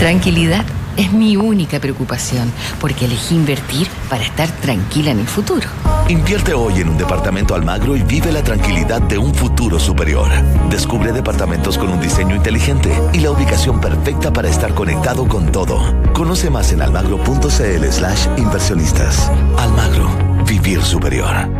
Tranquilidad 0.00 0.64
es 0.96 1.12
mi 1.12 1.36
única 1.36 1.78
preocupación, 1.78 2.50
porque 2.80 3.04
elegí 3.04 3.34
invertir 3.34 3.86
para 4.08 4.24
estar 4.24 4.48
tranquila 4.48 5.10
en 5.10 5.18
el 5.18 5.26
futuro. 5.26 5.68
Invierte 6.08 6.54
hoy 6.54 6.80
en 6.80 6.88
un 6.88 6.96
departamento 6.96 7.54
Almagro 7.54 7.94
y 7.94 8.02
vive 8.02 8.32
la 8.32 8.42
tranquilidad 8.42 9.02
de 9.02 9.18
un 9.18 9.34
futuro 9.34 9.78
superior. 9.78 10.30
Descubre 10.70 11.12
departamentos 11.12 11.76
con 11.76 11.90
un 11.90 12.00
diseño 12.00 12.34
inteligente 12.34 12.90
y 13.12 13.20
la 13.20 13.30
ubicación 13.30 13.78
perfecta 13.78 14.32
para 14.32 14.48
estar 14.48 14.72
conectado 14.72 15.28
con 15.28 15.52
todo. 15.52 15.94
Conoce 16.14 16.48
más 16.48 16.72
en 16.72 16.80
almagro.cl 16.80 17.84
slash 17.92 18.26
inversionistas. 18.38 19.30
Almagro, 19.58 20.08
vivir 20.46 20.80
superior. 20.82 21.59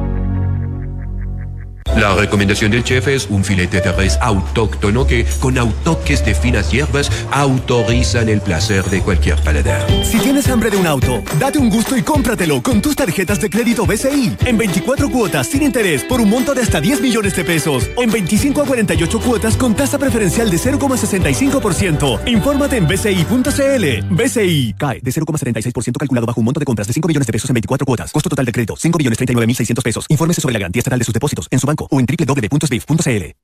La 1.97 2.15
recomendación 2.15 2.71
del 2.71 2.85
chef 2.85 3.09
es 3.09 3.27
un 3.27 3.45
filete 3.45 3.81
de 3.81 3.91
res 3.93 4.17
autóctono 4.21 5.07
que, 5.07 5.27
con 5.41 5.59
autoques 5.59 6.25
de 6.25 6.35
finas 6.35 6.71
hierbas, 6.71 7.11
autorizan 7.33 8.29
el 8.29 8.41
placer 8.41 8.85
de 8.85 9.03
cualquier 9.03 9.37
paladar. 9.43 9.85
Si 10.05 10.19
tienes 10.19 10.48
hambre 10.48 10.71
de 10.71 10.77
un 10.77 10.87
auto, 10.87 11.23
date 11.39 11.59
un 11.59 11.69
gusto 11.69 11.97
y 11.97 12.03
cómpratelo 12.03 12.62
con 12.62 12.81
tus 12.81 12.95
tarjetas 12.95 13.41
de 13.41 13.51
crédito 13.51 13.87
BCI 13.87 14.37
en 14.47 14.57
24 14.57 15.11
cuotas 15.11 15.48
sin 15.48 15.62
interés 15.62 16.05
por 16.05 16.21
un 16.21 16.31
monto 16.31 16.55
de 16.55 16.62
hasta 16.62 16.81
10 16.81 17.01
millones 17.01 17.34
de 17.34 17.45
pesos 17.45 17.91
en 17.97 18.11
25 18.11 18.62
a 18.62 18.67
48 18.67 19.20
cuotas 19.20 19.57
con 19.57 19.75
tasa 19.75 19.98
preferencial 19.98 20.48
de 20.48 20.59
0,65%. 20.59 22.20
Infórmate 22.29 22.77
en 22.77 22.87
bci.cl. 22.87 24.15
BCI 24.15 24.75
cae 24.79 25.01
de 25.01 25.11
0,76% 25.11 25.97
calculado 25.98 26.27
bajo 26.27 26.41
un 26.41 26.45
monto 26.45 26.61
de 26.61 26.67
compras 26.67 26.87
de 26.87 26.93
5 26.93 27.09
millones 27.09 27.27
de 27.27 27.33
pesos 27.33 27.51
en 27.51 27.55
24 27.55 27.84
cuotas. 27.84 28.12
Costo 28.12 28.29
total 28.29 28.47
de 28.47 28.53
crédito 28.53 28.77
5 28.77 28.97
millones 28.97 29.19
39 29.19 29.47
mil 29.47 29.57
600 29.57 29.83
pesos. 29.83 30.07
Infórmese 30.09 30.41
sobre 30.41 30.53
la 30.53 30.61
garantía 30.61 30.81
estatal 30.81 31.01
de 31.01 31.05
sus 31.05 31.15
depósitos 31.15 31.48
en 31.51 31.59
su 31.59 31.67
banco 31.67 31.80
o 31.91 32.01
en 32.01 32.07
www.sbif.cl. 32.07 33.34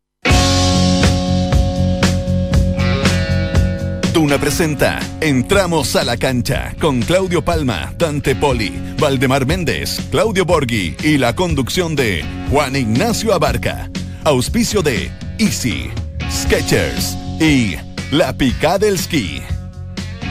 Tuna 4.16 4.38
presenta 4.38 4.98
Entramos 5.20 5.95
a 5.95 6.02
la 6.02 6.16
cancha 6.16 6.74
con 6.80 7.02
Claudio 7.02 7.45
Palma, 7.45 7.92
Dante 7.98 8.34
Poli, 8.34 8.73
Valdemar 8.98 9.45
Méndez, 9.45 10.01
Claudio 10.10 10.46
Borghi 10.46 10.96
y 11.02 11.18
la 11.18 11.37
conducción 11.37 11.95
de 11.95 12.24
Juan 12.51 12.76
Ignacio 12.76 13.34
Abarca. 13.34 13.90
Auspicio 14.24 14.80
de 14.80 15.10
Easy, 15.38 15.90
Sketchers 16.30 17.14
y 17.38 17.76
La 18.10 18.32
Pica 18.32 18.79
del 18.79 18.98
Ski. 18.98 19.42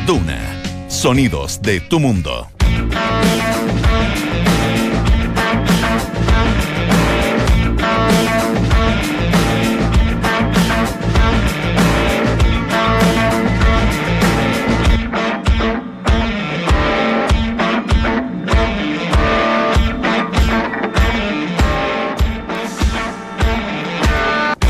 Duna, 0.07 0.39
sonidos 0.87 1.61
de 1.61 1.79
tu 1.79 1.99
mundo. 1.99 2.47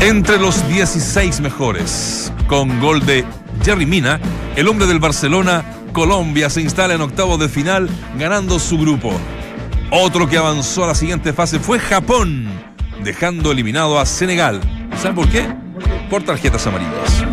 Entre 0.06 0.38
los 0.38 0.68
16 0.68 1.40
mejores, 1.40 2.32
con 2.46 2.78
gol 2.78 3.04
de 3.04 3.24
Jerry 3.64 3.86
Mina, 3.86 4.20
el 4.54 4.68
hombre 4.68 4.86
del 4.86 5.00
Barcelona, 5.00 5.64
Colombia 5.92 6.48
se 6.48 6.60
instala 6.60 6.94
en 6.94 7.00
octavos 7.00 7.40
de 7.40 7.48
final 7.48 7.88
ganando 8.16 8.60
su 8.60 8.78
grupo. 8.78 9.10
Otro 9.90 10.28
que 10.28 10.38
avanzó 10.38 10.84
a 10.84 10.86
la 10.86 10.94
siguiente 10.94 11.32
fase 11.32 11.58
fue 11.58 11.80
Japón, 11.80 12.46
dejando 13.02 13.50
eliminado 13.50 13.98
a 13.98 14.06
Senegal. 14.06 14.60
¿Saben 14.96 15.16
por 15.16 15.28
qué? 15.28 15.44
Por 16.08 16.22
tarjetas 16.22 16.64
amarillas. 16.68 17.24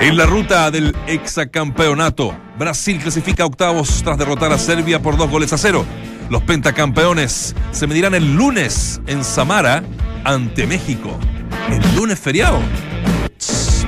En 0.00 0.16
la 0.16 0.24
ruta 0.24 0.70
del 0.70 0.96
exacampeonato, 1.06 2.34
Brasil 2.58 2.98
clasifica 2.98 3.42
a 3.42 3.46
octavos 3.46 4.02
tras 4.02 4.16
derrotar 4.16 4.54
a 4.54 4.58
Serbia 4.58 5.02
por 5.02 5.18
dos 5.18 5.28
goles 5.28 5.52
a 5.52 5.58
cero. 5.58 5.84
Los 6.30 6.44
pentacampeones 6.44 7.54
se 7.72 7.86
medirán 7.86 8.14
el 8.14 8.36
lunes 8.36 9.02
en 9.06 9.22
Samara 9.22 9.82
ante 10.24 10.66
México. 10.66 11.18
El 11.68 11.96
lunes 11.96 12.18
feriado. 12.18 12.60
Tss. 13.38 13.86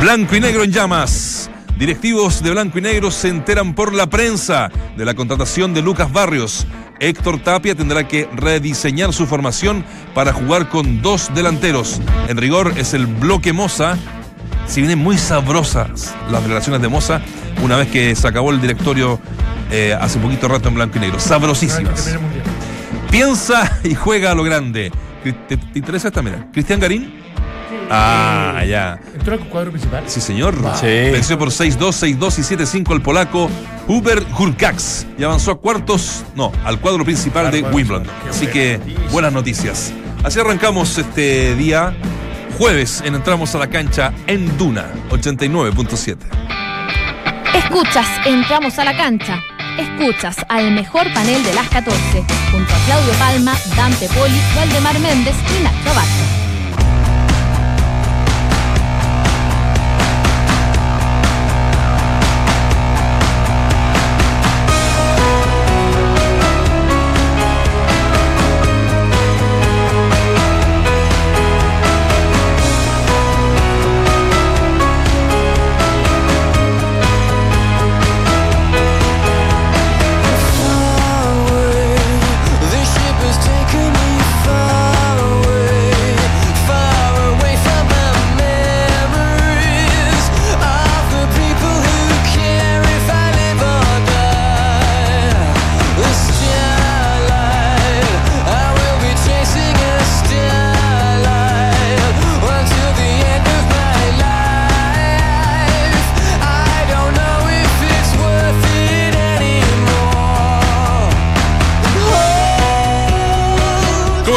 Blanco 0.00 0.36
y 0.36 0.40
negro 0.40 0.64
en 0.64 0.72
llamas. 0.72 1.50
Directivos 1.78 2.42
de 2.42 2.50
Blanco 2.52 2.78
y 2.78 2.82
Negro 2.82 3.10
se 3.10 3.28
enteran 3.28 3.74
por 3.74 3.92
la 3.92 4.08
prensa 4.08 4.70
de 4.96 5.04
la 5.04 5.14
contratación 5.14 5.74
de 5.74 5.82
Lucas 5.82 6.12
Barrios. 6.12 6.66
Héctor 7.00 7.40
Tapia 7.40 7.74
tendrá 7.74 8.06
que 8.06 8.28
rediseñar 8.32 9.12
su 9.12 9.26
formación 9.26 9.84
para 10.14 10.32
jugar 10.32 10.68
con 10.68 11.02
dos 11.02 11.34
delanteros. 11.34 12.00
En 12.28 12.36
rigor 12.36 12.74
es 12.76 12.94
el 12.94 13.06
bloque 13.06 13.52
Moza. 13.52 13.96
Si 14.66 14.80
vienen 14.80 15.00
muy 15.00 15.18
sabrosas 15.18 16.14
las 16.30 16.44
relaciones 16.44 16.80
de 16.80 16.88
Moza, 16.88 17.20
una 17.62 17.76
vez 17.76 17.88
que 17.88 18.14
se 18.14 18.28
acabó 18.28 18.50
el 18.50 18.60
directorio 18.60 19.18
eh, 19.70 19.96
hace 20.00 20.20
poquito 20.20 20.46
rato 20.46 20.68
en 20.68 20.74
blanco 20.76 20.98
y 20.98 21.00
negro. 21.00 21.18
Sabrosísimas. 21.18 22.16
Piensa 23.10 23.78
y 23.82 23.94
juega 23.94 24.30
a 24.30 24.34
lo 24.34 24.44
grande. 24.44 24.92
¿Te, 25.32 25.56
te 25.56 25.78
interesa 25.78 26.08
esta? 26.08 26.22
Mira, 26.22 26.48
Cristian 26.52 26.80
Garín. 26.80 27.24
Ah, 27.90 28.62
ya. 28.66 28.98
¿Entró 29.14 29.34
al 29.34 29.40
cuadro 29.48 29.70
principal? 29.70 30.04
Sí, 30.06 30.20
señor. 30.20 30.54
Sí. 30.80 30.86
Venció 30.86 31.38
por 31.38 31.48
6-2, 31.48 32.18
6-2 32.18 32.38
y 32.38 32.82
7-5 32.84 32.94
el 32.94 33.02
polaco 33.02 33.50
Hubert 33.86 34.26
Hurkacz 34.38 35.06
y 35.18 35.24
avanzó 35.24 35.52
a 35.52 35.58
cuartos, 35.58 36.24
no, 36.34 36.52
al 36.64 36.80
cuadro 36.80 37.04
principal 37.04 37.50
de 37.50 37.62
Wimbledon. 37.62 38.06
Así 38.28 38.46
que 38.46 38.80
buenas 39.12 39.32
noticias. 39.32 39.92
Así 40.22 40.40
arrancamos 40.40 40.96
este 40.96 41.54
día 41.56 41.94
jueves 42.58 43.02
en 43.04 43.14
Entramos 43.14 43.54
a 43.54 43.58
la 43.58 43.66
cancha 43.68 44.12
en 44.26 44.56
Duna 44.56 44.86
89.7. 45.10 46.16
Escuchas, 47.54 48.06
entramos 48.24 48.78
a 48.78 48.84
la 48.84 48.96
cancha. 48.96 49.42
Escuchas 49.78 50.36
al 50.48 50.70
mejor 50.70 51.12
panel 51.12 51.42
de 51.42 51.52
las 51.54 51.68
14, 51.68 51.98
junto 52.52 52.74
a 52.74 52.78
Claudio 52.86 53.12
Palma, 53.18 53.54
Dante 53.76 54.08
Poli, 54.08 54.40
Valdemar 54.54 54.98
Méndez 55.00 55.34
y 55.58 55.62
Nacho 55.64 55.90
Abarca. 55.90 56.33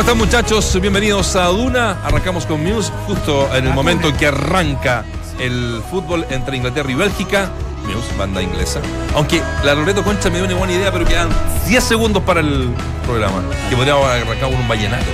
Están 0.07 0.19
muchachos? 0.19 0.79
Bienvenidos 0.79 1.35
a 1.35 1.47
Duna. 1.47 1.97
Arrancamos 2.05 2.45
con 2.45 2.63
Muse 2.63 2.93
justo 3.05 3.53
en 3.53 3.67
el 3.67 3.73
momento 3.73 4.07
en 4.07 4.15
que 4.15 4.27
arranca 4.27 5.03
el 5.37 5.81
fútbol 5.91 6.25
entre 6.29 6.55
Inglaterra 6.55 6.89
y 6.89 6.95
Bélgica. 6.95 7.49
Muse, 7.83 8.15
banda 8.17 8.41
inglesa. 8.41 8.79
Aunque 9.15 9.41
la 9.65 9.75
Loreto 9.75 10.05
Concha 10.05 10.29
me 10.29 10.37
dio 10.37 10.45
una 10.45 10.55
buena 10.55 10.75
idea, 10.75 10.93
pero 10.93 11.03
quedan 11.03 11.27
10 11.67 11.83
segundos 11.83 12.23
para 12.23 12.39
el 12.39 12.69
programa. 13.05 13.43
Que 13.69 13.75
podríamos 13.75 14.05
arrancar 14.07 14.49
con 14.49 14.55
un 14.55 14.67
vallenato. 14.69 15.11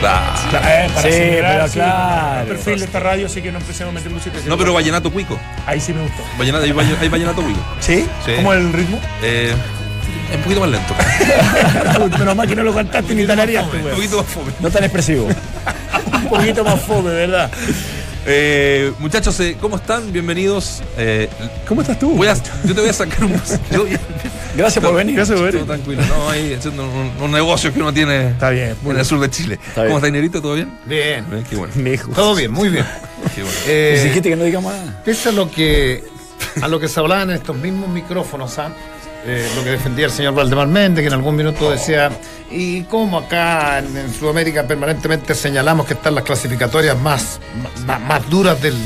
Claro. 0.00 0.66
Eh, 0.68 0.90
para 0.94 1.08
Sí, 1.08 1.12
celebrar, 1.14 1.52
pero 1.54 1.68
sí, 1.68 1.72
claro. 1.72 2.40
el 2.42 2.46
perfil 2.48 2.78
de 2.78 2.84
esta 2.84 3.00
radio, 3.00 3.26
así 3.26 3.40
que 3.40 3.52
no 3.52 3.58
empecemos 3.58 3.92
a 3.92 3.94
meter 3.94 4.12
música. 4.12 4.36
No, 4.48 4.58
pero 4.58 4.74
vallenato 4.74 5.10
cuico. 5.10 5.38
Ahí 5.64 5.80
sí 5.80 5.94
me 5.94 6.02
gustó. 6.02 6.22
Vallenato, 6.36 6.64
hay, 6.64 6.96
hay 7.00 7.08
vallenato 7.08 7.40
cuico. 7.40 7.60
¿Sí? 7.80 8.06
Sí. 8.26 8.32
¿Cómo 8.36 8.52
el 8.52 8.70
ritmo? 8.70 9.00
Eh, 9.22 9.54
es 10.30 10.36
un 10.36 10.42
poquito 10.42 10.60
más 10.60 10.70
lento. 10.70 10.94
Menos 12.18 12.36
mal 12.36 12.48
que 12.48 12.56
no 12.56 12.62
lo 12.62 12.74
cantaste 12.74 13.14
ni 13.14 13.26
tarareaste, 13.26 13.76
un 13.76 13.82
güey. 13.82 13.94
poquito 13.94 14.16
más 14.18 14.26
fome. 14.26 14.52
No 14.60 14.70
tan 14.70 14.84
expresivo. 14.84 15.28
Un 16.14 16.28
poquito 16.38 16.64
más 16.64 16.80
fome, 16.80 17.10
¿verdad? 17.10 17.50
Eh, 18.24 18.92
muchachos, 19.00 19.38
eh, 19.40 19.56
¿cómo 19.60 19.76
están? 19.76 20.12
Bienvenidos. 20.12 20.80
Eh, 20.96 21.28
¿Cómo 21.68 21.82
estás 21.82 21.98
tú? 21.98 22.10
voy 22.16 22.28
a- 22.28 22.34
yo 22.64 22.74
te 22.74 22.80
voy 22.80 22.88
a 22.88 22.92
sacar 22.92 23.24
un. 23.24 23.32
yo- 23.70 23.84
Gracias 24.56 24.82
por 24.84 24.94
venir. 24.94 25.16
Gracias 25.16 25.38
por 25.38 25.50
Todo 25.50 25.64
venir. 25.66 25.84
tranquilo, 25.84 26.02
no, 26.16 26.30
ahí 26.30 26.54
haciendo 26.54 26.84
un, 26.88 27.10
un 27.20 27.30
negocio 27.32 27.72
que 27.72 27.80
uno 27.80 27.92
tiene 27.92 28.28
Está 28.28 28.50
bien, 28.50 28.76
en 28.84 28.96
el 28.96 29.04
sur 29.04 29.18
de 29.20 29.28
Chile. 29.30 29.58
¿Cómo 29.74 29.96
está, 29.96 30.08
Inerito? 30.08 30.40
¿Todo 30.40 30.54
bien? 30.54 30.70
Bien. 30.86 31.24
Bien, 31.30 31.44
Qué 31.44 31.56
bueno. 31.56 31.74
Lejos. 31.76 32.14
Todo 32.14 32.34
bien, 32.34 32.50
muy 32.52 32.68
bien. 32.68 32.86
Qué 33.34 33.42
bueno. 33.42 34.02
Dijiste 34.04 34.28
que 34.30 34.36
no 34.36 34.44
digamos 34.44 34.72
nada. 34.72 35.02
Pese 35.04 35.28
a 35.30 35.32
lo 35.32 35.50
que 35.50 36.04
a 36.62 36.68
lo 36.68 36.78
que 36.80 36.88
se 36.88 37.00
hablaba 37.00 37.22
en 37.22 37.30
estos 37.30 37.56
mismos 37.56 37.88
micrófonos, 37.90 38.58
¿ah? 38.58 38.72
Eh, 39.24 39.48
lo 39.54 39.62
que 39.62 39.70
defendía 39.70 40.06
el 40.06 40.10
señor 40.10 40.34
Valdemar 40.34 40.66
Méndez, 40.66 41.02
que 41.02 41.06
en 41.06 41.14
algún 41.14 41.36
minuto 41.36 41.70
decía, 41.70 42.10
¿y 42.50 42.82
cómo 42.84 43.18
acá 43.18 43.78
en, 43.78 44.12
Sudamérica 44.12 44.66
permanentemente 44.66 45.34
señalamos 45.34 45.86
que 45.86 45.94
están 45.94 46.16
las 46.16 46.24
clasificatorias 46.24 46.98
más, 46.98 47.40
más, 47.86 48.00
más 48.00 48.28
duras 48.28 48.60
del, 48.60 48.76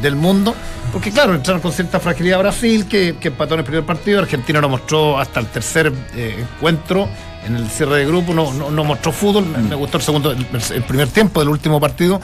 del 0.00 0.16
mundo? 0.16 0.54
Porque 0.90 1.10
claro, 1.10 1.34
entraron 1.34 1.60
con 1.60 1.72
cierta 1.72 2.00
fragilidad 2.00 2.38
Brasil, 2.38 2.86
que, 2.86 3.16
que 3.20 3.28
empató 3.28 3.54
en 3.54 3.60
el 3.60 3.66
primer 3.66 3.84
partido, 3.84 4.20
Argentina 4.20 4.60
lo 4.60 4.70
mostró 4.70 5.18
hasta 5.18 5.40
el 5.40 5.48
tercer 5.48 5.92
eh, 6.14 6.36
encuentro, 6.38 7.08
en 7.46 7.56
el 7.56 7.68
cierre 7.70 7.98
de 7.98 8.06
grupo, 8.06 8.32
no, 8.34 8.52
no, 8.52 8.70
no 8.70 8.84
mostró 8.84 9.12
fútbol, 9.12 9.44
me, 9.46 9.58
me 9.58 9.74
gustó 9.74 9.98
el 9.98 10.02
segundo, 10.02 10.30
el, 10.32 10.46
el 10.74 10.82
primer 10.84 11.08
tiempo 11.08 11.40
del 11.40 11.48
último 11.50 11.78
partido, 11.80 12.20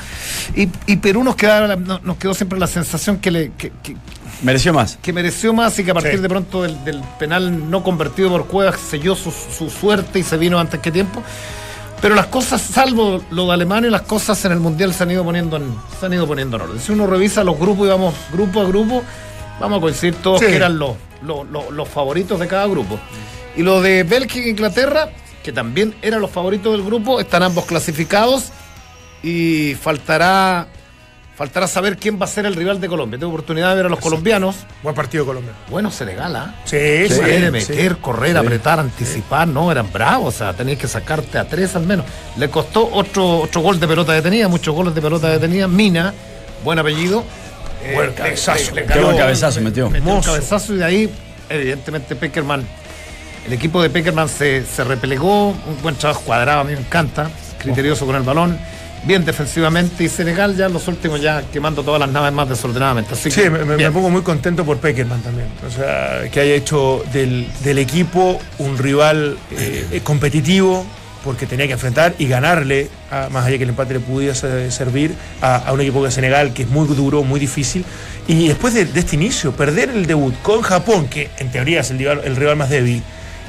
y, 0.56 0.68
y 0.86 0.96
Perú 0.96 1.22
nos, 1.24 1.36
quedaba, 1.36 1.76
nos, 1.76 2.02
nos 2.02 2.16
quedó 2.16 2.34
siempre 2.34 2.58
la 2.58 2.66
sensación 2.66 3.18
que, 3.18 3.30
le, 3.30 3.52
que, 3.52 3.72
que, 3.82 3.96
Mereció 4.42 4.72
más. 4.72 4.96
que 5.02 5.12
mereció 5.12 5.52
más 5.52 5.78
y 5.78 5.84
que 5.84 5.90
a 5.90 5.94
partir 5.94 6.12
Sí. 6.16 6.18
de 6.18 6.28
pronto 6.28 6.62
del, 6.62 6.82
del 6.84 7.02
penal 7.18 7.70
no 7.70 7.82
convertido 7.82 8.30
por 8.30 8.46
Cuevas 8.46 8.80
selló 8.80 9.14
su, 9.14 9.30
su 9.30 9.68
suerte 9.68 10.18
y 10.18 10.22
se 10.22 10.38
vino 10.38 10.58
antes 10.58 10.80
que 10.80 10.90
tiempo. 10.90 11.22
Pero 12.00 12.14
las 12.14 12.28
cosas, 12.28 12.62
salvo 12.62 13.22
lo 13.30 13.44
de 13.48 13.52
Alemania, 13.52 13.90
las 13.90 14.00
cosas 14.02 14.42
en 14.46 14.52
el 14.52 14.60
Mundial 14.60 14.94
se 14.94 15.02
han 15.02 15.10
ido 15.10 15.22
poniendo 15.22 15.58
en, 15.58 15.74
se 15.98 16.06
han 16.06 16.14
ido 16.14 16.26
poniendo 16.26 16.56
en 16.56 16.62
orden. 16.62 16.80
Si 16.80 16.92
uno 16.92 17.06
revisa 17.06 17.44
los 17.44 17.58
grupos 17.58 17.86
y 17.86 17.90
vamos 17.90 18.14
grupo 18.32 18.62
a 18.62 18.64
grupo, 18.64 19.02
vamos 19.60 19.76
a 19.76 19.80
coincidir 19.82 20.14
todos 20.14 20.40
Sí. 20.40 20.46
que 20.46 20.56
eran 20.56 20.78
los, 20.78 20.92
los, 21.22 21.46
los- 21.50 21.70
los 21.70 21.86
favoritos 21.86 22.40
de 22.40 22.46
cada 22.46 22.66
grupo. 22.66 22.98
Y 23.56 23.62
lo 23.62 23.80
de 23.82 24.04
Bélgica 24.04 24.46
e 24.46 24.50
Inglaterra, 24.50 25.08
que 25.42 25.52
también 25.52 25.94
eran 26.02 26.20
los 26.20 26.30
favoritos 26.30 26.72
del 26.72 26.84
grupo, 26.84 27.20
están 27.20 27.42
ambos 27.42 27.64
clasificados 27.66 28.46
y 29.22 29.74
faltará 29.80 30.66
faltará 31.36 31.66
saber 31.66 31.96
quién 31.96 32.20
va 32.20 32.26
a 32.26 32.28
ser 32.28 32.44
el 32.44 32.54
rival 32.54 32.82
de 32.82 32.86
Colombia. 32.88 33.18
Tengo 33.18 33.32
oportunidad 33.32 33.70
de 33.70 33.76
ver 33.76 33.86
a 33.86 33.88
los 33.88 33.98
colombianos. 33.98 34.56
Buen 34.82 34.94
partido 34.94 35.24
Colombia. 35.24 35.54
Bueno, 35.70 35.90
Senegal, 35.90 36.36
¿ah? 36.36 36.54
Sí, 36.66 36.76
sí. 37.08 37.14
Saber, 37.14 37.44
sí. 37.46 37.50
meter, 37.72 37.96
correr, 37.96 38.36
apretar, 38.36 38.78
anticipar, 38.78 39.48
no, 39.48 39.72
eran 39.72 39.90
bravos, 39.90 40.34
o 40.34 40.38
sea, 40.38 40.52
tenías 40.52 40.76
que 40.78 40.86
sacarte 40.86 41.38
a 41.38 41.48
tres 41.48 41.74
al 41.76 41.86
menos. 41.86 42.04
Le 42.36 42.50
costó 42.50 42.90
otro, 42.92 43.38
otro 43.40 43.62
gol 43.62 43.80
de 43.80 43.88
pelota 43.88 44.12
detenida, 44.12 44.48
muchos 44.48 44.74
goles 44.74 44.94
de 44.94 45.00
pelota 45.00 45.28
detenida. 45.30 45.66
Mina, 45.66 46.12
buen 46.62 46.78
apellido. 46.78 47.24
Eh, 47.82 47.92
Buen 47.94 48.08
le- 48.10 48.14
cabezazo. 48.14 48.74
le- 48.74 48.82
le 48.82 48.86
Qué 48.86 48.92
ganó- 48.94 49.04
buen 49.06 49.16
cabezazo 49.16 49.60
metió. 49.62 49.88
metió 49.88 50.14
un 50.14 50.20
cabezazo 50.22 50.74
y 50.74 50.76
de 50.76 50.84
ahí, 50.84 51.10
evidentemente, 51.48 52.16
Peckerman, 52.16 52.68
el 53.46 53.52
equipo 53.52 53.82
de 53.82 53.90
Peckerman 53.90 54.28
se, 54.28 54.64
se 54.64 54.84
replegó, 54.84 55.48
un 55.50 55.82
buen 55.82 55.94
trabajo 55.96 56.20
cuadrado, 56.22 56.60
a 56.60 56.64
mí 56.64 56.72
me 56.74 56.80
encanta, 56.80 57.30
criterioso 57.58 58.06
con 58.06 58.16
el 58.16 58.22
balón. 58.22 58.58
Bien 59.02 59.24
defensivamente 59.24 60.04
y 60.04 60.10
Senegal 60.10 60.54
ya 60.54 60.66
en 60.66 60.74
los 60.74 60.86
últimos 60.86 61.22
ya 61.22 61.42
quemando 61.50 61.82
todas 61.82 61.98
las 62.00 62.10
naves 62.10 62.34
más 62.34 62.46
desordenadamente. 62.50 63.14
Así 63.14 63.30
Sí, 63.30 63.40
que, 63.42 63.48
me, 63.50 63.64
me- 63.64 63.90
pongo 63.90 64.10
muy 64.10 64.20
contento 64.20 64.62
por 64.62 64.76
Peckerman 64.76 65.22
también. 65.22 65.48
O 65.66 65.70
sea, 65.70 66.28
que 66.30 66.38
haya 66.38 66.54
hecho 66.54 67.02
del, 67.10 67.46
del 67.64 67.78
equipo 67.78 68.38
un 68.58 68.76
rival 68.76 69.38
eh, 69.52 69.86
eh, 69.90 70.00
competitivo, 70.04 70.84
porque 71.24 71.46
tenía 71.46 71.66
que 71.66 71.72
enfrentar 71.72 72.14
y 72.18 72.26
ganarle, 72.28 72.90
a- 73.10 73.30
más 73.30 73.46
allá 73.46 73.56
que 73.56 73.64
el 73.64 73.70
empate 73.70 73.94
le 73.94 74.00
pudiese 74.00 74.70
servir, 74.70 75.14
a, 75.40 75.56
a 75.56 75.72
un 75.72 75.80
equipo 75.80 76.04
de 76.04 76.10
Senegal 76.10 76.52
que 76.52 76.64
es 76.64 76.68
muy 76.68 76.86
duro, 76.94 77.24
muy 77.24 77.40
difícil. 77.40 77.86
Y 78.28 78.48
después 78.48 78.74
de, 78.74 78.84
de 78.84 79.00
este 79.00 79.16
inicio, 79.16 79.52
perder 79.52 79.88
el 79.88 80.04
debut 80.04 80.34
con 80.42 80.60
Japón, 80.60 81.08
que 81.08 81.30
en 81.38 81.50
teoría 81.50 81.80
es 81.80 81.90
el 81.90 81.96
rival, 81.98 82.20
el 82.24 82.36
rival 82.36 82.56
más 82.56 82.68
débil, 82.68 83.02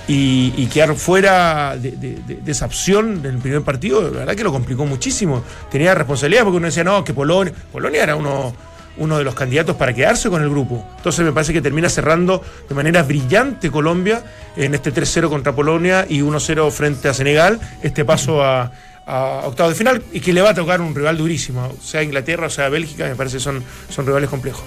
y, 0.07 0.53
y 0.57 0.67
quedar 0.67 0.95
fuera 0.95 1.77
de, 1.77 2.41
esa 2.45 2.65
opción 2.65 3.21
del 3.21 3.37
primer 3.37 3.61
partido, 3.61 4.01
la 4.03 4.19
verdad 4.19 4.35
que 4.35 4.43
lo 4.43 4.51
complicó 4.51 4.85
muchísimo. 4.85 5.43
Tenía 5.69 5.95
responsabilidad 5.95 6.43
porque 6.43 6.57
uno 6.57 6.65
decía, 6.67 6.83
no, 6.83 7.03
que 7.03 7.13
Polonia, 7.13 7.53
Polonia 7.71 8.03
era 8.03 8.15
uno, 8.15 8.53
uno 8.97 9.17
de 9.17 9.23
los 9.23 9.35
candidatos 9.35 9.75
para 9.75 9.93
quedarse 9.93 10.29
con 10.29 10.41
el 10.41 10.49
grupo. 10.49 10.85
Entonces 10.97 11.23
me 11.25 11.31
parece 11.31 11.53
que 11.53 11.61
termina 11.61 11.89
cerrando 11.89 12.43
de 12.67 12.75
manera 12.75 13.03
brillante 13.03 13.71
Colombia 13.71 14.23
en 14.55 14.73
este 14.75 14.93
3-0 14.93 15.29
contra 15.29 15.53
Polonia 15.53 16.05
y 16.07 16.21
1-0 16.21 16.71
frente 16.71 17.07
a 17.07 17.13
Senegal, 17.13 17.59
este 17.81 18.03
paso 18.05 18.43
a, 18.43 18.71
a 19.05 19.43
octavos 19.45 19.73
de 19.73 19.77
final 19.77 20.03
y 20.11 20.19
que 20.19 20.33
le 20.33 20.41
va 20.41 20.51
a 20.51 20.53
tocar 20.53 20.81
un 20.81 20.93
rival 20.93 21.17
durísimo, 21.17 21.73
sea 21.81 22.03
Inglaterra 22.03 22.47
o 22.47 22.49
sea 22.49 22.69
Bélgica, 22.69 23.07
me 23.07 23.15
parece 23.15 23.37
que 23.37 23.43
son, 23.43 23.63
son 23.89 24.05
rivales 24.05 24.29
complejos. 24.29 24.63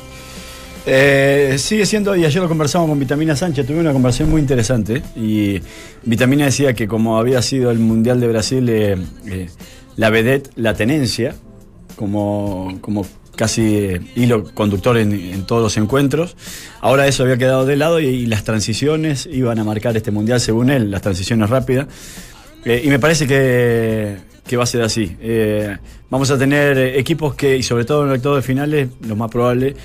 Eh, 0.86 1.56
sigue 1.58 1.86
siendo, 1.86 2.14
y 2.14 2.26
ayer 2.26 2.42
lo 2.42 2.48
conversamos 2.48 2.88
con 2.90 2.98
Vitamina 2.98 3.34
Sánchez, 3.34 3.66
tuve 3.66 3.78
una 3.78 3.94
conversación 3.94 4.30
muy 4.30 4.42
interesante 4.42 5.02
y 5.16 5.58
Vitamina 6.02 6.44
decía 6.44 6.74
que 6.74 6.86
como 6.86 7.16
había 7.18 7.40
sido 7.40 7.70
el 7.70 7.78
Mundial 7.78 8.20
de 8.20 8.28
Brasil, 8.28 8.68
eh, 8.68 8.96
eh, 9.26 9.48
la 9.96 10.10
vedette, 10.10 10.50
la 10.56 10.74
tenencia, 10.74 11.36
como, 11.96 12.76
como 12.82 13.06
casi 13.34 13.92
hilo 14.14 14.44
conductor 14.52 14.98
en, 14.98 15.12
en 15.12 15.46
todos 15.46 15.62
los 15.62 15.76
encuentros, 15.78 16.36
ahora 16.82 17.06
eso 17.06 17.22
había 17.22 17.38
quedado 17.38 17.64
de 17.64 17.76
lado 17.76 17.98
y, 17.98 18.06
y 18.06 18.26
las 18.26 18.44
transiciones 18.44 19.26
iban 19.32 19.58
a 19.58 19.64
marcar 19.64 19.96
este 19.96 20.10
Mundial 20.10 20.38
según 20.38 20.68
él, 20.68 20.90
las 20.90 21.00
transiciones 21.00 21.48
rápidas. 21.48 21.86
Y 22.66 22.88
me 22.88 22.98
parece 22.98 23.26
que, 23.26 24.16
que 24.46 24.56
va 24.56 24.64
a 24.64 24.66
ser 24.66 24.80
así. 24.80 25.14
Vamos 26.08 26.30
a 26.30 26.38
tener 26.38 26.78
equipos 26.78 27.34
que, 27.34 27.58
y 27.58 27.62
sobre 27.62 27.84
todo 27.84 28.04
en 28.04 28.10
el 28.10 28.16
octavo 28.16 28.36
de 28.36 28.42
finales, 28.42 28.88
lo 29.06 29.16
más 29.16 29.30
probable, 29.30 29.76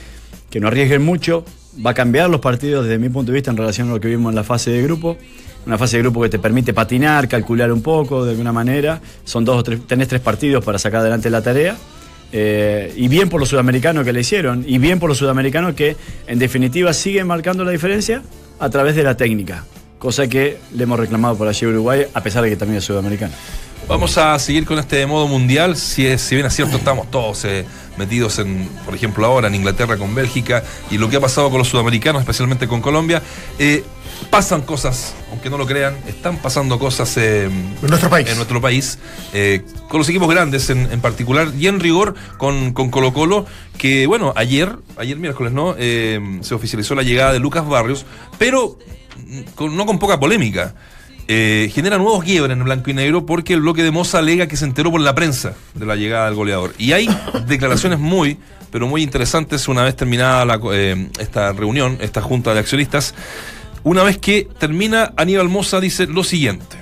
que 0.49 0.59
no 0.59 0.67
arriesguen 0.67 1.03
mucho. 1.03 1.45
Va 1.85 1.91
a 1.91 1.93
cambiar 1.93 2.29
los 2.29 2.41
partidos 2.41 2.85
desde 2.85 2.97
mi 2.97 3.09
punto 3.09 3.31
de 3.31 3.35
vista 3.35 3.51
en 3.51 3.57
relación 3.57 3.89
a 3.89 3.93
lo 3.93 3.99
que 3.99 4.07
vimos 4.07 4.31
en 4.31 4.35
la 4.35 4.43
fase 4.43 4.71
de 4.71 4.81
grupo. 4.81 5.17
Una 5.65 5.77
fase 5.77 5.97
de 5.97 6.03
grupo 6.03 6.21
que 6.21 6.29
te 6.29 6.39
permite 6.39 6.73
patinar, 6.73 7.27
calcular 7.27 7.71
un 7.71 7.81
poco 7.81 8.25
de 8.25 8.31
alguna 8.31 8.51
manera. 8.51 9.01
Son 9.23 9.45
dos 9.45 9.57
o 9.57 9.63
tres, 9.63 9.85
tenés 9.87 10.07
tres 10.07 10.21
partidos 10.21 10.63
para 10.63 10.79
sacar 10.79 11.01
adelante 11.01 11.29
la 11.29 11.41
tarea. 11.41 11.77
Eh, 12.31 12.93
y 12.95 13.07
bien 13.07 13.29
por 13.29 13.39
los 13.39 13.49
sudamericanos 13.49 14.05
que 14.05 14.13
le 14.13 14.21
hicieron, 14.21 14.63
y 14.67 14.77
bien 14.77 14.99
por 14.99 15.09
los 15.09 15.17
sudamericanos 15.17 15.73
que 15.73 15.95
en 16.27 16.37
definitiva 16.37 16.93
siguen 16.93 17.25
marcando 17.25 17.63
la 17.65 17.71
diferencia 17.71 18.21
a 18.59 18.69
través 18.69 18.95
de 18.95 19.03
la 19.03 19.17
técnica, 19.17 19.65
cosa 19.97 20.27
que 20.27 20.57
le 20.75 20.83
hemos 20.83 20.99
reclamado 20.99 21.35
por 21.35 21.47
allí 21.47 21.65
a 21.65 21.69
Uruguay, 21.69 22.05
a 22.13 22.21
pesar 22.21 22.43
de 22.43 22.51
que 22.51 22.55
también 22.55 22.77
es 22.77 22.83
sudamericano. 22.83 23.33
Vamos 23.89 24.17
a 24.19 24.37
seguir 24.37 24.65
con 24.65 24.77
este 24.77 25.03
modo 25.07 25.27
mundial. 25.27 25.75
Si, 25.75 26.05
es, 26.05 26.21
si 26.21 26.35
bien 26.35 26.45
es 26.45 26.55
cierto, 26.55 26.77
estamos 26.77 27.09
todos 27.09 27.43
eh, 27.45 27.65
metidos 27.97 28.37
en, 28.37 28.69
por 28.85 28.93
ejemplo, 28.93 29.25
ahora 29.25 29.47
en 29.47 29.55
Inglaterra 29.55 29.97
con 29.97 30.13
Bélgica 30.13 30.63
y 30.91 30.99
lo 30.99 31.09
que 31.09 31.15
ha 31.17 31.19
pasado 31.19 31.49
con 31.49 31.57
los 31.57 31.67
sudamericanos, 31.69 32.21
especialmente 32.21 32.67
con 32.67 32.81
Colombia. 32.81 33.21
eh, 33.57 33.83
pasan 34.29 34.61
cosas, 34.61 35.15
aunque 35.31 35.49
no 35.49 35.57
lo 35.57 35.65
crean, 35.65 35.95
están 36.05 36.37
pasando 36.37 36.77
cosas 36.77 37.15
eh, 37.17 37.45
En 37.45 37.87
nuestro 37.87 38.09
país. 38.09 38.29
en 38.29 38.35
nuestro 38.35 38.61
país, 38.61 38.99
eh, 39.33 39.63
con 39.87 39.97
los 39.99 40.09
equipos 40.09 40.29
grandes 40.29 40.69
en, 40.69 40.91
en 40.91 40.99
particular, 41.01 41.47
y 41.57 41.67
en 41.67 41.79
rigor 41.79 42.13
con, 42.37 42.73
con 42.73 42.91
Colo 42.91 43.11
Colo, 43.13 43.45
que 43.77 44.05
bueno, 44.07 44.33
ayer, 44.35 44.75
ayer 44.97 45.17
miércoles, 45.17 45.51
¿no? 45.53 45.73
Eh, 45.79 46.19
se 46.41 46.53
oficializó 46.53 46.93
la 46.95 47.03
llegada 47.03 47.31
de 47.33 47.39
Lucas 47.39 47.65
Barrios, 47.65 48.05
pero 48.37 48.77
con- 49.55 49.75
no 49.75 49.85
con 49.87 49.97
poca 49.99 50.19
polémica. 50.19 50.75
Eh, 51.31 51.69
genera 51.71 51.99
nuevos 51.99 52.23
quiebres 52.23 52.57
en 52.57 52.63
blanco 52.63 52.89
y 52.89 52.95
negro 52.95 53.23
porque 53.23 53.53
el 53.53 53.61
bloque 53.61 53.83
de 53.83 53.91
Moza 53.91 54.17
alega 54.17 54.47
que 54.47 54.57
se 54.57 54.65
enteró 54.65 54.89
por 54.89 54.99
la 54.99 55.13
prensa 55.13 55.53
de 55.75 55.85
la 55.85 55.95
llegada 55.95 56.25
del 56.25 56.33
goleador. 56.33 56.73
Y 56.79 56.93
hay 56.93 57.07
declaraciones 57.45 57.99
muy, 57.99 58.39
pero 58.71 58.87
muy 58.87 59.03
interesantes 59.03 59.67
una 59.67 59.83
vez 59.83 59.95
terminada 59.95 60.43
la 60.43 60.59
eh, 60.73 61.07
esta 61.19 61.53
reunión, 61.53 61.99
esta 62.01 62.23
junta 62.23 62.55
de 62.55 62.59
accionistas. 62.61 63.13
Una 63.83 64.01
vez 64.01 64.17
que 64.17 64.47
termina, 64.57 65.13
Aníbal 65.17 65.49
Moza 65.49 65.79
dice 65.79 66.07
lo 66.07 66.23
siguiente, 66.23 66.77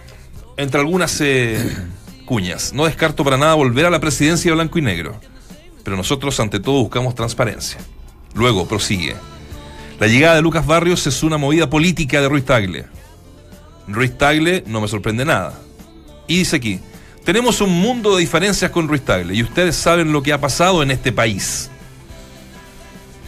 entre 0.56 0.80
algunas 0.80 1.20
eh, 1.20 1.60
cuñas, 2.26 2.72
no 2.72 2.86
descarto 2.86 3.26
para 3.26 3.36
nada 3.36 3.54
volver 3.54 3.86
a 3.86 3.90
la 3.90 4.00
presidencia 4.00 4.50
de 4.50 4.56
blanco 4.56 4.80
y 4.80 4.82
negro, 4.82 5.20
pero 5.84 5.98
nosotros 5.98 6.40
ante 6.40 6.62
todo 6.62 6.84
buscamos 6.84 7.16
transparencia. 7.16 7.82
Luego 8.34 8.66
prosigue. 8.66 9.14
La 10.00 10.08
llegada 10.08 10.36
de 10.36 10.42
Lucas 10.42 10.66
Barrios 10.66 11.06
es 11.06 11.22
una 11.22 11.38
movida 11.38 11.70
política 11.70 12.22
de 12.22 12.30
Ruiz 12.30 12.46
Tagle. 12.46 12.86
Ruiz 13.88 14.18
Tagle 14.18 14.64
no 14.68 14.82
me 14.82 14.88
sorprende 14.88 15.26
nada. 15.26 15.54
Y 16.28 16.40
dice 16.40 16.58
aquí, 16.58 16.80
tenemos 17.24 17.62
un 17.62 17.70
mundo 17.72 18.16
de 18.16 18.22
diferencias 18.22 18.70
con 18.72 18.88
Ruiz 18.88 19.02
Tagle 19.04 19.34
y 19.34 19.44
ustedes 19.44 19.76
saben 19.76 20.12
lo 20.12 20.22
que 20.24 20.34
ha 20.34 20.40
pasado 20.42 20.84
en 20.84 20.92
este 20.92 21.12
país. 21.12 21.70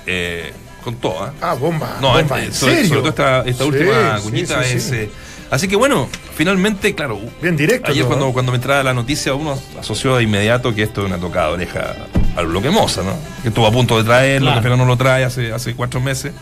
Eh, 0.05 0.51
con 0.83 0.95
todo, 0.95 1.27
¿eh? 1.27 1.31
Ah, 1.41 1.53
bomba. 1.53 1.97
No, 2.01 2.13
bomba. 2.13 2.39
eh, 2.41 2.45
¿En 2.45 2.53
sobre, 2.53 2.75
serio? 2.75 2.89
sobre 2.89 2.99
todo 3.01 3.09
esta, 3.09 3.49
esta 3.49 3.63
Sí, 3.63 3.69
última 3.69 4.19
cuñita 4.21 4.63
sí, 4.63 4.77
es... 4.77 4.83
sí. 4.83 4.95
eh, 4.95 5.09
así 5.51 5.67
que 5.67 5.75
bueno, 5.75 6.07
finalmente, 6.35 6.95
claro. 6.95 7.19
Bien 7.41 7.55
directo 7.57 7.91
Ayer 7.91 8.05
todo, 8.07 8.31
cuando, 8.33 8.51
me 8.51 8.55
entraba 8.57 8.81
la 8.83 8.93
noticia, 8.93 9.33
uno 9.35 9.59
asoció 9.79 10.15
de 10.15 10.23
inmediato 10.23 10.73
que 10.73 10.83
esto 10.83 11.01
es 11.01 11.07
una 11.07 11.17
tocada 11.19 11.49
oreja 11.49 11.95
al 12.35 12.47
bloque 12.47 12.69
Moza, 12.69 13.03
¿no? 13.03 13.13
Que 13.43 13.49
estuvo 13.49 13.67
a 13.67 13.71
punto 13.71 13.97
de 13.97 14.03
traerlo, 14.05 14.47
Claro. 14.47 14.53
que 14.61 14.67
al 14.67 14.73
final 14.73 14.77
no 14.77 14.85
lo 14.85 14.97
trae 14.97 15.23
hace, 15.25 15.51
hace 15.51 15.75
cuatro 15.75 15.99
meses. 15.99 16.33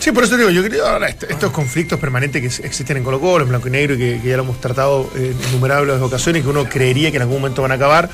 Sí, 0.00 0.12
por 0.12 0.24
eso 0.24 0.36
digo, 0.36 0.48
yo 0.50 0.64
creo 0.64 0.86
ahora 0.86 1.08
est- 1.08 1.24
estos 1.24 1.52
conflictos 1.52 2.00
permanentes 2.00 2.40
que 2.60 2.66
existen 2.66 2.96
en 2.96 3.04
Colo 3.04 3.20
Colo, 3.20 3.44
en 3.44 3.50
blanco 3.50 3.68
y 3.68 3.70
negro, 3.70 3.94
y 3.94 3.98
que, 3.98 4.20
ya 4.24 4.36
lo 4.38 4.44
hemos 4.44 4.60
tratado 4.60 5.10
en 5.14 5.36
innumerables 5.50 6.00
ocasiones, 6.00 6.42
que 6.42 6.48
uno 6.48 6.64
creería 6.64 7.10
que 7.10 7.16
en 7.18 7.22
algún 7.22 7.36
momento 7.40 7.62
van 7.62 7.72
a 7.72 7.74
acabar. 7.74 8.08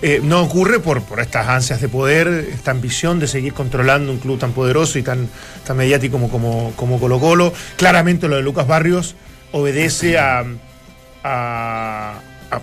eh, 0.00 0.20
no 0.22 0.42
ocurre 0.42 0.78
por, 0.78 1.02
por 1.02 1.18
estas 1.18 1.48
ansias 1.48 1.80
de 1.80 1.88
poder, 1.88 2.28
esta 2.52 2.70
ambición 2.70 3.18
de 3.18 3.26
seguir 3.26 3.52
controlando 3.52 4.12
un 4.12 4.18
club 4.18 4.38
tan 4.38 4.52
poderoso 4.52 4.96
y 4.98 5.02
tan, 5.02 5.28
tan 5.66 5.76
mediático 5.76 6.12
como, 6.12 6.28
como, 6.30 6.72
como 6.76 7.00
Colo 7.00 7.18
Colo. 7.18 7.52
Claramente 7.76 8.28
lo 8.28 8.36
de 8.36 8.42
Lucas 8.42 8.66
Barrios 8.68 9.16
obedece 9.50 10.16
a- 10.18 10.44
a- 11.24 12.20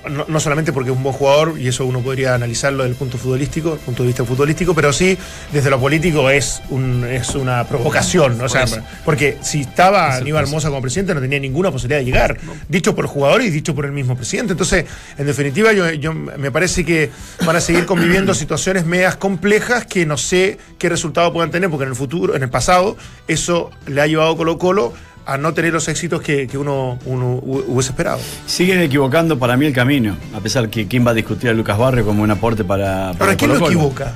no, 0.09 0.25
no 0.27 0.39
solamente 0.39 0.73
porque 0.73 0.89
es 0.89 0.95
un 0.97 1.03
buen 1.03 1.15
jugador, 1.15 1.59
y 1.59 1.67
eso 1.67 1.85
uno 1.85 1.99
podría 2.01 2.33
analizarlo 2.33 2.83
desde 2.83 2.93
el 2.93 2.97
punto 2.97 3.17
futbolístico, 3.17 3.73
el 3.73 3.79
punto 3.79 4.03
de 4.03 4.07
vista 4.07 4.25
futbolístico, 4.25 4.73
pero 4.73 4.91
sí 4.91 5.17
desde 5.51 5.69
lo 5.69 5.79
político 5.79 6.29
es, 6.29 6.61
un, 6.69 7.05
es 7.05 7.35
una 7.35 7.63
provocación. 7.67 8.37
¿no? 8.37 8.45
O 8.45 8.49
sea, 8.49 8.65
porque 9.03 9.37
si 9.41 9.61
estaba 9.61 10.15
Aníbal. 10.15 10.47
Mosa 10.47 10.69
como 10.69 10.81
presidente 10.81 11.13
no 11.13 11.21
tenía 11.21 11.39
ninguna 11.39 11.71
posibilidad 11.71 11.99
de 11.99 12.05
llegar, 12.05 12.37
dicho 12.69 12.95
por 12.95 13.05
el 13.05 13.09
jugador 13.11 13.41
y 13.41 13.49
dicho 13.49 13.75
por 13.75 13.85
el 13.85 13.91
mismo 13.91 14.15
presidente. 14.15 14.53
Entonces, 14.53 14.85
en 15.17 15.25
definitiva, 15.25 15.71
yo, 15.73 15.89
yo- 15.91 16.13
me 16.13 16.51
parece 16.51 16.83
que 16.85 17.11
van 17.45 17.55
a 17.55 17.61
seguir 17.61 17.85
conviviendo 17.85 18.33
situaciones 18.35 18.85
medias 18.85 19.15
complejas 19.15 19.85
que 19.85 20.05
no 20.05 20.17
sé 20.17 20.57
qué 20.79 20.89
resultado 20.89 21.31
puedan 21.33 21.51
tener, 21.51 21.69
porque 21.69 21.83
en 21.83 21.89
el 21.89 21.95
futuro, 21.95 22.35
en 22.35 22.43
el 22.43 22.49
pasado, 22.49 22.97
eso 23.27 23.69
le 23.87 24.01
ha 24.01 24.07
llevado 24.07 24.31
a 24.33 24.37
Colo 24.37 24.57
Colo 24.57 24.93
a 25.27 25.38
no 25.38 25.53
tener 25.53 25.74
los 25.74 25.88
éxitos 25.88 26.22
que, 26.22 26.46
que 26.48 26.58
uno, 26.58 27.00
uno 27.05 27.41
hu- 27.41 27.63
hubiese 27.67 27.89
esperado. 27.89 28.20
Siguen 28.46 28.79
equivocando 28.82 29.39
para 29.39 29.58
mí 29.58 29.65
el 29.65 29.74
camino, 29.74 30.15
a 30.36 30.39
pesar 30.39 30.70
que 30.70 30.88
quién 30.88 31.05
va 31.05 31.12
a 31.12 31.13
discutir 31.15 31.50
a 31.50 31.53
Lucas 31.53 31.77
Barrio 31.77 32.05
como 32.05 32.22
un 32.24 32.29
aporte 32.32 32.63
para. 32.63 33.12
para 33.13 33.25
Ahora, 33.32 33.36
¿quién 33.38 33.58
lo 33.58 33.65
equivoca? 33.65 34.13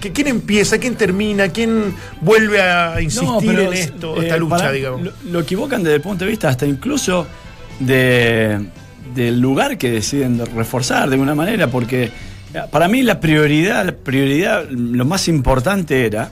¿Qui- 0.00 0.12
¿Quién 0.12 0.28
empieza? 0.28 0.78
¿Quién 0.78 0.94
termina? 0.94 1.48
¿Quién 1.48 1.94
vuelve 2.20 2.62
a 2.62 3.00
insistir 3.00 3.28
No, 3.28 3.38
pero, 3.40 3.62
en 3.62 3.72
esto, 3.72 4.22
esta 4.22 4.36
eh, 4.36 4.38
lucha, 4.38 4.56
para- 4.56 4.72
digamos? 4.72 5.02
Lo, 5.02 5.12
lo 5.30 5.40
equivocan 5.40 5.82
desde 5.82 5.96
el 5.96 6.02
punto 6.02 6.24
de 6.24 6.30
vista 6.30 6.48
hasta 6.48 6.66
incluso 6.66 7.26
de, 7.80 8.60
del 9.14 9.40
lugar 9.40 9.76
que 9.78 9.90
deciden 9.90 10.40
reforzar 10.54 11.08
de 11.08 11.14
alguna 11.14 11.34
manera, 11.34 11.66
porque 11.68 12.04
eh, 12.04 12.10
para 12.70 12.86
mí 12.88 13.02
la 13.02 13.18
prioridad, 13.20 13.84
la 13.84 13.92
prioridad, 13.92 14.68
lo 14.70 15.04
más 15.04 15.26
importante 15.28 16.06
era 16.06 16.30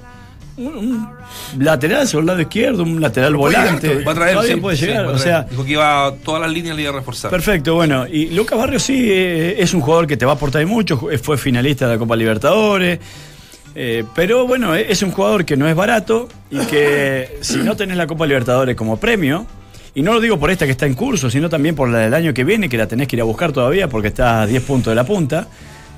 un, 0.67 1.09
un 1.57 1.65
lateral 1.65 2.07
sobre 2.09 2.23
el 2.23 2.27
lado 2.27 2.41
izquierdo, 2.41 2.83
un 2.83 3.01
lateral 3.01 3.35
volante. 3.37 4.03
Va 4.05 4.13
a 4.13 4.15
traer, 4.15 4.39
sí, 4.45 4.57
puede 4.57 4.77
sí, 4.77 4.87
llegar, 4.87 5.07
va 5.07 5.11
a 5.13 5.15
o 5.15 5.19
sea, 5.19 5.43
Dijo 5.43 5.65
que 5.65 5.73
iba 5.73 6.07
a 6.07 6.15
todas 6.17 6.41
las 6.43 6.51
líneas 6.53 6.77
le 6.77 6.83
iba 6.83 6.91
a 6.93 6.95
reforzar. 6.95 7.31
Perfecto, 7.31 7.75
bueno, 7.75 8.07
y 8.07 8.31
Lucas 8.31 8.59
Barrios 8.59 8.83
sí 8.83 9.09
eh, 9.11 9.57
es 9.59 9.75
un 9.75 9.81
jugador 9.81 10.07
que 10.07 10.17
te 10.17 10.25
va 10.25 10.33
a 10.33 10.35
aportar 10.35 10.65
mucho, 10.67 10.99
ju- 10.99 11.19
fue 11.19 11.37
finalista 11.39 11.87
de 11.87 11.95
la 11.95 11.99
Copa 11.99 12.17
Libertadores, 12.17 12.99
eh, 13.75 14.05
pero 14.15 14.47
bueno, 14.47 14.75
eh, 14.77 14.87
es 14.91 15.03
un 15.03 15.11
jugador 15.13 15.45
que 15.45 15.57
no 15.57 15.67
es 15.69 15.75
barato 15.75 16.29
y 16.51 16.59
que 16.67 17.39
si 17.41 17.59
no 17.59 17.77
tenés 17.77 17.97
la 17.97 18.07
Copa 18.07 18.27
Libertadores 18.27 18.77
como 18.77 18.99
premio, 18.99 19.47
y 19.95 20.03
no 20.03 20.15
lo 20.15 20.21
digo 20.21 20.39
por 20.39 20.51
esta 20.51 20.65
que 20.65 20.73
está 20.73 20.87
en 20.87 20.95
curso, 20.95 21.31
sino 21.31 21.49
también 21.51 21.75
por 21.75 21.89
la 21.89 21.99
del 21.99 22.15
año 22.15 22.33
que 22.33 22.45
viene, 22.45 22.69
que 22.69 22.79
la 22.79 22.87
tenés 22.87 23.09
que 23.09 23.17
ir 23.17 23.21
a 23.21 23.25
buscar 23.25 23.53
todavía 23.53 23.89
porque 23.89 24.09
está 24.09 24.43
a 24.43 24.47
10 24.47 24.63
puntos 24.63 24.91
de 24.91 24.95
la 24.95 25.05
punta, 25.05 25.49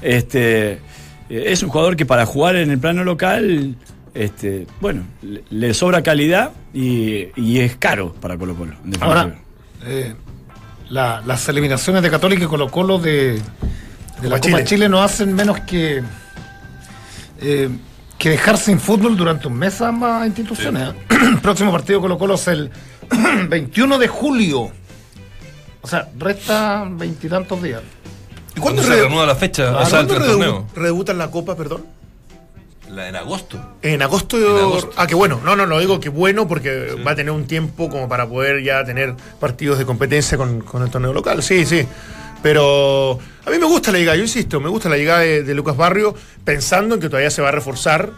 este, 0.03 0.73
eh, 0.73 0.79
es 1.29 1.63
un 1.63 1.69
jugador 1.71 1.97
que 1.97 2.05
para 2.05 2.27
jugar 2.27 2.57
en 2.57 2.71
el 2.71 2.79
plano 2.79 3.05
local, 3.05 3.75
este, 4.15 4.67
bueno, 4.81 5.03
le, 5.23 5.45
le 5.51 5.75
sobra 5.75 6.03
calidad 6.03 6.53
y, 6.73 7.29
y 7.37 7.61
es 7.61 7.77
caro 7.77 8.13
para 8.15 8.37
Colo 8.39 8.55
Colo. 8.55 8.75
Ahora, 9.01 9.35
eh, 9.85 10.15
la- 10.89 11.23
las 11.27 11.49
eliminaciones 11.49 12.03
de 12.03 12.11
Católica 12.11 12.45
y 12.45 12.47
Colo 12.47 12.71
Colo 12.71 12.99
de, 12.99 13.33
de 14.21 14.29
la 14.29 14.37
Copa 14.37 14.41
Copa 14.41 14.41
Chile. 14.41 14.65
Chile. 14.65 14.89
no 14.89 15.03
hacen 15.03 15.35
menos 15.35 15.61
que 15.61 16.03
eh, 17.41 17.69
que 18.19 18.31
dejar 18.31 18.57
sin 18.57 18.79
fútbol 18.81 19.17
durante 19.17 19.49
un 19.49 19.55
mes 19.55 19.81
a 19.83 19.89
ambas 19.89 20.27
instituciones. 20.27 20.91
¿eh? 20.91 20.95
El 21.11 21.39
próximo 21.43 21.73
partido 21.73 21.99
de 21.99 22.03
Colo 22.03 22.19
Colo 22.19 22.35
es 22.35 22.47
el 22.49 22.71
21 23.49 23.99
de 23.99 24.09
julio. 24.09 24.71
O 25.83 25.87
sea, 25.87 26.09
resta 26.19 26.87
veintitantos 26.91 27.63
días. 27.63 27.83
¿Y 28.57 28.61
cuándo 28.61 28.83
se 28.83 28.89
re- 28.91 29.01
reanuda 29.01 29.27
la 29.27 29.35
fecha? 29.35 29.71
¿A 29.71 29.83
o 29.83 29.87
sea, 29.87 30.07
cuándo 30.07 30.67
redebutan 30.75 31.19
la 31.19 31.31
Copa, 31.31 31.57
perdón? 31.57 31.85
La 32.95 33.09
en 33.09 33.17
agosto. 33.17 33.77
En 33.83 34.03
agosto, 34.03 34.39
En 34.39 34.63
agosto. 34.63 34.93
Ah, 34.97 35.07
qué 35.07 35.15
bueno. 35.17 35.41
No, 35.45 35.57
no, 35.57 35.67
no 35.67 35.81
digo 35.81 35.99
que 35.99 36.09
bueno 36.09 36.47
porque 36.47 36.95
va 37.05 37.11
a 37.11 37.17
tener 37.17 37.33
un 37.33 37.47
tiempo 37.47 37.91
como 37.91 38.09
para 38.09 38.29
poder 38.29 38.63
ya 38.63 38.85
tener 38.85 39.15
partidos 39.41 39.79
de 39.79 39.85
competencia 39.85 40.39
con, 40.39 40.61
con 40.61 40.83
el 40.83 40.91
torneo 40.91 41.13
local. 41.13 41.43
Sí, 41.43 41.67
sí. 41.67 41.87
Pero 42.43 43.19
a 43.47 43.51
mí 43.51 43.59
me 43.59 43.65
gusta 43.65 43.91
la 43.91 43.99
llegada, 43.99 44.17
yo 44.17 44.23
insisto, 44.23 44.61
me 44.61 44.69
gusta 44.69 44.89
la 44.89 44.97
llegada 44.97 45.21
de, 45.21 45.43
de 45.43 45.55
Lucas 45.55 45.77
Barrio 45.77 46.15
pensando 46.45 46.95
en 46.95 47.01
que 47.01 47.09
todavía 47.09 47.31
se 47.31 47.41
va 47.41 47.49
a 47.49 47.53
reforzar, 47.53 48.11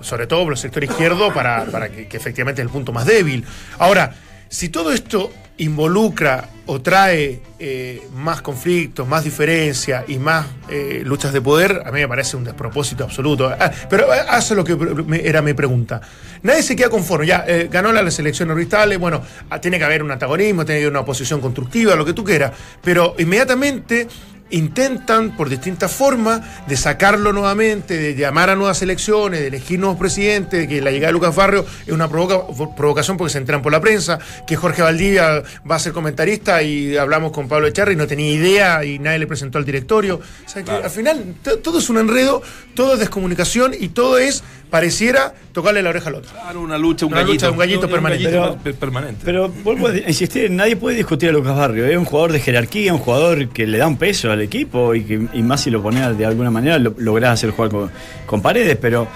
sobre 0.00 0.26
todo 0.26 0.42
por 0.42 0.52
el 0.54 0.58
sector 0.58 0.82
izquierdo, 0.82 1.32
para, 1.32 1.64
para 1.66 1.88
que, 1.88 2.08
que 2.08 2.16
efectivamente 2.16 2.60
es 2.60 2.66
el 2.66 2.72
punto 2.72 2.92
más 2.92 3.06
débil. 3.06 3.44
Ahora, 3.78 4.16
si 4.48 4.68
todo 4.70 4.92
esto 4.92 5.30
involucra 5.60 6.48
o 6.66 6.80
trae 6.80 7.40
eh, 7.58 8.02
más 8.14 8.42
conflictos, 8.42 9.06
más 9.06 9.24
diferencias 9.24 10.04
y 10.08 10.18
más 10.18 10.46
eh, 10.68 11.02
luchas 11.04 11.32
de 11.32 11.40
poder, 11.40 11.82
a 11.84 11.90
mí 11.90 12.00
me 12.00 12.08
parece 12.08 12.36
un 12.36 12.44
despropósito 12.44 13.04
absoluto. 13.04 13.48
Ah, 13.48 13.70
pero 13.88 14.06
ah, 14.10 14.36
hace 14.36 14.54
lo 14.54 14.64
que 14.64 14.76
era 15.24 15.42
mi 15.42 15.52
pregunta. 15.52 16.00
Nadie 16.42 16.62
se 16.62 16.76
queda 16.76 16.88
conforme. 16.88 17.26
Ya 17.26 17.44
eh, 17.46 17.68
ganó 17.70 17.92
la, 17.92 18.02
la 18.02 18.10
selección 18.10 18.50
orbitales, 18.50 18.98
bueno, 18.98 19.20
ah, 19.50 19.60
tiene 19.60 19.78
que 19.78 19.84
haber 19.84 20.02
un 20.02 20.10
antagonismo, 20.10 20.64
tiene 20.64 20.80
que 20.80 20.84
haber 20.84 20.92
una 20.92 21.00
oposición 21.00 21.40
constructiva, 21.40 21.96
lo 21.96 22.04
que 22.04 22.12
tú 22.12 22.24
quieras. 22.24 22.52
Pero 22.82 23.14
inmediatamente 23.18 24.06
intentan 24.50 25.36
por 25.36 25.48
distintas 25.48 25.92
formas 25.92 26.40
de 26.66 26.76
sacarlo 26.76 27.32
nuevamente, 27.32 27.96
de 27.96 28.14
llamar 28.14 28.50
a 28.50 28.56
nuevas 28.56 28.82
elecciones, 28.82 29.40
de 29.40 29.46
elegir 29.48 29.78
nuevos 29.78 29.98
presidentes, 29.98 30.60
de 30.60 30.68
que 30.68 30.80
la 30.80 30.90
llegada 30.90 31.08
de 31.08 31.12
Lucas 31.14 31.34
Barrio 31.34 31.64
es 31.86 31.92
una 31.92 32.08
provoca- 32.08 32.42
provocación 32.76 33.16
porque 33.16 33.32
se 33.32 33.38
enteran 33.38 33.62
por 33.62 33.72
la 33.72 33.80
prensa, 33.80 34.18
que 34.46 34.56
Jorge 34.56 34.82
Valdivia 34.82 35.42
va 35.70 35.76
a 35.76 35.78
ser 35.78 35.92
comentarista 35.92 36.62
y 36.62 36.96
hablamos 36.96 37.32
con 37.32 37.48
Pablo 37.48 37.66
Echarri 37.66 37.94
y 37.94 37.96
no 37.96 38.06
tenía 38.06 38.32
idea 38.32 38.84
y 38.84 38.98
nadie 38.98 39.18
le 39.20 39.26
presentó 39.26 39.58
al 39.58 39.64
directorio. 39.64 40.20
O 40.46 40.48
sea 40.48 40.62
que 40.62 40.70
al 40.70 40.90
final 40.90 41.34
todo 41.62 41.78
es 41.78 41.88
un 41.90 41.98
enredo, 41.98 42.42
todo 42.74 42.94
es 42.94 43.00
descomunicación 43.00 43.72
y 43.78 43.88
todo 43.88 44.18
es, 44.18 44.42
pareciera, 44.70 45.34
tocarle 45.52 45.82
la 45.82 45.90
oreja 45.90 46.08
al 46.08 46.14
otro. 46.16 46.30
Claro, 46.32 46.60
una 46.60 46.78
lucha, 46.78 47.04
un 47.06 47.12
Una 47.12 47.22
gallito. 47.22 47.34
lucha, 47.46 47.50
un 47.50 47.58
gallito 47.58 47.88
permanente. 47.88 48.24
gallito 48.24 48.42
Pero- 48.52 48.62
per- 48.62 48.74
permanente. 48.74 49.20
Pero 49.24 49.48
vuelvo 49.48 49.88
a 49.88 49.96
insistir, 50.06 50.50
nadie 50.50 50.76
puede 50.76 50.96
discutir 50.96 51.28
a 51.28 51.32
Lucas 51.32 51.56
Barrio. 51.56 51.84
Es 51.86 51.96
un 51.96 52.04
jugador 52.04 52.32
de 52.32 52.40
jerarquía, 52.40 52.92
un 52.94 53.00
jugador 53.00 53.48
que 53.48 53.66
le 53.66 53.78
da 53.78 53.86
un 53.86 53.96
peso 53.96 54.30
al 54.30 54.40
equipo 54.40 54.94
y, 54.94 55.02
que, 55.04 55.26
y 55.32 55.42
más 55.42 55.60
si 55.62 55.70
lo 55.70 55.82
pones 55.82 56.16
de 56.16 56.24
alguna 56.24 56.50
manera, 56.50 56.78
lo, 56.78 56.94
lográs 56.98 57.32
hacer 57.34 57.50
jugar 57.50 57.70
con, 57.70 57.90
con 58.26 58.40
paredes. 58.42 58.76
Pero 58.80 59.08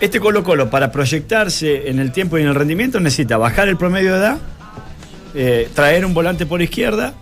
este 0.00 0.20
Colo 0.20 0.42
Colo, 0.42 0.68
para 0.68 0.90
proyectarse 0.92 1.88
en 1.88 1.98
el 2.00 2.12
tiempo 2.12 2.36
y 2.36 2.42
en 2.42 2.48
el 2.48 2.54
rendimiento, 2.54 3.00
necesita 3.00 3.36
bajar 3.38 3.68
el 3.68 3.76
promedio 3.76 4.12
de 4.12 4.18
edad, 4.18 4.38
eh, 5.34 5.68
traer 5.74 6.04
un 6.04 6.14
volante 6.14 6.46
por 6.46 6.60
izquierda. 6.62 7.14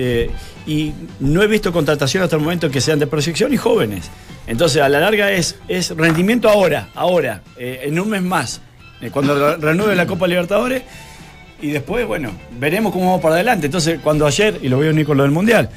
Eh, 0.00 0.30
y 0.64 0.92
no 1.18 1.42
he 1.42 1.48
visto 1.48 1.72
contratación 1.72 2.22
hasta 2.22 2.36
el 2.36 2.42
momento 2.42 2.70
que 2.70 2.80
sean 2.80 3.00
de 3.00 3.06
proyección 3.08 3.52
y 3.52 3.56
jóvenes. 3.56 4.08
Entonces, 4.46 4.80
a 4.80 4.88
la 4.88 5.00
larga 5.00 5.32
es, 5.32 5.56
es 5.66 5.90
rendimiento 5.90 6.48
ahora, 6.48 6.88
ahora, 6.94 7.42
eh, 7.56 7.80
en 7.82 7.98
un 7.98 8.08
mes 8.08 8.22
más. 8.22 8.60
Eh, 9.00 9.10
cuando 9.10 9.34
re- 9.34 9.56
reanude 9.56 9.96
la 9.96 10.06
Copa 10.06 10.26
Libertadores, 10.28 10.82
y 11.60 11.70
después, 11.70 12.06
bueno, 12.06 12.30
veremos 12.60 12.92
cómo 12.92 13.06
vamos 13.06 13.20
para 13.20 13.34
adelante. 13.34 13.66
Entonces, 13.66 13.98
cuando 14.00 14.24
ayer, 14.26 14.58
y 14.62 14.68
lo 14.68 14.76
voy 14.76 14.86
a 14.86 14.90
unir 14.90 15.04
con 15.04 15.16
lo 15.16 15.24
del 15.24 15.32
Mundial, 15.32 15.68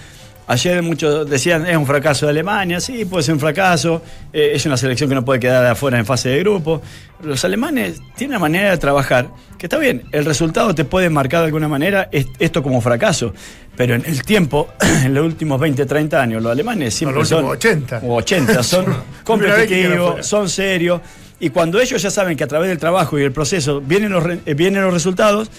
ayer 0.48 0.82
muchos 0.82 1.30
decían, 1.30 1.66
es 1.66 1.78
un 1.78 1.86
fracaso 1.86 2.26
de 2.26 2.32
Alemania, 2.32 2.80
sí, 2.80 3.06
puede 3.06 3.24
ser 3.24 3.34
un 3.36 3.40
fracaso, 3.40 4.02
eh, 4.34 4.52
es 4.54 4.66
una 4.66 4.78
selección 4.78 5.08
que 5.10 5.16
no 5.16 5.24
puede 5.26 5.40
quedar 5.40 5.66
afuera 5.66 5.98
en 5.98 6.06
fase 6.06 6.30
de 6.30 6.40
grupo. 6.40 6.82
Los 7.24 7.44
alemanes 7.46 8.00
tienen 8.16 8.32
una 8.36 8.40
manera 8.40 8.72
de 8.72 8.78
trabajar, 8.78 9.30
que 9.58 9.68
está 9.68 9.78
bien, 9.78 10.04
el 10.12 10.26
resultado 10.26 10.74
te 10.76 10.86
puede 10.86 11.10
marcar 11.10 11.42
de 11.42 11.46
alguna 11.48 11.68
manera 11.68 12.10
es- 12.12 12.28
esto 12.40 12.62
como 12.64 12.82
fracaso, 12.82 13.34
pero 13.78 13.96
en 13.96 14.04
el 14.06 14.24
tiempo, 14.24 14.68
en 15.06 15.14
los 15.14 15.26
últimos 15.26 15.60
20, 15.60 15.86
30 15.86 16.22
años, 16.22 16.42
los 16.44 16.52
alemanes 16.52 16.94
siempre 16.94 17.20
los 17.20 17.30
son... 17.30 17.46
últimos 17.46 17.58
80. 17.58 18.02
O 18.04 18.16
80, 18.16 18.64
son 18.64 18.86
competitivos, 19.24 20.26
son 20.26 20.50
serios. 20.50 21.02
Y 21.40 21.50
cuando 21.50 21.80
ellos 21.80 22.00
ya 22.02 22.12
saben 22.12 22.38
que 22.38 22.44
a 22.44 22.48
través 22.48 22.70
del 22.70 22.78
trabajo 22.78 23.18
y 23.18 23.24
el 23.24 23.32
proceso 23.32 23.82
vienen 23.82 24.12
los, 24.12 24.24
eh, 24.46 24.54
vienen 24.54 24.84
los 24.84 24.94
resultados, 24.94 25.50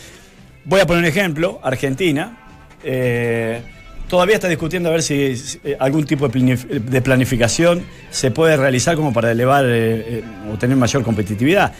voy 0.65 0.79
a 0.81 0.87
poner 0.87 1.03
un 1.03 1.09
ejemplo, 1.09 1.59
Argentina, 1.63 2.39
eh, 2.85 3.63
todavía 4.13 4.35
está 4.35 4.47
discutiendo 4.47 4.91
a 4.91 4.93
ver 4.93 5.03
si, 5.03 5.15
eh, 5.65 5.75
algún 5.81 6.05
tipo 6.05 6.29
de, 6.29 6.39
planif- 6.39 6.67
de 6.69 7.01
planificación 7.01 7.83
se 8.11 8.31
puede 8.31 8.59
realizar 8.59 8.95
como 8.95 9.11
para 9.11 9.31
elevar 9.31 9.65
eh, 9.65 9.71
eh, 10.19 10.25
o 10.53 10.59
tener 10.59 10.77
mayor 10.77 11.03
competitividad. 11.03 11.73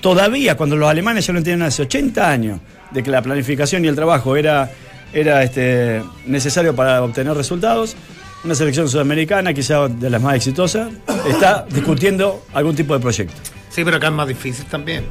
Todavía, 0.00 0.56
cuando 0.56 0.74
los 0.74 0.90
alemanes 0.90 1.24
ya 1.24 1.32
lo 1.32 1.38
entienden 1.38 1.68
hace 1.68 1.82
80 1.82 2.28
años, 2.28 2.58
de 2.90 3.04
que 3.04 3.10
la 3.12 3.22
planificación 3.22 3.84
y 3.84 3.88
el 3.88 3.94
trabajo 3.94 4.34
era, 4.34 4.68
era 5.12 5.44
este, 5.44 6.02
necesario 6.26 6.74
para 6.74 7.04
obtener 7.04 7.34
resultados, 7.34 7.94
una 8.42 8.56
selección 8.56 8.88
sudamericana, 8.88 9.54
quizá 9.54 9.86
de 9.86 10.10
las 10.10 10.20
más 10.20 10.34
exitosas, 10.34 10.88
está 11.30 11.66
discutiendo 11.70 12.42
algún 12.52 12.74
tipo 12.74 12.94
de 12.94 13.00
proyecto. 13.00 13.36
Sí, 13.70 13.84
pero 13.84 13.98
acá 13.98 14.08
es 14.08 14.12
más 14.12 14.26
difícil 14.26 14.64
también. 14.64 15.04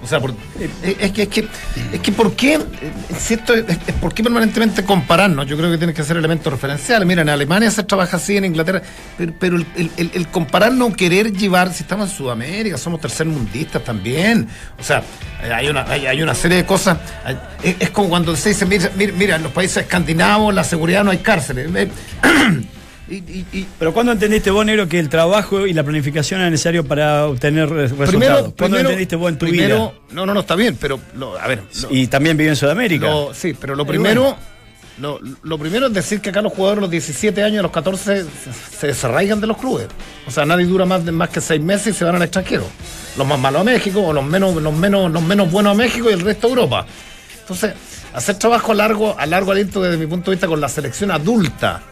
O 0.00 0.06
sea, 0.06 0.20
por- 0.20 0.30
eh, 0.30 0.96
es, 1.00 1.10
que, 1.12 1.22
es 1.22 1.28
que, 1.28 1.48
es 1.92 2.00
que 2.00 2.12
¿por 2.12 2.34
qué, 2.36 2.54
eh, 2.54 2.60
si 3.18 3.34
es- 3.34 3.40
es- 3.50 3.94
¿por 4.00 4.14
qué 4.14 4.22
permanentemente 4.22 4.84
compararnos? 4.84 5.44
Yo 5.46 5.56
creo 5.56 5.70
que 5.72 5.76
tiene 5.78 5.92
que 5.92 6.04
ser 6.04 6.16
elementos 6.16 6.52
referenciales. 6.52 7.06
Mira, 7.06 7.22
en 7.22 7.28
Alemania 7.28 7.68
se 7.72 7.82
trabaja 7.82 8.16
así, 8.16 8.36
en 8.36 8.44
Inglaterra, 8.44 8.80
pero, 9.40 9.56
el, 9.56 9.66
el- 9.76 9.90
el- 9.96 10.10
el 10.14 10.28
comparar 10.28 10.72
no 10.72 10.92
querer 10.92 11.32
llevar, 11.32 11.72
si 11.72 11.82
estamos 11.82 12.10
en 12.10 12.16
Sudamérica, 12.16 12.78
somos 12.78 13.00
tercermundistas 13.00 13.82
también. 13.82 14.46
O 14.78 14.84
sea, 14.84 15.02
eh, 15.42 15.52
hay 15.52 15.68
una, 15.68 15.82
hay, 15.82 16.06
hay 16.06 16.22
una 16.22 16.34
serie 16.34 16.58
de 16.58 16.64
cosas. 16.64 16.98
Es, 17.62 17.90
como 17.90 18.08
cuando 18.08 18.36
se 18.36 18.50
dice, 18.50 18.66
mira, 18.66 18.90
mira, 18.96 19.34
en 19.36 19.42
los 19.42 19.52
países 19.52 19.78
escandinavos 19.78 20.54
la 20.54 20.62
seguridad 20.62 21.02
no 21.02 21.10
hay 21.10 21.18
cárceles. 21.18 21.68
Y, 23.10 23.14
y- 23.16 23.46
y- 23.52 23.66
Pero 23.78 23.94
¿cuándo 23.94 24.12
entendiste 24.12 24.50
vos, 24.50 24.66
Negro, 24.66 24.86
que 24.88 24.98
el 24.98 25.08
trabajo 25.08 25.66
y 25.66 25.72
la 25.72 25.82
planificación 25.82 26.40
era 26.40 26.50
necesario 26.50 26.84
para 26.86 27.26
obtener 27.26 27.68
re- 27.70 27.82
resultados? 27.82 28.10
primero, 28.10 28.34
¿Cuándo 28.36 28.54
primero- 28.56 28.80
entendiste 28.80 29.16
vos 29.16 29.30
en 29.32 29.38
tu 29.38 29.46
primero- 29.46 29.76
vida? 29.76 29.92
No, 30.12 30.26
no, 30.26 30.34
no, 30.34 30.40
está 30.40 30.54
bien, 30.56 30.76
pero 30.80 31.00
lo- 31.14 31.38
a 31.38 31.46
ver. 31.46 31.62
lo- 31.82 31.88
Y 31.94 32.06
también 32.08 32.36
vive 32.36 32.50
en 32.50 32.56
Sudamérica. 32.56 33.06
lo- 33.06 33.32
sí, 33.32 33.54
pero 33.58 33.74
lo 33.74 33.86
primero, 33.86 34.22
bueno. 34.22 34.36
lo, 35.00 35.20
lo 35.42 35.58
primero 35.58 35.86
es 35.86 35.94
decir 35.94 36.20
que 36.20 36.30
acá 36.30 36.42
los 36.42 36.52
jugadores 36.52 36.78
a 36.78 36.82
los 36.82 36.90
17 36.90 37.42
años, 37.42 37.60
a 37.60 37.62
los 37.62 37.72
14, 37.72 38.24
se, 38.24 38.78
se 38.78 38.86
desarraigan 38.88 39.40
de 39.40 39.46
los 39.46 39.56
clubes. 39.56 39.86
O 40.26 40.30
sea, 40.30 40.44
nadie 40.44 40.66
dura 40.66 40.84
más, 40.84 41.02
de, 41.04 41.12
más 41.12 41.30
que 41.30 41.40
seis 41.40 41.62
meses 41.62 41.94
y 41.94 41.98
se 41.98 42.04
van 42.04 42.16
al 42.16 42.22
extranjero. 42.22 42.64
Los 43.16 43.26
más 43.26 43.38
malos 43.38 43.62
a 43.62 43.64
México, 43.64 44.00
o 44.02 44.12
los 44.12 44.24
menos, 44.24 44.54
los 44.62 44.74
menos, 44.74 45.10
los 45.10 45.22
menos 45.22 45.50
buenos 45.50 45.72
a 45.72 45.74
México 45.74 46.10
y 46.10 46.12
el 46.12 46.20
resto 46.20 46.46
a 46.46 46.50
Europa. 46.50 46.86
Entonces, 47.40 47.72
hacer 48.12 48.36
trabajo 48.36 48.72
a 48.72 48.74
largo, 48.74 49.18
a 49.18 49.24
largo 49.24 49.52
aliento 49.52 49.80
desde 49.82 49.96
mi 49.96 50.06
punto 50.06 50.30
de 50.30 50.36
vista 50.36 50.46
con 50.46 50.60
la 50.60 50.68
selección 50.68 51.10
adulta 51.10 51.82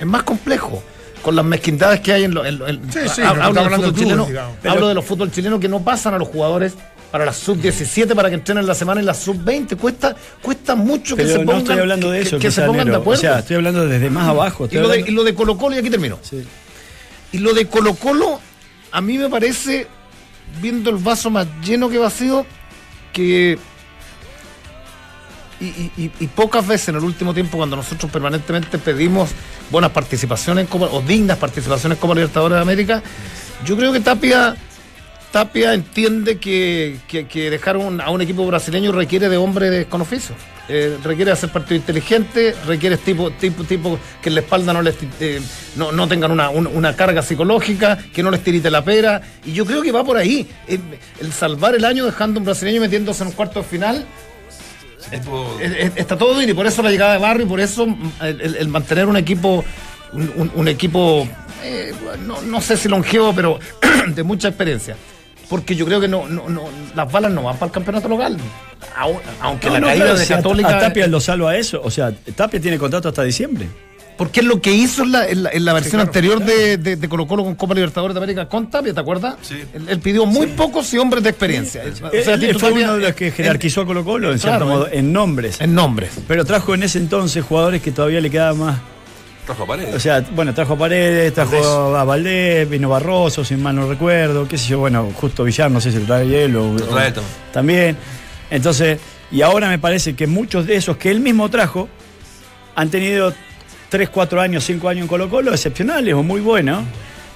es 0.00 0.06
más 0.06 0.22
complejo. 0.22 0.82
Con 1.22 1.34
las 1.34 1.44
mezquindades 1.44 2.00
que 2.00 2.12
hay 2.12 2.24
en, 2.24 2.34
lo- 2.34 2.44
en 2.46 2.56
Sí, 2.92 3.00
sí, 3.12 3.22
hablo, 3.22 3.52
del 3.52 3.64
fútbol 3.64 3.78
clubes, 3.82 3.94
chileno, 4.00 4.26
digamos. 4.26 4.56
hablo 4.64 4.88
de 4.88 4.94
los 4.94 5.04
fútbol 5.04 5.30
chilenos 5.32 5.58
que 5.60 5.68
no 5.68 5.82
pasan 5.82 6.14
a 6.14 6.18
los 6.18 6.28
jugadores 6.28 6.74
para 7.10 7.24
la 7.24 7.32
sub-17 7.32 8.14
para 8.14 8.28
que 8.28 8.36
entrenen 8.36 8.64
la 8.66 8.74
semana 8.76 9.00
en 9.00 9.06
la 9.06 9.14
sub-20. 9.14 9.76
Cuesta, 9.76 10.14
cuesta 10.40 10.76
mucho 10.76 11.16
que 11.16 11.26
se 11.26 11.38
no 11.38 11.46
pongan, 11.46 11.58
estoy 11.62 11.78
hablando 11.80 12.10
de 12.12 12.20
que- 12.20 12.26
eso, 12.28 12.38
que, 12.38 12.50
se 12.52 12.62
pongan 12.62 12.86
de 12.88 12.96
acuerdo. 12.96 13.18
O 13.18 13.20
sea, 13.20 13.38
estoy 13.40 13.56
hablando 13.56 13.86
desde 13.88 14.08
más 14.10 14.28
abajo. 14.28 14.68
y, 14.70 14.74
lo 14.76 14.82
de, 14.82 14.86
hablando- 14.94 15.10
y 15.10 15.14
lo 15.14 15.24
de 15.24 15.34
Colo 15.34 15.56
Colo, 15.58 15.74
y 15.74 15.78
aquí 15.80 15.90
termino. 15.90 16.18
Sí. 16.22 16.44
Y 17.32 17.38
lo 17.38 17.54
de 17.54 17.66
Colo 17.66 17.94
Colo, 17.94 18.38
a 18.92 19.00
mí 19.00 19.18
me 19.18 19.28
parece, 19.28 19.88
viendo 20.62 20.90
el 20.90 20.96
vaso 20.98 21.28
más 21.30 21.46
lleno 21.64 21.88
que 21.88 21.98
vacío, 21.98 22.46
que... 23.12 23.58
Y, 25.60 25.64
y- 25.64 26.10
y- 26.20 26.26
pocas 26.26 26.66
veces 26.66 26.90
en 26.90 26.96
el 26.96 27.04
último 27.04 27.32
tiempo, 27.32 27.56
cuando 27.56 27.76
nosotros 27.76 28.10
permanentemente 28.12 28.76
pedimos 28.78 29.30
buenas 29.70 29.90
participaciones 29.90 30.64
en 30.64 30.68
Copa- 30.68 30.90
o 30.92 31.00
dignas 31.00 31.38
participaciones 31.38 31.96
Copa 31.98 32.14
Libertadores 32.14 32.56
de 32.56 32.62
América, 32.62 33.02
yo 33.64 33.74
creo 33.76 33.90
que 33.90 34.00
Tapia, 34.00 34.54
Tapia 35.32 35.72
entiende 35.74 36.38
que, 36.38 36.98
que- 37.08 37.26
que 37.26 37.50
dejar 37.50 37.76
un- 37.78 38.00
a 38.02 38.10
un 38.10 38.20
equipo 38.20 38.46
brasileño 38.46 38.92
requiere 38.92 39.28
de 39.30 39.36
hombres 39.38 39.86
con 39.86 40.02
oficio. 40.02 40.34
Eh, 40.68 40.98
requiere 41.04 41.30
hacer 41.30 41.50
partido 41.50 41.76
inteligente, 41.76 42.54
requiere 42.66 42.96
tipo, 42.96 43.30
tipo, 43.30 43.62
tipo 43.64 43.98
que 44.20 44.28
en 44.30 44.34
la 44.34 44.40
espalda 44.42 44.72
no, 44.72 44.82
les, 44.82 44.96
eh, 45.20 45.40
no, 45.76 45.92
no 45.92 46.08
tengan 46.08 46.32
una, 46.32 46.50
un- 46.50 46.66
una 46.66 46.94
carga 46.96 47.22
psicológica, 47.22 47.96
que 48.12 48.22
no 48.22 48.30
les 48.30 48.42
tirite 48.42 48.70
la 48.70 48.84
pera. 48.84 49.22
Y 49.44 49.52
yo 49.52 49.64
creo 49.64 49.80
que 49.82 49.92
va 49.92 50.04
por 50.04 50.16
ahí. 50.16 50.46
El, 50.66 50.80
el 51.20 51.32
salvar 51.32 51.74
el 51.76 51.84
año 51.84 52.04
dejando 52.04 52.38
a 52.38 52.40
un 52.40 52.44
brasileño 52.44 52.80
metiéndose 52.80 53.22
en 53.22 53.28
un 53.28 53.34
cuarto 53.34 53.60
de 53.62 53.66
final 53.66 54.04
es- 55.12 55.72
es- 55.78 55.92
está 55.96 56.16
todo 56.16 56.36
bien 56.36 56.50
y 56.50 56.54
por 56.54 56.66
eso 56.66 56.82
la 56.82 56.90
llegada 56.90 57.12
de 57.14 57.18
Barrio 57.18 57.46
y 57.46 57.48
por 57.48 57.60
eso 57.60 57.86
mm, 57.86 58.12
el, 58.22 58.40
el- 58.40 58.56
el 58.56 58.68
mantener 58.68 59.06
un 59.06 59.16
equipo 59.16 59.64
un, 60.12 60.32
un- 60.36 60.52
un 60.54 60.68
equipo 60.68 61.26
eh, 61.62 61.92
no, 62.26 62.40
no 62.42 62.60
sé 62.60 62.76
si 62.76 62.88
longevo 62.88 63.32
pero 63.34 63.58
de 64.08 64.22
mucha 64.22 64.48
experiencia 64.48 64.96
porque 65.48 65.76
yo 65.76 65.86
creo 65.86 66.00
que 66.00 66.08
no, 66.08 66.26
no, 66.28 66.48
no 66.48 66.64
las 66.94 67.10
balas 67.10 67.30
no 67.30 67.42
van 67.44 67.54
para 67.56 67.66
el 67.66 67.72
campeonato 67.72 68.08
local 68.08 68.36
Au- 68.96 69.20
aunque 69.40 69.66
No, 69.68 69.74
la 69.74 69.80
no, 69.80 69.86
caída 69.88 70.04
claro, 70.06 70.18
de 70.18 70.26
Católica 70.26 70.76
A 70.76 70.80
Tapia 70.80 71.06
lo 71.06 71.20
salva 71.20 71.56
eso. 71.56 71.80
O 71.84 71.90
sea, 71.90 72.12
Tapia 72.12 72.60
tiene 72.60 72.78
contrato 72.78 73.08
hasta 73.08 73.22
diciembre. 73.22 73.68
Porque 74.16 74.40
es 74.40 74.46
lo 74.46 74.60
que 74.60 74.72
hizo 74.72 75.02
en 75.02 75.12
la, 75.12 75.28
en 75.28 75.42
la- 75.42 75.50
en 75.50 75.64
la 75.64 75.72
versión 75.72 76.00
anterior 76.00 76.42
de, 76.44 76.76
de, 76.78 76.96
de 76.96 77.08
Colo 77.08 77.26
Colo 77.26 77.44
con 77.44 77.54
Copa 77.54 77.74
Libertadores 77.74 78.14
de 78.14 78.18
América 78.18 78.48
con 78.48 78.68
Tapia, 78.70 78.94
¿te 78.94 79.00
acuerdas? 79.00 79.36
Sí. 79.42 79.62
Él, 79.74 79.86
él 79.88 79.98
pidió 80.00 80.24
muy 80.26 80.46
pocos 80.48 80.92
y 80.94 80.98
hombres 80.98 81.22
de 81.22 81.30
experiencia. 81.30 81.82
O 81.84 81.94
sea, 81.96 82.34
Él- 82.34 82.40
Tito 82.40 82.52
él 82.52 82.58
fue 82.58 82.70
Tapia, 82.70 82.84
uno 82.86 82.94
de 82.96 83.00
los 83.02 83.14
que 83.14 83.26
en- 83.28 83.32
jerarquizó 83.32 83.80
a 83.82 83.86
Colo 83.86 84.04
Colo, 84.04 84.32
en 84.32 84.38
cierto 84.38 84.66
modo, 84.66 84.88
en 84.90 85.12
nombres. 85.12 85.60
en 85.60 85.74
nombres. 85.74 86.10
Pero 86.26 86.44
trajo 86.44 86.74
en 86.74 86.82
ese 86.82 86.98
entonces 86.98 87.44
jugadores 87.44 87.82
que 87.82 87.92
todavía 87.92 88.20
le 88.20 88.30
quedaban 88.30 88.58
más. 88.58 88.78
Trajo 89.44 89.62
a 89.62 89.66
Paredes. 89.66 89.94
O 89.94 90.00
sea, 90.00 90.24
bueno, 90.34 90.52
trajo 90.54 90.72
a 90.72 90.78
Paredes, 90.78 91.32
trajo 91.32 91.94
a 91.96 92.02
Valdés, 92.02 92.68
vino 92.68 92.88
Barroso, 92.88 93.44
si 93.44 93.54
mal 93.54 93.76
no 93.76 93.88
recuerdo, 93.88 94.48
qué 94.48 94.58
sé 94.58 94.68
yo, 94.70 94.80
bueno, 94.80 95.08
justo 95.14 95.44
Villar, 95.44 95.70
no 95.70 95.80
sé 95.80 95.92
si 95.92 95.98
lo 96.00 96.04
trae 96.06 96.44
él 96.44 96.56
o, 96.56 96.72
o- 96.72 96.76
también. 97.52 97.96
Entonces, 98.50 98.98
y 99.30 99.42
ahora 99.42 99.68
me 99.68 99.78
parece 99.78 100.14
que 100.16 100.26
muchos 100.26 100.66
de 100.66 100.76
esos 100.76 100.96
que 100.96 101.10
él 101.12 101.20
mismo 101.20 101.48
trajo 101.48 101.88
han 102.74 102.90
tenido 102.90 103.32
3, 103.88 104.08
4 104.08 104.40
años, 104.40 104.64
5 104.64 104.88
años 104.88 105.02
en 105.02 105.08
Colo 105.08 105.28
Colo 105.28 105.52
excepcionales 105.52 106.14
o 106.14 106.22
muy 106.22 106.40
buenos. 106.40 106.84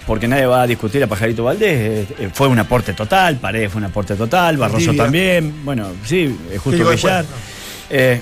Porque 0.06 0.26
nadie 0.26 0.46
va 0.46 0.62
a 0.62 0.66
discutir 0.66 1.02
a 1.04 1.06
Pajarito 1.06 1.44
Valdés. 1.44 2.08
eh, 2.18 2.30
fue 2.32 2.48
un 2.48 2.58
aporte 2.58 2.94
total, 2.94 3.36
Paredes 3.36 3.70
fue 3.70 3.78
un 3.80 3.84
aporte 3.84 4.16
total, 4.16 4.56
Barroso 4.56 4.92
también. 4.94 5.64
Bueno, 5.64 5.88
sí, 6.04 6.36
eh, 6.50 6.58
justo 6.58 6.88
Villar. 6.88 7.24
no. 7.24 7.30
Eh, 7.90 8.20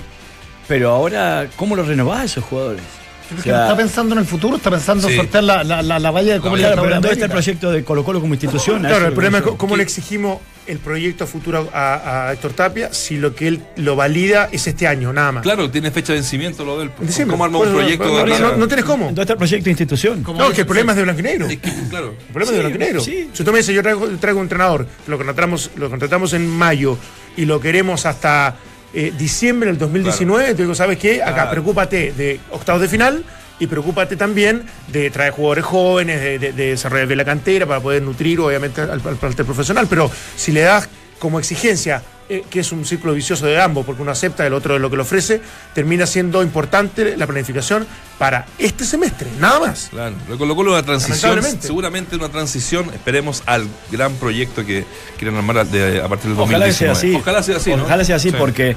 pero 0.67 0.91
ahora, 0.91 1.47
¿cómo 1.55 1.75
lo 1.75 1.83
renovás 1.83 2.19
a 2.19 2.23
esos 2.25 2.43
jugadores? 2.43 2.83
Porque 3.29 3.41
O 3.41 3.43
sea, 3.43 3.53
no 3.57 3.61
está 3.63 3.77
pensando 3.77 4.13
en 4.15 4.19
el 4.19 4.25
futuro, 4.25 4.57
está 4.57 4.71
pensando 4.71 5.07
en 5.07 5.13
Sí. 5.13 5.17
sortear 5.19 5.43
la, 5.43 5.63
la, 5.63 5.81
la, 5.81 5.99
la 5.99 6.11
valla 6.11 6.33
de 6.33 6.39
Copa 6.39 6.57
Claro, 6.57 6.81
pero 6.81 6.95
¿dónde 6.95 7.11
está 7.11 7.25
el 7.25 7.31
proyecto 7.31 7.71
de 7.71 7.83
Colo 7.83 8.03
Colo 8.03 8.19
como 8.21 8.33
institución? 8.33 8.79
Claro, 8.81 9.05
el 9.07 9.13
problema 9.13 9.37
es 9.39 9.43
cómo 9.57 9.77
le 9.77 9.83
exigimos 9.83 10.39
el 10.67 10.77
proyecto 10.77 11.25
futuro 11.25 11.67
a, 11.73 12.27
a 12.27 12.33
Héctor 12.33 12.53
Tapia 12.53 12.93
si 12.93 13.17
lo 13.17 13.33
que 13.33 13.47
él 13.47 13.61
lo 13.77 13.95
valida 13.95 14.49
es 14.51 14.67
este 14.67 14.85
año, 14.87 15.11
nada 15.13 15.31
más. 15.31 15.43
Claro, 15.43 15.69
tiene 15.71 15.89
fecha 15.89 16.13
de 16.13 16.19
vencimiento 16.19 16.63
lo 16.63 16.77
del. 16.79 16.91
Diciembre. 16.99 17.33
¿Cómo 17.33 17.43
arma 17.45 17.57
un 17.59 17.71
proyecto 17.73 18.05
no, 18.05 18.17
de 18.17 18.25
no, 18.25 18.39
no, 18.39 18.57
no 18.57 18.67
tenés 18.67 18.85
cómo. 18.85 19.05
¿Dónde 19.05 19.21
está 19.21 19.33
el 19.33 19.39
proyecto 19.39 19.65
de 19.65 19.71
institución? 19.71 20.23
No, 20.23 20.33
dice- 20.33 20.53
que 20.53 20.61
el 20.61 20.67
problema 20.67 20.91
es 20.91 20.97
de 20.97 21.03
blanco 21.03 21.19
y 21.21 21.23
negro. 21.23 21.47
Es 21.47 21.57
que, 21.57 21.71
claro. 21.89 22.09
El 22.19 22.33
problema 22.33 22.51
es 22.51 22.57
de 22.57 22.59
blanco 22.59 22.75
y 22.75 22.79
negro. 22.79 23.01
sí. 23.01 23.29
Si 23.33 23.43
tú 23.43 23.51
me 23.51 23.57
dices, 23.59 23.73
yo 23.73 23.81
traigo, 23.81 24.07
traigo 24.19 24.39
un 24.39 24.45
entrenador, 24.45 24.85
lo 25.07 25.17
contratamos, 25.17 25.71
lo 25.75 25.89
contratamos 25.89 26.33
en 26.33 26.47
mayo 26.47 26.97
y 27.35 27.45
lo 27.45 27.59
queremos 27.59 28.05
hasta 28.05 28.55
eh, 28.93 29.13
diciembre 29.17 29.69
del 29.69 29.77
2019, 29.77 30.53
te 30.55 30.61
digo, 30.63 30.75
¿sabes 30.75 30.97
qué? 30.97 31.21
Acá 31.21 31.33
Claro. 31.33 31.51
preocúpate 31.51 32.11
de 32.13 32.39
octavos 32.51 32.81
de 32.81 32.87
final 32.87 33.23
y 33.59 33.67
preocúpate 33.67 34.15
también 34.15 34.63
de 34.87 35.09
traer 35.09 35.31
jugadores 35.33 35.65
jóvenes, 35.65 36.21
de, 36.21 36.39
de- 36.39 36.53
de 36.53 36.65
desarrollar 36.71 37.07
bien 37.07 37.17
la 37.17 37.25
cantera 37.25 37.65
para 37.65 37.79
poder 37.81 38.01
nutrir, 38.01 38.39
obviamente, 38.39 38.81
al, 38.81 38.89
al 38.91 38.99
plantel 39.17 39.45
profesional. 39.45 39.85
Pero 39.89 40.09
si 40.35 40.51
le 40.53 40.61
das 40.61 40.87
como 41.19 41.39
exigencia, 41.39 42.01
eh, 42.29 42.43
que 42.49 42.59
es 42.59 42.71
un 42.71 42.85
círculo 42.85 43.13
vicioso 43.13 43.45
de 43.45 43.59
ambos, 43.59 43.85
porque 43.85 44.01
uno 44.01 44.11
acepta, 44.11 44.45
el 44.45 44.53
otro 44.53 44.75
es 44.75 44.81
lo 44.81 44.89
que 44.89 44.95
le 44.95 45.01
ofrece, 45.01 45.41
termina 45.73 46.05
siendo 46.05 46.43
importante 46.43 47.17
la 47.17 47.25
planificación 47.27 47.87
para 48.19 48.45
este 48.59 48.85
semestre, 48.85 49.27
nada 49.39 49.59
más. 49.59 49.87
Claro, 49.89 50.15
lo 50.29 50.37
Colo 50.37 50.55
Colo 50.55 50.71
una 50.73 50.83
transición, 50.83 51.41
seguramente 51.59 52.15
una 52.15 52.29
transición, 52.29 52.89
esperemos 52.93 53.41
al 53.47 53.67
gran 53.91 54.13
proyecto 54.15 54.63
que 54.65 54.85
quieren 55.17 55.35
armar 55.37 55.65
de- 55.67 56.01
a 56.01 56.07
partir 56.07 56.27
del 56.29 56.37
2019. 56.37 56.43
Ojalá 56.55 56.73
sea 56.73 56.91
así. 56.91 57.15
Ojalá 57.15 57.43
sea 57.43 57.57
así, 57.57 57.75
¿no? 57.75 57.83
Ojalá 57.83 58.03
sea 58.05 58.15
así 58.17 58.29
Sí. 58.29 58.35
porque 58.37 58.75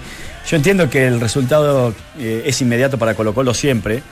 yo 0.51 0.57
entiendo 0.57 0.89
que 0.89 1.07
el 1.07 1.21
resultado 1.21 1.95
eh, 2.19 2.45
es 2.47 2.61
inmediato 2.63 2.99
para 2.99 3.15
Colo 3.15 3.35
Colo 3.35 3.53
siempre, 3.53 3.99
Mm. 3.99 4.03